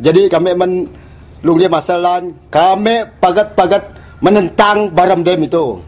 Jadi 0.00 0.32
kami 0.32 0.56
men 0.56 0.88
lung 1.40 1.56
liam 1.56 1.72
asalan 1.72 2.36
kami 2.52 3.08
pagat-pagat 3.18 3.82
menentang 4.20 4.92
baram 4.92 5.24
dem 5.24 5.40
itu. 5.44 5.80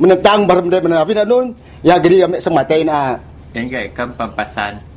Menentang 0.00 0.48
baram 0.48 0.66
dem 0.66 0.84
na 0.90 1.04
nun 1.24 1.54
ya 1.84 2.00
geri 2.00 2.24
kami 2.24 2.40
sematain 2.40 2.88
ah. 2.88 3.20
Yang 3.54 3.66
kai 3.70 3.88
kam 3.94 4.10
pampasan. 4.18 4.94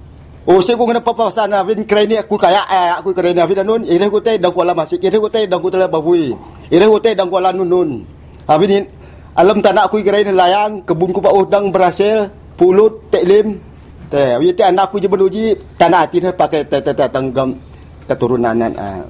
Oh, 0.47 0.63
saya 0.63 0.79
kena 0.79 1.03
papasan 1.03 1.51
na 1.51 1.59
vin 1.59 1.83
kray 1.83 2.07
ni 2.07 2.15
aku 2.15 2.39
kaya 2.39 2.63
eh 2.71 2.95
aku 2.95 3.11
kray 3.11 3.35
ni 3.35 3.43
vin 3.43 3.59
nun 3.67 3.83
ire 3.83 4.07
ko 4.07 4.23
tay 4.23 4.39
dang 4.39 4.55
ko 4.55 4.63
ala 4.63 4.71
masik 4.71 5.03
ire 5.03 5.19
ko 5.19 5.27
tay 5.27 5.43
dang 5.43 5.59
ko 5.59 5.67
tala 5.67 5.91
bavui 5.91 6.31
ire 6.71 6.85
ko 6.87 7.03
tay 7.03 7.19
dang 7.19 7.27
ko 7.27 7.35
ala 7.35 7.51
nun 7.51 7.67
nun 7.67 7.89
avin 8.47 8.87
alam 9.35 9.59
tanah 9.59 9.91
aku 9.91 9.99
kray 10.07 10.23
ni 10.23 10.31
layang 10.31 10.87
kebun 10.87 11.11
ko 11.11 11.19
pa 11.19 11.35
udang 11.35 11.67
berhasil 11.67 12.31
pulut 12.55 13.11
teklim 13.11 13.59
Teh, 14.07 14.39
teh 14.55 14.63
anak 14.63 14.87
aku 14.87 15.03
je 15.03 15.11
benuji 15.11 15.51
tanah 15.75 16.07
hati 16.07 16.23
pakai 16.23 16.63
teh 16.63 16.79
teh 16.79 16.95
teh 16.95 17.11
tenggam 17.11 17.51
keturunan 18.07 18.55
ah. 18.79 19.03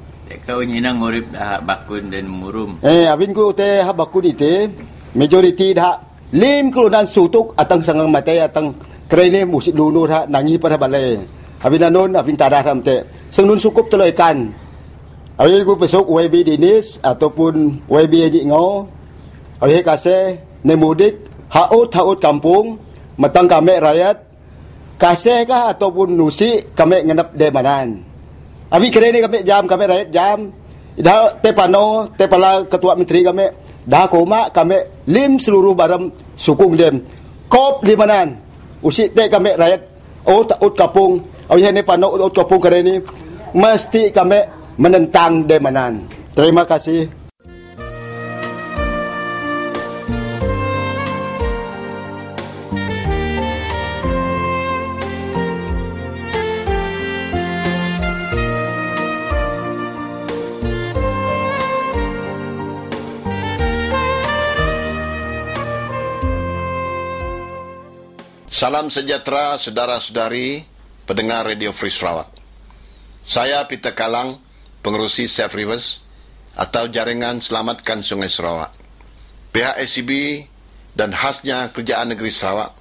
Kau 0.48 0.64
nyinang 0.64 1.04
ngurip 1.04 1.28
dah 1.36 1.60
bakun 1.60 2.08
dan 2.08 2.24
murum. 2.24 2.80
Eh, 2.80 3.04
abin 3.04 3.36
ku 3.36 3.52
teh 3.52 3.84
ha 3.84 3.92
bakun 3.92 4.32
ite 4.32 4.72
majority 5.12 5.76
dah 5.76 6.00
lim 6.32 6.72
kelunan 6.72 7.04
sutuk 7.04 7.52
atang 7.60 7.84
sangang 7.84 8.08
mate 8.08 8.40
atang 8.40 8.72
kerene 9.12 9.44
musik 9.44 9.76
dulu 9.76 10.08
dah 10.08 10.24
nangi 10.32 10.56
pada 10.56 10.80
balai. 10.80 11.20
Abin 11.60 11.84
nanon 11.84 12.16
abin 12.16 12.40
tadah 12.40 12.64
ram 12.64 12.80
teh. 12.80 13.04
Sengun 13.28 13.60
sukup 13.60 13.92
telo 13.92 14.08
ikan. 14.08 14.48
Abin 15.36 15.68
ku 15.68 15.76
besok 15.76 16.08
YB 16.08 16.48
Dinis 16.48 16.96
ataupun 17.04 17.84
YB 17.92 18.14
Haji 18.32 18.42
Ngau. 18.48 18.88
Abin 19.60 19.84
kasih 19.84 20.40
nemudik 20.64 21.28
haut 21.52 21.92
haut 21.92 22.24
kampung 22.24 22.80
matang 23.20 23.52
kami 23.52 23.84
rakyat 23.84 24.24
kasih 24.96 25.44
kah 25.44 25.76
ataupun 25.76 26.16
nusi 26.16 26.72
kami 26.72 27.04
ngenap 27.04 27.36
de 27.36 27.52
Abi 28.68 28.92
kira 28.92 29.08
ni 29.08 29.24
kami 29.24 29.48
jam 29.48 29.64
kami 29.64 29.84
rakyat 29.88 30.10
jam. 30.12 30.52
Dah 30.98 31.30
te 31.40 31.54
pano 31.54 32.10
te 32.18 32.26
pala 32.28 32.66
ketua 32.68 32.98
menteri 32.98 33.22
kami 33.22 33.46
dah 33.86 34.10
koma 34.10 34.50
kami 34.50 35.08
lim 35.08 35.40
seluruh 35.40 35.72
barang 35.72 36.12
sukung 36.36 36.76
dem. 36.76 37.00
Kop 37.48 37.86
di 37.88 37.96
manan. 37.96 38.36
Usi 38.84 39.08
te 39.10 39.32
kami 39.32 39.56
rakyat 39.56 39.82
tak 40.28 40.60
ut 40.60 40.74
kapung. 40.76 41.24
Abi 41.48 41.64
ni 41.72 41.82
pano 41.82 42.12
ut 42.12 42.34
kapung 42.36 42.60
kira 42.60 42.84
ni 42.84 43.00
mesti 43.56 44.12
kami 44.12 44.40
menentang 44.76 45.48
de 45.48 45.58
manan. 45.64 46.04
Terima 46.36 46.68
kasih. 46.68 47.17
Salam 68.58 68.90
sejahtera 68.90 69.54
saudara-saudari 69.62 70.66
pendengar 71.06 71.46
Radio 71.46 71.70
Free 71.70 71.94
Sarawak. 71.94 72.26
Saya 73.22 73.62
Peter 73.70 73.94
Kalang, 73.94 74.42
pengerusi 74.82 75.30
Safe 75.30 75.54
Rivers 75.62 76.02
atau 76.58 76.90
Jaringan 76.90 77.38
Selamatkan 77.38 78.02
Sungai 78.02 78.34
Sarawak. 78.34 78.74
Pihak 79.54 79.78
SCB 79.78 80.42
dan 80.98 81.14
khasnya 81.14 81.70
Kerjaan 81.70 82.10
Negeri 82.10 82.34
Sarawak 82.34 82.74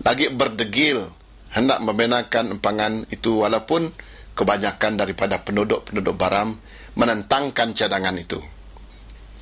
lagi 0.00 0.32
berdegil 0.32 1.12
hendak 1.52 1.84
membenarkan 1.84 2.56
empangan 2.56 3.04
itu 3.12 3.44
walaupun 3.44 3.92
kebanyakan 4.32 4.96
daripada 4.96 5.44
penduduk-penduduk 5.44 6.16
Baram 6.16 6.56
menentangkan 6.96 7.76
cadangan 7.76 8.16
itu. 8.16 8.40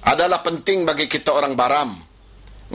Adalah 0.03 0.43
penting 0.43 0.83
bagi 0.83 1.07
kita 1.07 1.31
orang 1.31 1.55
Baram 1.55 1.95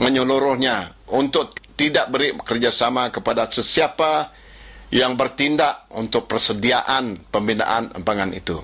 menyeluruhnya 0.00 0.96
untuk 1.12 1.60
tidak 1.82 2.14
beri 2.14 2.30
kerjasama 2.38 3.10
kepada 3.10 3.50
sesiapa 3.50 4.30
yang 4.94 5.18
bertindak 5.18 5.90
untuk 5.90 6.30
persediaan 6.30 7.18
pembinaan 7.26 7.90
empangan 7.98 8.30
itu. 8.30 8.62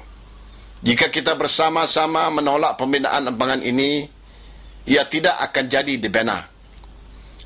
Jika 0.87 1.11
kita 1.11 1.35
bersama-sama 1.35 2.31
menolak 2.31 2.79
pembinaan 2.79 3.35
empangan 3.35 3.59
ini, 3.67 4.07
ia 4.87 5.03
tidak 5.11 5.35
akan 5.51 5.65
jadi 5.67 5.99
dibina. 5.99 6.47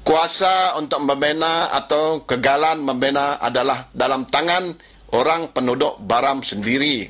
Kuasa 0.05 0.77
untuk 0.77 1.01
membina 1.09 1.73
atau 1.73 2.27
kegalan 2.29 2.85
membina 2.85 3.41
adalah 3.41 3.89
dalam 3.97 4.29
tangan 4.29 4.77
orang 5.17 5.57
penduduk 5.57 5.97
Baram 6.05 6.45
sendiri. 6.45 7.09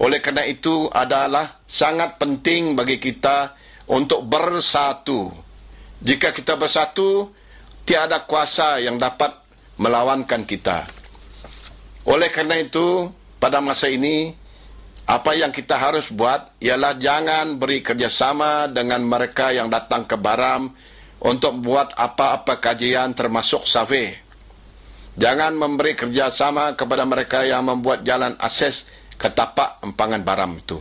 Oleh 0.00 0.24
kerana 0.24 0.48
itu 0.48 0.88
adalah 0.88 1.60
sangat 1.68 2.16
penting 2.16 2.72
bagi 2.72 2.96
kita 2.96 3.52
untuk 3.92 4.24
bersatu. 4.24 5.28
Jika 6.00 6.32
kita 6.32 6.56
bersatu, 6.56 7.28
tiada 7.90 8.22
kuasa 8.22 8.78
yang 8.78 9.02
dapat 9.02 9.34
melawankan 9.82 10.46
kita. 10.46 10.86
Oleh 12.06 12.30
kerana 12.30 12.62
itu, 12.62 13.10
pada 13.42 13.58
masa 13.58 13.90
ini, 13.90 14.30
apa 15.10 15.34
yang 15.34 15.50
kita 15.50 15.74
harus 15.74 16.14
buat 16.14 16.54
ialah 16.62 16.94
jangan 17.02 17.58
beri 17.58 17.82
kerjasama 17.82 18.70
dengan 18.70 19.02
mereka 19.02 19.50
yang 19.50 19.66
datang 19.66 20.06
ke 20.06 20.14
Baram 20.14 20.70
untuk 21.18 21.58
buat 21.66 21.90
apa-apa 21.98 22.62
kajian 22.62 23.10
termasuk 23.10 23.66
survey. 23.66 24.14
Jangan 25.18 25.58
memberi 25.58 25.98
kerjasama 25.98 26.78
kepada 26.78 27.02
mereka 27.02 27.42
yang 27.42 27.66
membuat 27.66 28.06
jalan 28.06 28.38
akses 28.38 28.86
ke 29.18 29.26
tapak 29.34 29.82
empangan 29.82 30.22
Baram 30.22 30.54
itu. 30.54 30.78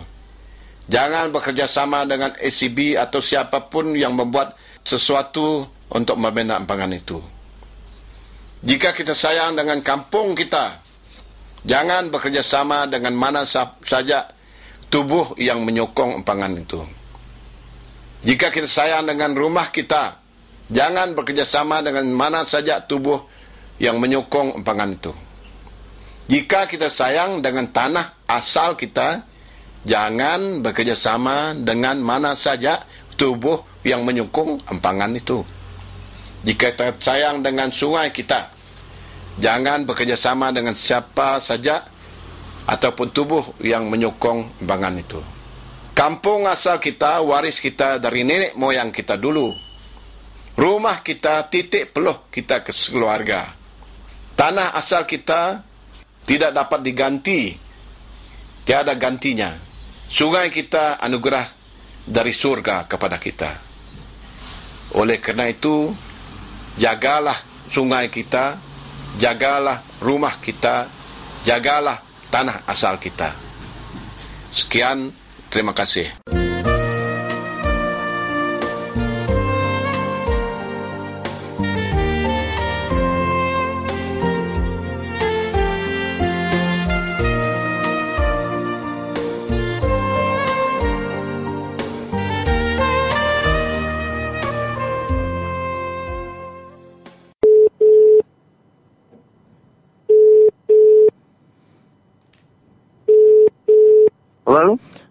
Jangan 0.86 1.34
bekerjasama 1.34 2.06
dengan 2.06 2.38
ACB 2.38 3.02
atau 3.02 3.18
siapapun 3.18 3.98
yang 3.98 4.14
membuat 4.14 4.54
sesuatu 4.86 5.66
untuk 5.90 6.18
membina 6.22 6.58
empangan 6.62 6.94
itu. 6.94 7.20
Jika 8.60 8.92
kita 8.92 9.16
sayang 9.16 9.56
dengan 9.56 9.80
kampung 9.80 10.36
kita, 10.36 10.84
jangan 11.64 12.12
bekerjasama 12.12 12.92
dengan 12.92 13.16
mana 13.16 13.48
saja 13.48 14.30
tubuh 14.92 15.38
yang 15.40 15.64
menyokong 15.64 16.22
empangan 16.22 16.54
itu. 16.60 16.82
Jika 18.20 18.52
kita 18.52 18.68
sayang 18.68 19.08
dengan 19.08 19.32
rumah 19.32 19.72
kita, 19.72 20.20
jangan 20.68 21.16
bekerjasama 21.16 21.80
dengan 21.80 22.04
mana 22.12 22.44
saja 22.44 22.84
tubuh 22.84 23.24
yang 23.80 23.96
menyokong 24.04 24.60
empangan 24.60 24.92
itu. 24.92 25.14
Jika 26.30 26.68
kita 26.70 26.92
sayang 26.92 27.40
dengan 27.42 27.72
tanah 27.72 28.28
asal 28.28 28.76
kita, 28.76 29.24
jangan 29.88 30.60
bekerjasama 30.60 31.58
dengan 31.58 31.98
mana 32.04 32.36
saja 32.36 32.84
tubuh 33.16 33.64
yang 33.88 34.04
menyokong 34.04 34.68
empangan 34.68 35.16
itu. 35.16 35.42
Jika 36.40 36.72
kita 36.72 36.96
sayang 37.04 37.44
dengan 37.44 37.68
sungai 37.68 38.16
kita, 38.16 38.56
jangan 39.44 39.84
bekerjasama 39.84 40.56
dengan 40.56 40.72
siapa 40.72 41.44
saja 41.44 41.84
ataupun 42.64 43.08
tubuh 43.12 43.44
yang 43.60 43.92
menyokong 43.92 44.64
bangan 44.64 44.96
itu. 44.96 45.20
Kampung 45.92 46.48
asal 46.48 46.80
kita, 46.80 47.20
waris 47.20 47.60
kita 47.60 48.00
dari 48.00 48.24
nenek 48.24 48.56
moyang 48.56 48.88
kita 48.88 49.20
dulu. 49.20 49.52
Rumah 50.56 51.04
kita, 51.04 51.52
titik 51.52 51.92
peluh 51.92 52.32
kita 52.32 52.64
ke 52.64 52.72
keluarga. 52.72 53.52
Tanah 54.40 54.72
asal 54.80 55.04
kita 55.04 55.60
tidak 56.24 56.56
dapat 56.56 56.80
diganti. 56.88 57.52
Tiada 58.64 58.96
gantinya. 58.96 59.52
Sungai 60.08 60.48
kita 60.48 61.04
anugerah 61.04 61.52
dari 62.08 62.32
surga 62.32 62.88
kepada 62.88 63.20
kita. 63.20 63.52
Oleh 64.96 65.20
kerana 65.20 65.52
itu, 65.52 65.92
jagalah 66.80 67.36
sungai 67.68 68.08
kita, 68.08 68.58
jagalah 69.20 69.84
rumah 70.00 70.40
kita, 70.40 70.88
jagalah 71.44 72.00
tanah 72.32 72.64
asal 72.66 72.96
kita. 72.98 73.36
Sekian, 74.50 75.14
terima 75.52 75.76
kasih. 75.76 76.10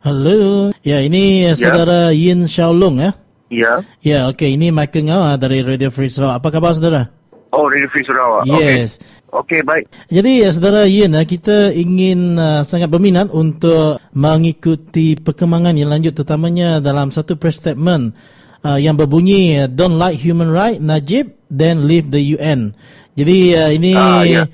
Halo. 0.03 0.75
Ya, 0.83 0.99
ini 0.99 1.47
ya. 1.47 1.55
saudara 1.55 2.11
Yin 2.11 2.51
Xiaolong 2.51 2.99
ya. 2.99 3.11
Ya. 3.49 3.73
Ya, 4.03 4.19
okey. 4.35 4.59
Ini 4.59 4.75
Michael 4.75 5.07
Ngau 5.07 5.23
ah, 5.23 5.39
dari 5.39 5.63
Radio 5.63 5.95
Free 5.95 6.11
Sarawak. 6.11 6.43
Apa 6.43 6.59
khabar 6.59 6.75
saudara? 6.75 7.07
Oh, 7.55 7.71
Radio 7.71 7.87
Free 7.95 8.03
Sarawak. 8.03 8.45
Yes. 8.51 8.99
Okey, 9.31 9.61
okay, 9.61 9.61
baik. 9.63 9.85
Jadi, 10.11 10.33
ya, 10.43 10.51
saudara 10.51 10.91
Yin, 10.91 11.15
ah, 11.15 11.23
kita 11.23 11.71
ingin 11.71 12.35
uh, 12.35 12.67
sangat 12.67 12.91
berminat 12.91 13.31
untuk 13.31 14.03
mengikuti 14.11 15.15
perkembangan 15.15 15.79
yang 15.79 15.95
lanjut 15.95 16.19
terutamanya 16.19 16.83
dalam 16.83 17.15
satu 17.15 17.39
press 17.39 17.63
statement 17.63 18.19
uh, 18.67 18.77
yang 18.77 18.99
berbunyi 18.99 19.71
Don't 19.71 20.03
like 20.03 20.19
human 20.19 20.51
right, 20.51 20.83
Najib, 20.83 21.31
then 21.47 21.87
leave 21.87 22.11
the 22.11 22.21
UN. 22.35 22.75
Jadi, 23.15 23.37
uh, 23.55 23.71
ini... 23.71 23.93
Uh, 23.95 24.25
yeah. 24.27 24.47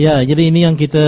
Ya, 0.00 0.24
jadi 0.24 0.48
ini 0.48 0.64
yang 0.64 0.80
kita 0.80 1.04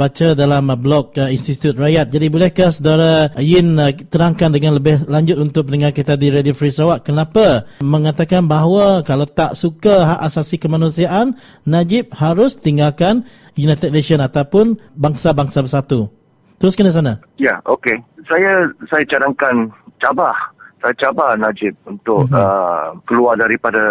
baca 0.00 0.32
dalam 0.32 0.64
blog 0.80 1.12
uh, 1.20 1.28
Institut 1.28 1.76
Rakyat. 1.76 2.08
Jadi 2.08 2.32
bolehkah 2.32 2.72
saudara 2.72 3.28
Yin 3.36 3.76
uh, 3.76 3.92
terangkan 3.92 4.48
dengan 4.48 4.80
lebih 4.80 5.04
lanjut 5.12 5.36
untuk 5.36 5.68
pendengar 5.68 5.92
kita 5.92 6.16
di 6.16 6.32
Radio 6.32 6.56
Free 6.56 6.72
Sarawak 6.72 7.04
kenapa 7.04 7.68
mengatakan 7.84 8.48
bahawa 8.48 9.04
kalau 9.04 9.28
tak 9.28 9.60
suka 9.60 10.16
hak 10.16 10.20
asasi 10.24 10.56
kemanusiaan, 10.56 11.36
Najib 11.68 12.16
harus 12.16 12.56
tinggalkan 12.56 13.28
United 13.60 13.92
Nations 13.92 14.24
ataupun 14.24 14.80
bangsa-bangsa 14.96 15.60
bersatu. 15.60 16.08
Teruskan 16.56 16.88
di 16.88 16.96
sana. 16.96 17.20
Ya, 17.36 17.60
okey. 17.68 18.00
Saya 18.24 18.72
saya 18.88 19.04
cadangkan 19.04 19.68
cabar. 20.00 20.32
Saya 20.80 20.96
cabar 20.96 21.36
Najib 21.36 21.76
untuk 21.84 22.24
uh-huh. 22.32 22.40
uh, 22.40 22.88
keluar 23.04 23.36
daripada 23.36 23.84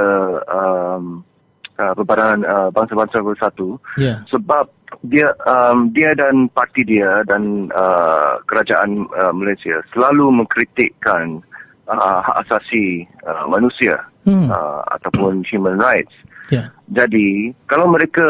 um, 0.49 1.21
uh, 1.79 1.93
Perbadangan 1.95 2.39
uh, 2.43 2.69
Bangsa-Bangsa 2.75 3.23
Bersatu 3.23 3.79
yeah. 3.95 4.21
sebab 4.27 4.67
dia 5.07 5.31
um, 5.47 5.93
dia 5.95 6.11
dan 6.11 6.51
parti 6.51 6.83
dia 6.83 7.23
dan 7.23 7.71
uh, 7.71 8.41
kerajaan 8.49 9.07
uh, 9.15 9.31
Malaysia 9.31 9.79
selalu 9.95 10.43
mengkritikkan 10.43 11.39
uh, 11.87 12.19
hak 12.19 12.45
asasi 12.45 13.07
uh, 13.23 13.47
manusia 13.47 13.95
hmm. 14.27 14.51
uh, 14.51 14.83
ataupun 14.99 15.45
human 15.47 15.79
rights. 15.79 16.11
Yeah. 16.49 16.73
Jadi 16.89 17.53
kalau 17.69 17.85
mereka 17.93 18.25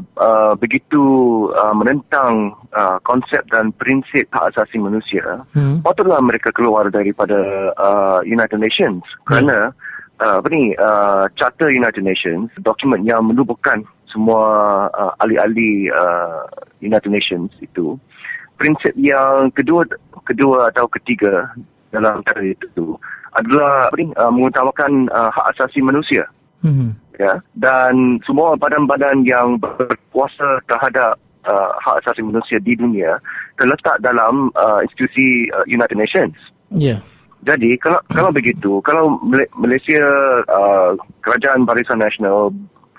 uh, 0.00 0.56
begitu 0.56 1.04
uh, 1.52 1.76
menentang 1.76 2.56
uh, 2.72 2.96
konsep 3.04 3.44
dan 3.52 3.68
prinsip 3.76 4.32
hak 4.32 4.56
asasi 4.56 4.80
manusia, 4.80 5.44
hmm. 5.52 5.84
patutlah 5.84 6.24
mereka 6.24 6.48
keluar 6.56 6.88
daripada 6.88 7.70
uh, 7.76 8.24
United 8.24 8.56
Nations 8.56 9.04
kerana 9.28 9.70
yeah 9.70 9.88
uh, 10.20 10.38
apa 10.38 10.48
ni 10.52 10.76
uh, 10.76 11.24
Charter 11.34 11.72
United 11.72 12.04
Nations 12.04 12.52
dokumen 12.60 13.02
yang 13.02 13.24
menubuhkan 13.26 13.82
semua 14.12 14.42
uh, 14.92 15.12
ahli-ahli 15.24 15.88
uh, 15.90 16.44
United 16.84 17.10
Nations 17.10 17.50
itu 17.64 17.96
prinsip 18.60 18.92
yang 19.00 19.48
kedua 19.56 19.88
kedua 20.28 20.68
atau 20.68 20.84
ketiga 20.92 21.48
dalam 21.90 22.20
charter 22.28 22.54
itu 22.54 22.94
adalah 23.34 23.88
apa 23.88 23.96
ni 23.96 24.06
uh, 24.18 24.30
mengutamakan 24.30 25.08
uh, 25.10 25.30
hak 25.32 25.56
asasi 25.56 25.80
manusia 25.80 26.28
mm-hmm. 26.60 26.92
ya 27.16 27.40
dan 27.56 28.20
semua 28.28 28.58
badan-badan 28.60 29.24
yang 29.24 29.56
berkuasa 29.58 30.60
terhadap 30.68 31.16
uh, 31.48 31.72
hak 31.80 32.04
asasi 32.04 32.20
manusia 32.20 32.60
di 32.60 32.76
dunia 32.76 33.16
terletak 33.56 33.96
dalam 34.04 34.52
uh, 34.58 34.84
institusi 34.84 35.48
uh, 35.56 35.64
United 35.70 35.96
Nations 35.96 36.36
ya 36.74 36.98
yeah. 36.98 37.00
Jadi 37.40 37.80
kalau 37.80 38.00
kalau 38.12 38.30
begitu, 38.32 38.84
kalau 38.84 39.16
Malaysia 39.56 40.04
uh, 40.44 40.92
kerajaan 41.24 41.64
Barisan 41.64 42.04
Nasional 42.04 42.52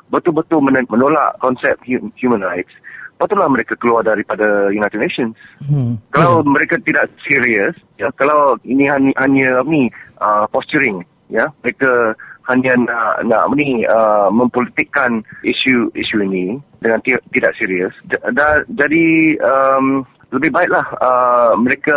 betul-betul 0.10 0.66
menolak 0.66 1.38
konsep 1.38 1.78
human 2.18 2.42
rights, 2.42 2.74
patutlah 3.22 3.46
mereka 3.46 3.78
keluar 3.78 4.02
daripada 4.02 4.74
United 4.74 4.98
Nations. 4.98 5.38
Hmm. 5.62 6.02
Kalau 6.10 6.42
yeah. 6.42 6.50
mereka 6.50 6.82
tidak 6.82 7.14
serius, 7.22 7.78
ya, 8.02 8.10
kalau 8.18 8.58
ini 8.66 8.90
hanya 8.90 9.14
hanya 9.22 9.62
ni 9.62 9.94
uh, 10.18 10.50
posturing, 10.50 11.06
ya, 11.30 11.46
mereka 11.62 12.18
hanya 12.50 12.74
nak 12.82 13.30
nak 13.30 13.46
ni 13.54 13.86
uh, 13.86 14.28
mempolitikkan 14.34 15.22
isu 15.46 15.94
isu 15.94 16.26
ini 16.26 16.58
dengan 16.82 16.98
tidak 17.06 17.54
serius. 17.62 17.94
Da, 18.10 18.66
jadi 18.74 19.38
um, 19.46 20.02
lebih 20.34 20.50
baiklah 20.50 20.84
uh, 20.98 21.54
mereka 21.62 21.96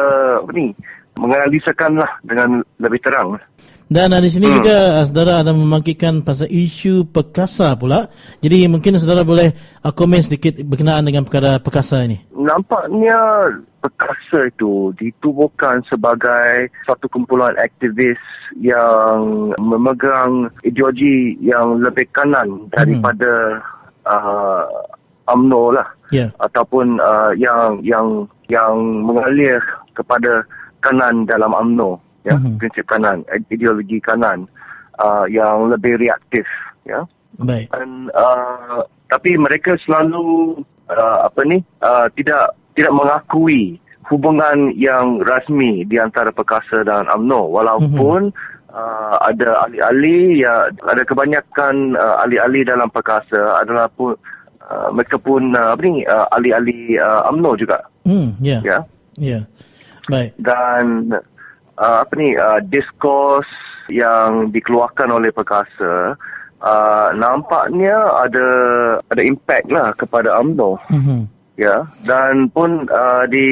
ni 0.53 0.77
menganalisakanlah 1.19 2.11
dengan 2.27 2.63
lebih 2.83 3.01
terang. 3.03 3.39
Dan 3.85 4.17
di 4.17 4.33
sini 4.33 4.49
hmm. 4.49 4.57
juga 4.59 4.77
uh, 4.99 5.05
saudara 5.05 5.45
ada 5.45 5.53
membangkitkan 5.53 6.25
pasal 6.25 6.49
isu 6.49 7.13
perkasa 7.13 7.77
pula. 7.77 8.09
Jadi 8.41 8.65
mungkin 8.65 8.97
saudara 8.97 9.23
boleh 9.23 9.53
uh, 9.85 9.93
komen 9.93 10.25
sedikit 10.25 10.57
berkenaan 10.65 11.05
dengan 11.05 11.29
perkara 11.29 11.61
perkasa 11.61 12.01
ini. 12.09 12.17
Nampaknya 12.33 13.15
perkasa 13.85 14.49
itu 14.49 14.91
ditubuhkan 14.97 15.85
sebagai 15.85 16.73
satu 16.89 17.13
kumpulan 17.13 17.53
aktivis 17.61 18.17
yang 18.57 19.53
memegang 19.61 20.49
ideologi 20.65 21.37
yang 21.45 21.77
lebih 21.85 22.09
kanan 22.17 22.65
daripada 22.73 23.61
hmm. 23.61 24.09
uh, 24.09 24.65
UMNO 25.29 25.77
lah. 25.77 25.89
Yeah. 26.09 26.33
Ataupun 26.41 26.97
uh, 27.05 27.37
yang 27.37 27.85
yang 27.85 28.25
yang 28.49 28.75
mengalir 29.05 29.61
kepada 29.93 30.45
kanan 30.85 31.25
dalam 31.25 31.57
UMNO 31.57 31.97
ya 32.29 32.37
mm-hmm. 32.37 32.61
prinsip 32.61 32.85
kanan 32.85 33.25
ideologi 33.49 33.97
kanan 34.05 34.45
uh, 35.01 35.25
yang 35.29 35.73
lebih 35.73 35.97
reaktif 35.97 36.45
ya 36.85 37.05
baik 37.41 37.73
dan 37.73 38.13
uh, 38.13 38.85
tapi 39.09 39.37
mereka 39.41 39.77
selalu 39.85 40.61
uh, 40.93 41.29
apa 41.29 41.41
ni 41.49 41.65
uh, 41.81 42.09
tidak 42.17 42.53
tidak 42.77 42.93
mengakui 42.93 43.81
hubungan 44.13 44.69
yang 44.77 45.25
rasmi 45.25 45.89
di 45.89 45.97
antara 45.97 46.29
perkasa 46.29 46.85
dan 46.85 47.09
UMNO 47.09 47.41
walaupun 47.49 48.33
mm-hmm. 48.33 48.53
Uh, 48.75 49.15
ada 49.31 49.55
ahli-ahli 49.63 50.43
ya 50.43 50.67
ada 50.67 51.07
kebanyakan 51.07 51.95
uh, 51.95 52.27
ahli-ahli 52.27 52.67
dalam 52.67 52.91
perkasa 52.91 53.63
adalah 53.63 53.87
pun 53.87 54.19
uh, 54.67 54.91
mereka 54.91 55.15
pun 55.15 55.55
uh, 55.55 55.79
apa 55.79 55.83
ni 55.87 56.03
uh, 56.03 56.27
ahli-ahli 56.35 56.99
uh, 56.99 57.23
UMNO 57.31 57.55
juga. 57.55 57.87
Hmm, 58.03 58.35
ya. 58.43 58.59
Yeah. 58.59 58.61
Ya. 58.67 58.67
Yeah. 58.67 58.83
Yeah. 59.15 59.43
Baik. 60.09 60.37
Dan 60.41 61.13
uh, 61.79 61.99
apa 62.03 62.13
ni 62.17 62.35
uh, 62.37 62.61
diskurs 62.67 63.49
yang 63.93 64.49
dikeluarkan 64.49 65.13
oleh 65.13 65.29
perkasa 65.29 66.17
uh, 66.65 67.09
nampaknya 67.13 67.95
ada 68.25 68.49
ada 69.13 69.23
impact 69.23 69.69
lah 69.69 69.93
kepada 69.95 70.41
UMNO. 70.41 70.81
Mm-hmm. 70.91 71.23
Ya, 71.55 71.87
dan 72.03 72.51
pun 72.51 72.91
uh, 72.91 73.31
di 73.31 73.47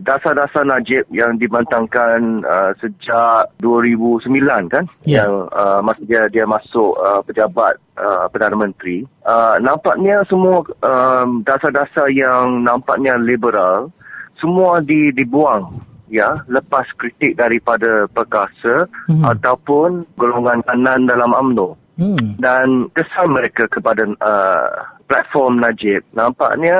dasar-dasar 0.00 0.64
Najib 0.64 1.04
yang 1.12 1.36
dibantangkan 1.36 2.40
uh, 2.40 2.72
sejak 2.80 3.52
2009 3.60 4.32
kan, 4.72 4.88
yeah. 5.04 5.28
yang 5.28 5.52
uh, 5.52 5.84
masa 5.84 6.00
dia 6.08 6.24
dia 6.32 6.48
masuk 6.48 6.96
uh, 6.96 7.20
pejabat 7.20 7.76
uh, 8.00 8.32
perdana 8.32 8.56
menteri, 8.56 9.04
uh, 9.28 9.60
nampaknya 9.60 10.24
semua 10.24 10.64
um, 10.88 11.44
dasar-dasar 11.44 12.08
yang 12.16 12.64
nampaknya 12.64 13.20
liberal 13.20 13.92
semua 14.38 14.82
di, 14.82 15.10
dibuang 15.14 15.80
ya 16.12 16.44
lepas 16.46 16.86
kritik 17.00 17.34
daripada 17.34 18.06
perkasa 18.12 18.86
hmm. 19.10 19.24
ataupun 19.24 20.04
golongan 20.14 20.62
kanan 20.68 21.08
dalam 21.08 21.32
AMNO 21.32 21.74
hmm. 21.98 22.38
dan 22.38 22.86
kesan 22.92 23.32
mereka 23.32 23.66
kepada 23.66 24.04
uh, 24.22 24.68
platform 25.10 25.58
Najib 25.58 26.04
nampaknya 26.12 26.76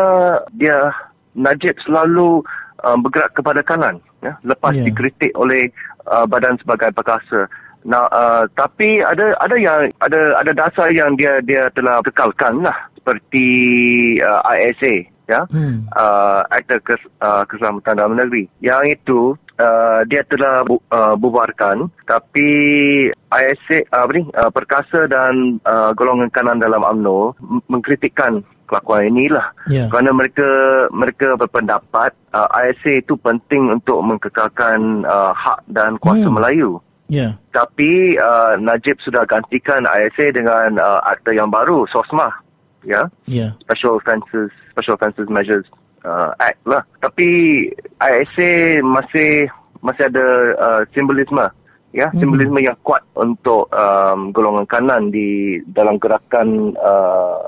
dia 0.54 0.92
Najib 1.34 1.74
selalu 1.82 2.44
uh, 2.84 2.96
bergerak 3.00 3.34
kepada 3.34 3.60
kanan 3.64 3.98
ya 4.22 4.36
lepas 4.44 4.76
yeah. 4.76 4.86
dikritik 4.86 5.32
oleh 5.34 5.72
uh, 6.06 6.28
badan 6.28 6.60
sebagai 6.60 6.92
perkasa 6.94 7.48
Nah, 7.84 8.08
uh, 8.08 8.48
tapi 8.56 9.04
ada 9.04 9.36
ada 9.44 9.56
yang 9.60 9.92
ada 10.00 10.40
ada 10.40 10.52
dasar 10.56 10.88
yang 10.96 11.20
dia 11.20 11.44
dia 11.44 11.68
telah 11.76 12.00
kekalkan 12.00 12.64
lah 12.64 12.72
seperti 12.96 13.46
uh, 14.24 14.40
ISA 14.56 15.04
ya 15.24 15.48
hmm. 15.48 15.88
uh, 15.96 16.44
akta 16.52 16.76
kes, 16.84 17.00
uh, 17.24 17.42
keselamatan 17.48 17.96
dalam 17.96 18.14
negeri 18.16 18.44
yang 18.60 18.84
itu 18.84 19.32
uh, 19.56 20.00
dia 20.04 20.20
telah 20.28 20.64
bu, 20.68 20.76
uh, 20.92 21.16
bubarkan 21.16 21.88
tapi 22.04 22.48
ISA 23.32 23.88
uh, 23.88 24.04
apa 24.04 24.10
ni 24.12 24.22
uh, 24.36 24.50
perkasa 24.52 25.08
dan 25.08 25.58
uh, 25.64 25.96
golongan 25.96 26.28
kanan 26.28 26.60
dalam 26.60 26.84
AMNO 26.84 27.34
mengkritikkan 27.72 28.44
kelakuan 28.64 29.08
inilah 29.12 29.52
yeah. 29.68 29.88
kerana 29.92 30.12
mereka 30.12 30.48
mereka 30.92 31.36
berpendapat 31.36 32.12
uh, 32.32 32.48
ISA 32.68 33.00
itu 33.04 33.16
penting 33.20 33.72
untuk 33.72 34.00
mengkekalkan 34.00 35.04
uh, 35.04 35.32
hak 35.36 35.60
dan 35.72 35.96
kuasa 36.00 36.28
hmm. 36.28 36.36
Melayu 36.36 36.80
Yeah. 37.04 37.36
Tapi 37.52 38.16
uh, 38.16 38.56
Najib 38.56 38.96
sudah 39.04 39.28
gantikan 39.28 39.84
ISA 39.84 40.32
dengan 40.32 40.80
uh, 40.80 41.04
akta 41.04 41.36
yang 41.36 41.52
baru, 41.52 41.84
SOSMA. 41.92 42.32
Ya. 42.84 43.08
Yeah. 43.24 43.50
Special 43.64 43.98
Offences 43.98 44.52
Special 44.76 44.94
Offences 45.00 45.28
Measures 45.32 45.66
uh, 46.04 46.36
Act 46.38 46.60
lah. 46.68 46.84
Tapi 47.00 47.28
ISA 47.98 48.84
masih 48.84 49.48
masih 49.84 50.08
ada 50.08 50.26
uh, 50.56 50.82
simbolisme 50.96 51.44
ya, 51.94 52.10
hmm. 52.10 52.18
simbolisme 52.20 52.58
yang 52.60 52.76
kuat 52.82 53.00
untuk 53.14 53.70
um, 53.70 54.34
golongan 54.34 54.66
kanan 54.66 55.12
di 55.14 55.60
dalam 55.70 55.96
gerakan 56.00 56.74
uh, 56.80 57.38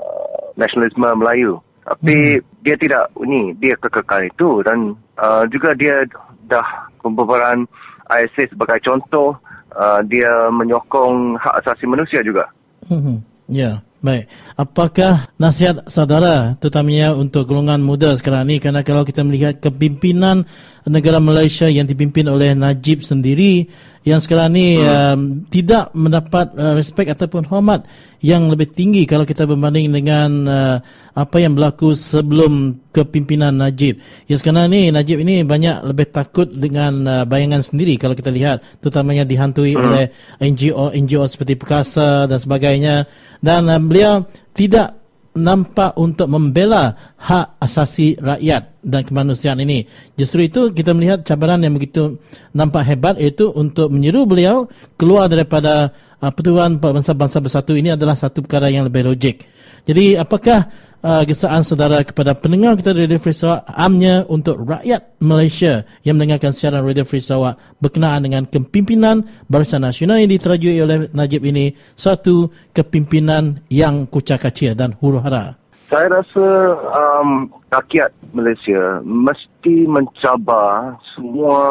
nasionalisme 0.55 1.05
Melayu. 1.17 1.59
Tapi 1.87 2.39
hmm. 2.39 2.43
dia 2.63 2.75
tidak 2.79 3.11
ni, 3.23 3.55
dia 3.59 3.75
kekalkan 3.79 4.27
itu 4.27 4.63
dan 4.63 4.95
uh, 5.19 5.43
juga 5.47 5.75
dia 5.75 6.03
dah 6.47 6.87
pembubaran 7.03 7.67
ISA 8.07 8.47
sebagai 8.51 8.79
contoh 8.83 9.35
uh, 9.75 9.99
dia 10.07 10.47
menyokong 10.51 11.35
hak 11.39 11.63
asasi 11.63 11.83
manusia 11.87 12.23
juga. 12.23 12.47
Hmm. 12.87 13.19
Ya. 13.51 13.75
Yeah. 13.75 13.75
Baik, 14.07 14.31
apakah 14.55 15.27
nasihat 15.35 15.83
saudara 15.91 16.55
terutamanya 16.63 17.11
untuk 17.11 17.43
golongan 17.43 17.83
muda 17.83 18.15
sekarang 18.15 18.47
ini 18.47 18.63
kerana 18.63 18.79
kalau 18.79 19.03
kita 19.03 19.19
melihat 19.19 19.59
kepimpinan 19.59 20.47
negara 20.87 21.19
Malaysia 21.19 21.67
yang 21.67 21.83
dipimpin 21.83 22.23
oleh 22.31 22.55
Najib 22.55 23.03
sendiri 23.03 23.67
yang 24.07 24.23
sekarang 24.23 24.55
ni 24.55 24.79
hmm. 24.79 24.87
um, 24.87 25.19
tidak 25.51 25.91
mendapat 25.91 26.55
uh, 26.55 26.79
respect 26.79 27.11
ataupun 27.11 27.43
hormat 27.51 27.83
yang 28.23 28.47
lebih 28.47 28.71
tinggi 28.71 29.03
kalau 29.03 29.27
kita 29.27 29.43
berbanding 29.43 29.91
dengan 29.91 30.29
uh, 30.47 30.77
apa 31.11 31.37
yang 31.43 31.59
berlaku 31.59 31.91
sebelum 31.91 32.79
kepimpinan 32.95 33.59
Najib. 33.59 33.99
Ya 34.31 34.39
sekarang 34.39 34.71
ni 34.71 34.87
Najib 34.95 35.19
ini 35.19 35.43
banyak 35.43 35.83
lebih 35.83 36.07
takut 36.07 36.47
dengan 36.47 37.03
uh, 37.03 37.23
bayangan 37.27 37.67
sendiri 37.67 37.99
kalau 37.99 38.15
kita 38.15 38.31
lihat 38.31 38.63
terutamanya 38.79 39.27
dihantui 39.27 39.75
hmm. 39.75 39.83
oleh 39.83 40.05
NGO 40.39 40.95
NGO 40.95 41.27
seperti 41.27 41.59
Perkasa 41.59 42.31
dan 42.31 42.39
sebagainya 42.39 43.03
dan 43.43 43.67
uh, 43.67 43.75
beliau 43.75 44.23
tidak 44.55 45.06
nampak 45.37 45.93
untuk 45.95 46.25
membela 46.27 46.97
hak 47.15 47.61
asasi 47.61 48.17
rakyat 48.17 48.81
dan 48.81 49.05
kemanusiaan 49.05 49.61
ini. 49.61 49.85
Justru 50.17 50.49
itu 50.49 50.73
kita 50.73 50.91
melihat 50.97 51.21
cabaran 51.23 51.61
yang 51.61 51.77
begitu 51.77 52.17
nampak 52.51 52.83
hebat 52.89 53.15
iaitu 53.21 53.53
untuk 53.53 53.93
menyeru 53.93 54.25
beliau 54.25 54.65
keluar 54.97 55.29
daripada 55.29 55.93
uh, 56.19 56.31
Pertuan 56.33 56.81
Bangsa-Bangsa 56.81 57.37
Bersatu 57.39 57.77
ini 57.77 57.93
adalah 57.93 58.17
satu 58.17 58.41
perkara 58.41 58.67
yang 58.73 58.89
lebih 58.89 59.07
logik. 59.07 59.56
Jadi 59.87 60.19
apakah 60.19 60.67
uh, 60.99 61.23
gesaan 61.23 61.63
saudara 61.63 62.03
kepada 62.03 62.35
pendengar 62.35 62.75
kita 62.75 62.91
di 62.91 63.07
Radio 63.07 63.23
Free 63.23 63.31
Sarawak 63.31 63.63
amnya 63.71 64.27
untuk 64.27 64.67
rakyat 64.67 65.15
Malaysia 65.23 65.87
yang 66.03 66.19
mendengarkan 66.19 66.51
siaran 66.51 66.83
Radio 66.83 67.07
Free 67.07 67.23
Sarawak 67.23 67.79
berkenaan 67.79 68.27
dengan 68.27 68.43
kepimpinan 68.43 69.23
Barisan 69.47 69.87
Nasional 69.87 70.19
yang 70.19 70.27
diterajui 70.27 70.77
oleh 70.83 71.07
Najib 71.15 71.47
ini 71.47 71.71
satu 71.95 72.51
kepimpinan 72.75 73.63
yang 73.71 74.11
kucak 74.11 74.43
kacir 74.43 74.75
dan 74.75 74.91
huru 74.99 75.23
hara. 75.23 75.55
Saya 75.87 76.19
rasa 76.19 76.75
um, 76.99 77.47
rakyat 77.71 78.11
Malaysia 78.35 78.99
mesti 79.07 79.87
mencabar 79.87 80.99
semua 81.15 81.63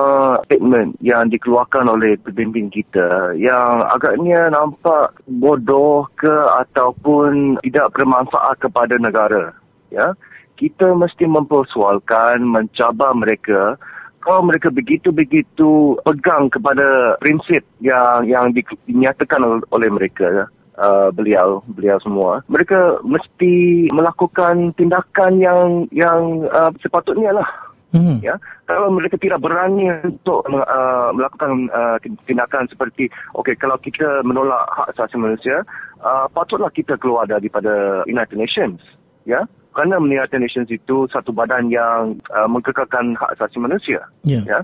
statement 0.48 0.97
yang 1.05 1.28
dikeluarkan 1.28 1.84
oleh 1.84 2.16
pemimpin 2.24 2.72
kita 2.72 3.36
yang 3.36 3.84
agaknya 3.93 4.48
nampak 4.48 5.12
bodoh 5.28 6.09
ke 6.16 6.32
ataupun 6.64 7.60
tidak 7.60 7.93
bermanfaat 7.93 8.56
kepada 8.56 8.97
negara. 8.97 9.52
Ya, 9.93 10.16
kita 10.56 10.97
mesti 10.97 11.28
mempersoalkan, 11.28 12.40
mencabar 12.40 13.12
mereka 13.12 13.76
kalau 14.24 14.48
mereka 14.48 14.72
begitu-begitu 14.72 16.01
pegang 16.09 16.48
kepada 16.48 17.20
prinsip 17.20 17.60
yang 17.84 18.24
yang 18.24 18.48
dinyatakan 18.88 19.60
oleh 19.68 19.90
mereka. 19.93 20.24
Ya 20.24 20.47
uh, 20.78 21.09
beliau 21.12 21.65
beliau 21.66 21.98
semua. 22.01 22.44
Mereka 22.48 23.03
mesti 23.03 23.86
melakukan 23.93 24.73
tindakan 24.77 25.40
yang 25.40 25.89
yang 25.90 26.47
uh, 26.53 26.70
sepatutnya 26.81 27.32
lah. 27.36 27.48
Hmm. 27.94 28.19
ya. 28.20 28.36
Kalau 28.66 28.93
mereka 28.93 29.16
tidak 29.16 29.40
berani 29.40 29.89
untuk 30.05 30.44
uh, 30.53 31.11
melakukan 31.16 31.70
uh, 31.70 31.97
tindakan 32.27 32.69
seperti 32.69 33.09
okey 33.39 33.57
kalau 33.57 33.78
kita 33.81 34.20
menolak 34.27 34.69
hak 34.74 34.93
asasi 34.93 35.16
manusia 35.16 35.62
uh, 36.03 36.27
patutlah 36.28 36.69
kita 36.74 36.98
keluar 37.01 37.24
daripada 37.24 38.05
United 38.05 38.36
Nations. 38.36 38.82
Ya. 39.24 39.47
Kerana 39.73 40.01
United 40.01 40.40
Nations 40.40 40.73
itu 40.73 41.05
satu 41.12 41.31
badan 41.36 41.69
yang 41.69 42.16
uh, 42.32 42.48
mengekalkan 42.48 43.16
hak 43.16 43.36
asasi 43.39 43.61
manusia. 43.61 44.05
Yeah. 44.24 44.44
ya. 44.44 44.59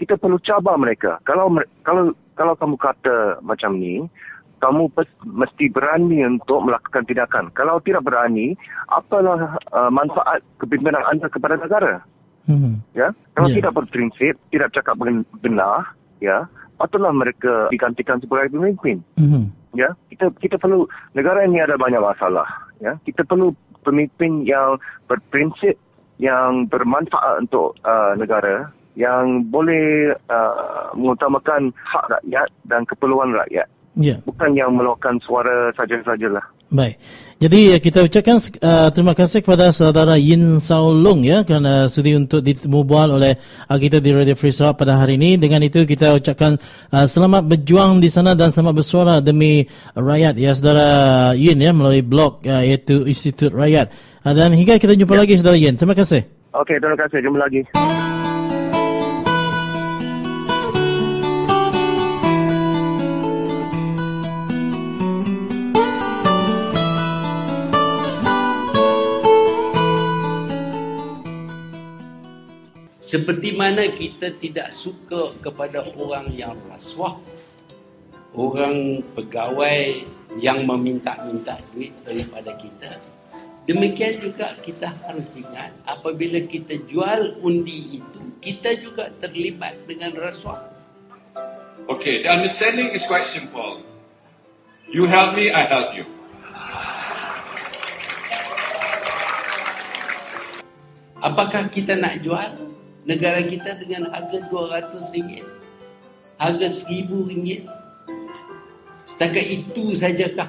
Kita 0.00 0.16
perlu 0.16 0.40
cabar 0.40 0.80
mereka. 0.80 1.20
Kalau 1.28 1.52
kalau 1.84 2.16
kalau 2.32 2.56
kamu 2.56 2.76
kata 2.80 3.44
macam 3.44 3.76
ni 3.76 4.00
kamu 4.60 4.92
mesti 5.24 5.72
berani 5.72 6.20
untuk 6.28 6.60
melakukan 6.68 7.08
tindakan. 7.08 7.48
Kalau 7.56 7.80
tidak 7.80 8.04
berani, 8.04 8.54
apalah 8.92 9.56
uh, 9.72 9.90
manfaat 9.90 10.44
kepimpinan 10.60 11.00
anda 11.08 11.26
kepada 11.32 11.56
negara? 11.56 12.04
Hmm. 12.44 12.84
Ya, 12.92 13.10
kalau 13.32 13.48
yeah. 13.48 13.56
tidak 13.62 13.72
berprinsip, 13.76 14.34
tidak 14.52 14.70
cakap 14.76 15.00
benar, 15.40 15.96
ya, 16.20 16.44
patutlah 16.76 17.12
mereka 17.12 17.72
digantikan 17.72 18.20
sebagai 18.20 18.52
pemimpin. 18.52 19.00
Hmm. 19.16 19.48
Ya, 19.72 19.96
kita 20.12 20.28
kita 20.36 20.56
perlu 20.60 20.84
negara 21.16 21.46
ini 21.46 21.62
ada 21.62 21.80
banyak 21.80 22.02
masalah. 22.02 22.48
Ya, 22.82 23.00
kita 23.06 23.24
perlu 23.24 23.56
pemimpin 23.80 24.44
yang 24.44 24.76
berprinsip, 25.08 25.78
yang 26.20 26.68
bermanfaat 26.68 27.48
untuk 27.48 27.76
uh, 27.86 28.12
negara, 28.18 28.68
yang 28.98 29.46
boleh 29.48 30.12
uh, 30.28 30.90
mengutamakan 30.98 31.70
hak 31.80 32.04
rakyat 32.18 32.48
dan 32.66 32.82
keperluan 32.84 33.32
rakyat. 33.32 33.68
Yeah. 33.98 34.22
Bukan 34.22 34.54
yang 34.54 34.70
meluahkan 34.78 35.18
suara 35.26 35.74
saja-sajalah. 35.74 36.42
Baik. 36.70 37.02
Jadi 37.40 37.82
kita 37.82 38.04
ucapkan 38.04 38.36
uh, 38.62 38.92
terima 38.94 39.16
kasih 39.16 39.42
kepada 39.42 39.72
saudara 39.74 40.14
Yin 40.14 40.60
Sao 40.62 40.92
Long 40.94 41.24
ya 41.24 41.42
kerana 41.42 41.88
sudi 41.90 42.12
untuk 42.14 42.44
dimubual 42.44 43.16
oleh 43.16 43.34
uh, 43.66 43.74
kita 43.80 43.98
di 43.98 44.12
Radio 44.12 44.36
Free 44.36 44.54
Sarawak 44.54 44.84
pada 44.84 45.00
hari 45.00 45.18
ini. 45.18 45.40
Dengan 45.40 45.64
itu 45.64 45.82
kita 45.82 46.14
ucapkan 46.14 46.60
uh, 46.94 47.06
selamat 47.08 47.48
berjuang 47.48 47.98
di 47.98 48.12
sana 48.12 48.38
dan 48.38 48.54
selamat 48.54 48.74
bersuara 48.76 49.14
demi 49.18 49.66
rakyat 49.96 50.36
ya 50.36 50.52
saudara 50.54 50.88
Yin 51.32 51.58
ya 51.58 51.72
melalui 51.74 52.04
blog 52.04 52.44
uh, 52.46 52.62
iaitu 52.62 53.08
Institut 53.08 53.50
Rakyat. 53.56 53.90
Uh, 54.22 54.36
dan 54.36 54.54
hingga 54.54 54.78
kita 54.78 54.94
jumpa 54.94 55.16
ya. 55.16 55.20
lagi 55.24 55.34
saudara 55.40 55.56
Yin. 55.58 55.74
Terima 55.74 55.96
kasih. 55.96 56.22
Okey, 56.54 56.76
terima 56.78 56.94
kasih. 57.00 57.18
Jumpa 57.24 57.38
lagi. 57.40 58.19
Seperti 73.10 73.58
mana 73.58 73.90
kita 73.90 74.38
tidak 74.38 74.70
suka 74.70 75.34
kepada 75.42 75.82
orang 75.98 76.30
yang 76.30 76.54
rasuah, 76.70 77.18
orang 78.38 79.02
pegawai 79.18 80.06
yang 80.38 80.62
meminta-minta 80.62 81.58
duit 81.74 81.90
daripada 82.06 82.54
kita, 82.54 83.02
demikian 83.66 84.14
juga 84.14 84.54
kita 84.62 84.94
harus 85.02 85.26
ingat 85.34 85.74
apabila 85.90 86.38
kita 86.46 86.78
jual 86.86 87.34
undi 87.42 87.98
itu, 87.98 88.20
kita 88.38 88.78
juga 88.78 89.10
terlibat 89.18 89.74
dengan 89.90 90.14
rasuah. 90.14 90.70
Okay, 91.90 92.22
the 92.22 92.30
understanding 92.30 92.94
is 92.94 93.02
quite 93.10 93.26
simple. 93.26 93.82
You 94.86 95.10
help 95.10 95.34
me, 95.34 95.50
I 95.50 95.66
help 95.66 95.98
you. 95.98 96.06
Apakah 101.18 101.66
kita 101.74 101.98
nak 101.98 102.22
jual? 102.22 102.69
Negara 103.10 103.42
kita 103.42 103.74
dengan 103.82 104.06
harga 104.14 104.38
RM200, 104.46 105.42
harga 106.38 106.68
RM1,000. 106.70 107.66
Setakat 109.10 109.46
itu 109.50 109.84
sajakah 109.98 110.46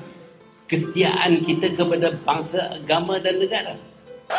kesetiaan 0.70 1.42
kita 1.42 1.74
kepada 1.74 2.14
bangsa, 2.22 2.70
agama 2.78 3.18
dan 3.18 3.42
negara? 3.42 3.74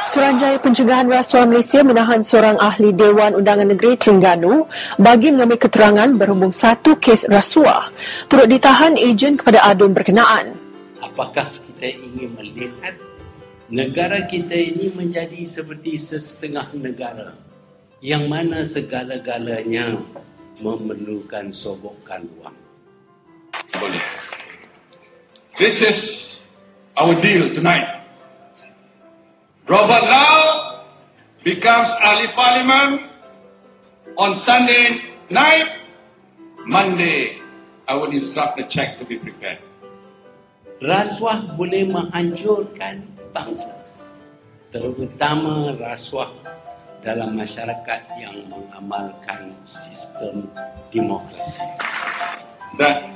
Suruhanjaya 0.09 0.57
Pencegahan 0.57 1.05
Rasuah 1.05 1.45
Malaysia 1.45 1.85
menahan 1.85 2.25
seorang 2.25 2.57
ahli 2.57 2.97
Dewan 2.97 3.37
Undangan 3.37 3.69
Negeri 3.69 4.01
Terengganu 4.01 4.65
bagi 4.97 5.29
mengambil 5.29 5.61
keterangan 5.61 6.09
berhubung 6.17 6.49
satu 6.49 6.97
kes 6.97 7.29
rasuah. 7.29 7.93
Turut 8.33 8.49
ditahan 8.49 8.97
ejen 8.97 9.37
kepada 9.37 9.61
adun 9.69 9.93
berkenaan. 9.93 10.57
Apakah 11.05 11.53
kita 11.61 11.93
ingin 11.93 12.33
melihat 12.41 12.97
negara 13.69 14.25
kita 14.25 14.57
ini 14.57 14.89
menjadi 14.97 15.45
seperti 15.45 16.01
sesetengah 16.01 16.73
negara 16.73 17.37
yang 18.03 18.27
mana 18.27 18.67
segala-galanya 18.67 19.95
memerlukan 20.59 21.55
sogokan 21.55 22.27
wang. 22.43 22.59
Boleh. 23.79 24.03
This 25.55 25.79
is 25.79 26.01
our 26.99 27.15
deal 27.23 27.55
tonight. 27.55 28.03
Robert 29.71 30.03
Lau 30.03 30.43
becomes 31.47 31.95
ahli 32.03 32.27
parliament 32.35 33.07
on 34.19 34.35
Sunday 34.43 35.15
night. 35.31 35.71
Monday, 36.67 37.39
I 37.87 37.95
will 37.95 38.11
instruct 38.11 38.59
the 38.59 38.67
check 38.67 38.99
to 38.99 39.07
be 39.07 39.19
prepared. 39.19 39.63
Rasuah 40.83 41.55
boleh 41.55 41.87
menghancurkan 41.87 43.07
bangsa. 43.31 43.71
Terutama 44.75 45.75
rasuah 45.79 46.31
dalam 47.03 47.35
masyarakat 47.35 48.01
yang 48.15 48.47
mengamalkan 48.47 49.51
sistem 49.67 50.47
demokrasi. 50.95 51.67
That 52.79 53.11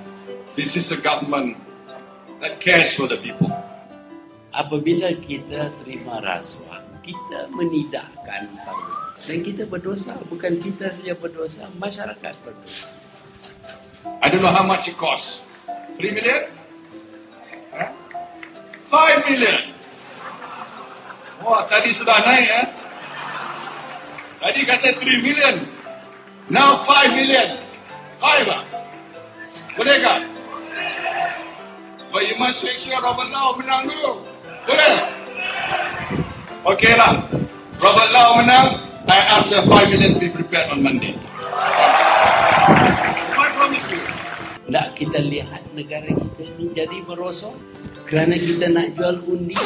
this 0.59 0.75
is 0.75 0.91
a 0.91 0.99
government 0.99 1.57
that 2.43 2.59
cares 2.59 2.99
for 2.99 3.07
the 3.07 3.17
people. 3.23 3.49
Apabila 4.51 5.15
kita 5.23 5.71
terima 5.81 6.19
rasuah, 6.19 6.83
kita 7.07 7.47
menidakkan 7.55 8.51
parlimen. 8.67 9.07
Dan 9.27 9.39
kita 9.43 9.63
berdosa, 9.67 10.19
bukan 10.27 10.59
kita 10.59 10.91
saja 10.91 11.15
berdosa, 11.15 11.71
masyarakat 11.79 12.35
berdosa. 12.43 12.91
I 14.23 14.31
don't 14.31 14.43
know 14.43 14.55
how 14.55 14.67
much 14.67 14.87
it 14.91 14.99
costs. 14.99 15.43
3 15.99 16.15
million? 16.15 16.43
Huh? 17.75 17.91
5 18.91 19.29
million? 19.31 19.57
Wah, 21.43 21.67
tadi 21.71 21.95
sudah 21.95 22.23
naik 22.23 22.45
ya. 22.47 22.59
Eh? 22.65 22.86
Tadi 24.37 24.61
kata 24.69 24.89
3 25.01 25.25
million. 25.25 25.55
Now 26.53 26.85
5 26.85 27.17
million. 27.17 27.57
5 28.21 28.51
lah. 28.51 28.63
Boleh 29.77 29.97
kan? 30.05 30.21
But 32.13 32.23
you 32.29 32.37
must 32.37 32.61
make 32.61 32.81
sure 32.81 32.97
Robert 33.01 33.33
Lau 33.33 33.57
menang 33.57 33.89
dulu. 33.89 34.25
Boleh? 34.69 35.09
Okey 36.69 36.93
lah. 36.97 37.25
Robert 37.81 38.11
Lau 38.13 38.41
menang. 38.41 38.69
I 39.07 39.21
ask 39.39 39.49
the 39.49 39.63
5 39.65 39.93
million 39.93 40.19
to 40.19 40.21
be 40.21 40.29
prepared 40.29 40.69
on 40.69 40.83
Monday. 40.83 41.15
Tak 44.67 44.99
kita 44.99 45.23
lihat 45.23 45.63
negara 45.73 46.11
kita 46.11 46.43
ini 46.43 46.75
jadi 46.75 46.99
merosot 47.07 47.55
kerana 48.05 48.35
kita 48.35 48.67
nak 48.67 48.93
jual 48.99 49.23
undi 49.25 49.57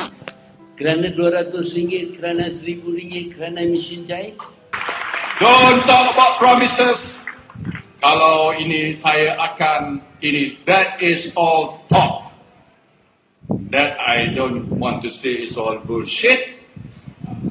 kerana 0.81 1.13
RM200, 1.13 2.17
kerana 2.17 2.49
RM1,000, 2.49 3.37
kerana 3.37 3.61
mesin 3.69 4.09
jahit. 4.09 4.41
Don't 5.41 5.89
talk 5.89 6.12
about 6.12 6.37
promises. 6.37 7.17
Kalau 8.05 8.53
ini 8.53 8.93
saya 9.01 9.41
akan 9.41 10.05
ini 10.21 10.61
that 10.69 11.01
is 11.01 11.33
all 11.33 11.81
talk. 11.89 12.29
That 13.73 13.97
I 13.97 14.37
don't 14.37 14.69
want 14.69 15.01
to 15.01 15.09
say 15.09 15.41
is 15.41 15.57
all 15.57 15.81
bullshit, 15.81 16.61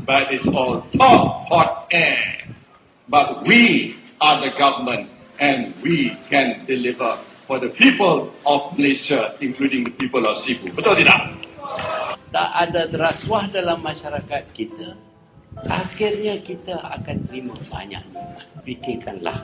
but 0.06 0.30
it's 0.30 0.46
all 0.46 0.86
talk, 0.94 1.50
hot 1.50 1.90
air. 1.90 2.46
But 3.10 3.42
we 3.50 3.98
are 4.22 4.38
the 4.38 4.54
government 4.54 5.10
and 5.42 5.74
we 5.82 6.14
can 6.30 6.70
deliver 6.70 7.18
for 7.50 7.58
the 7.58 7.74
people 7.74 8.30
of 8.46 8.78
Malaysia, 8.78 9.34
including 9.42 9.90
the 9.90 9.94
people 9.98 10.30
of 10.30 10.38
Cebu. 10.38 10.70
Betul 10.78 10.94
tidak? 11.02 11.42
Tak 12.30 12.50
ada 12.54 12.86
rasuah 12.86 13.50
dalam 13.50 13.82
masyarakat 13.82 14.46
kita. 14.54 15.09
Akhirnya 15.58 16.38
kita 16.40 16.78
akan 16.78 17.18
terima 17.26 17.56
banyak 17.68 18.04
nikmat. 18.14 18.48
Fikirkanlah. 18.64 19.40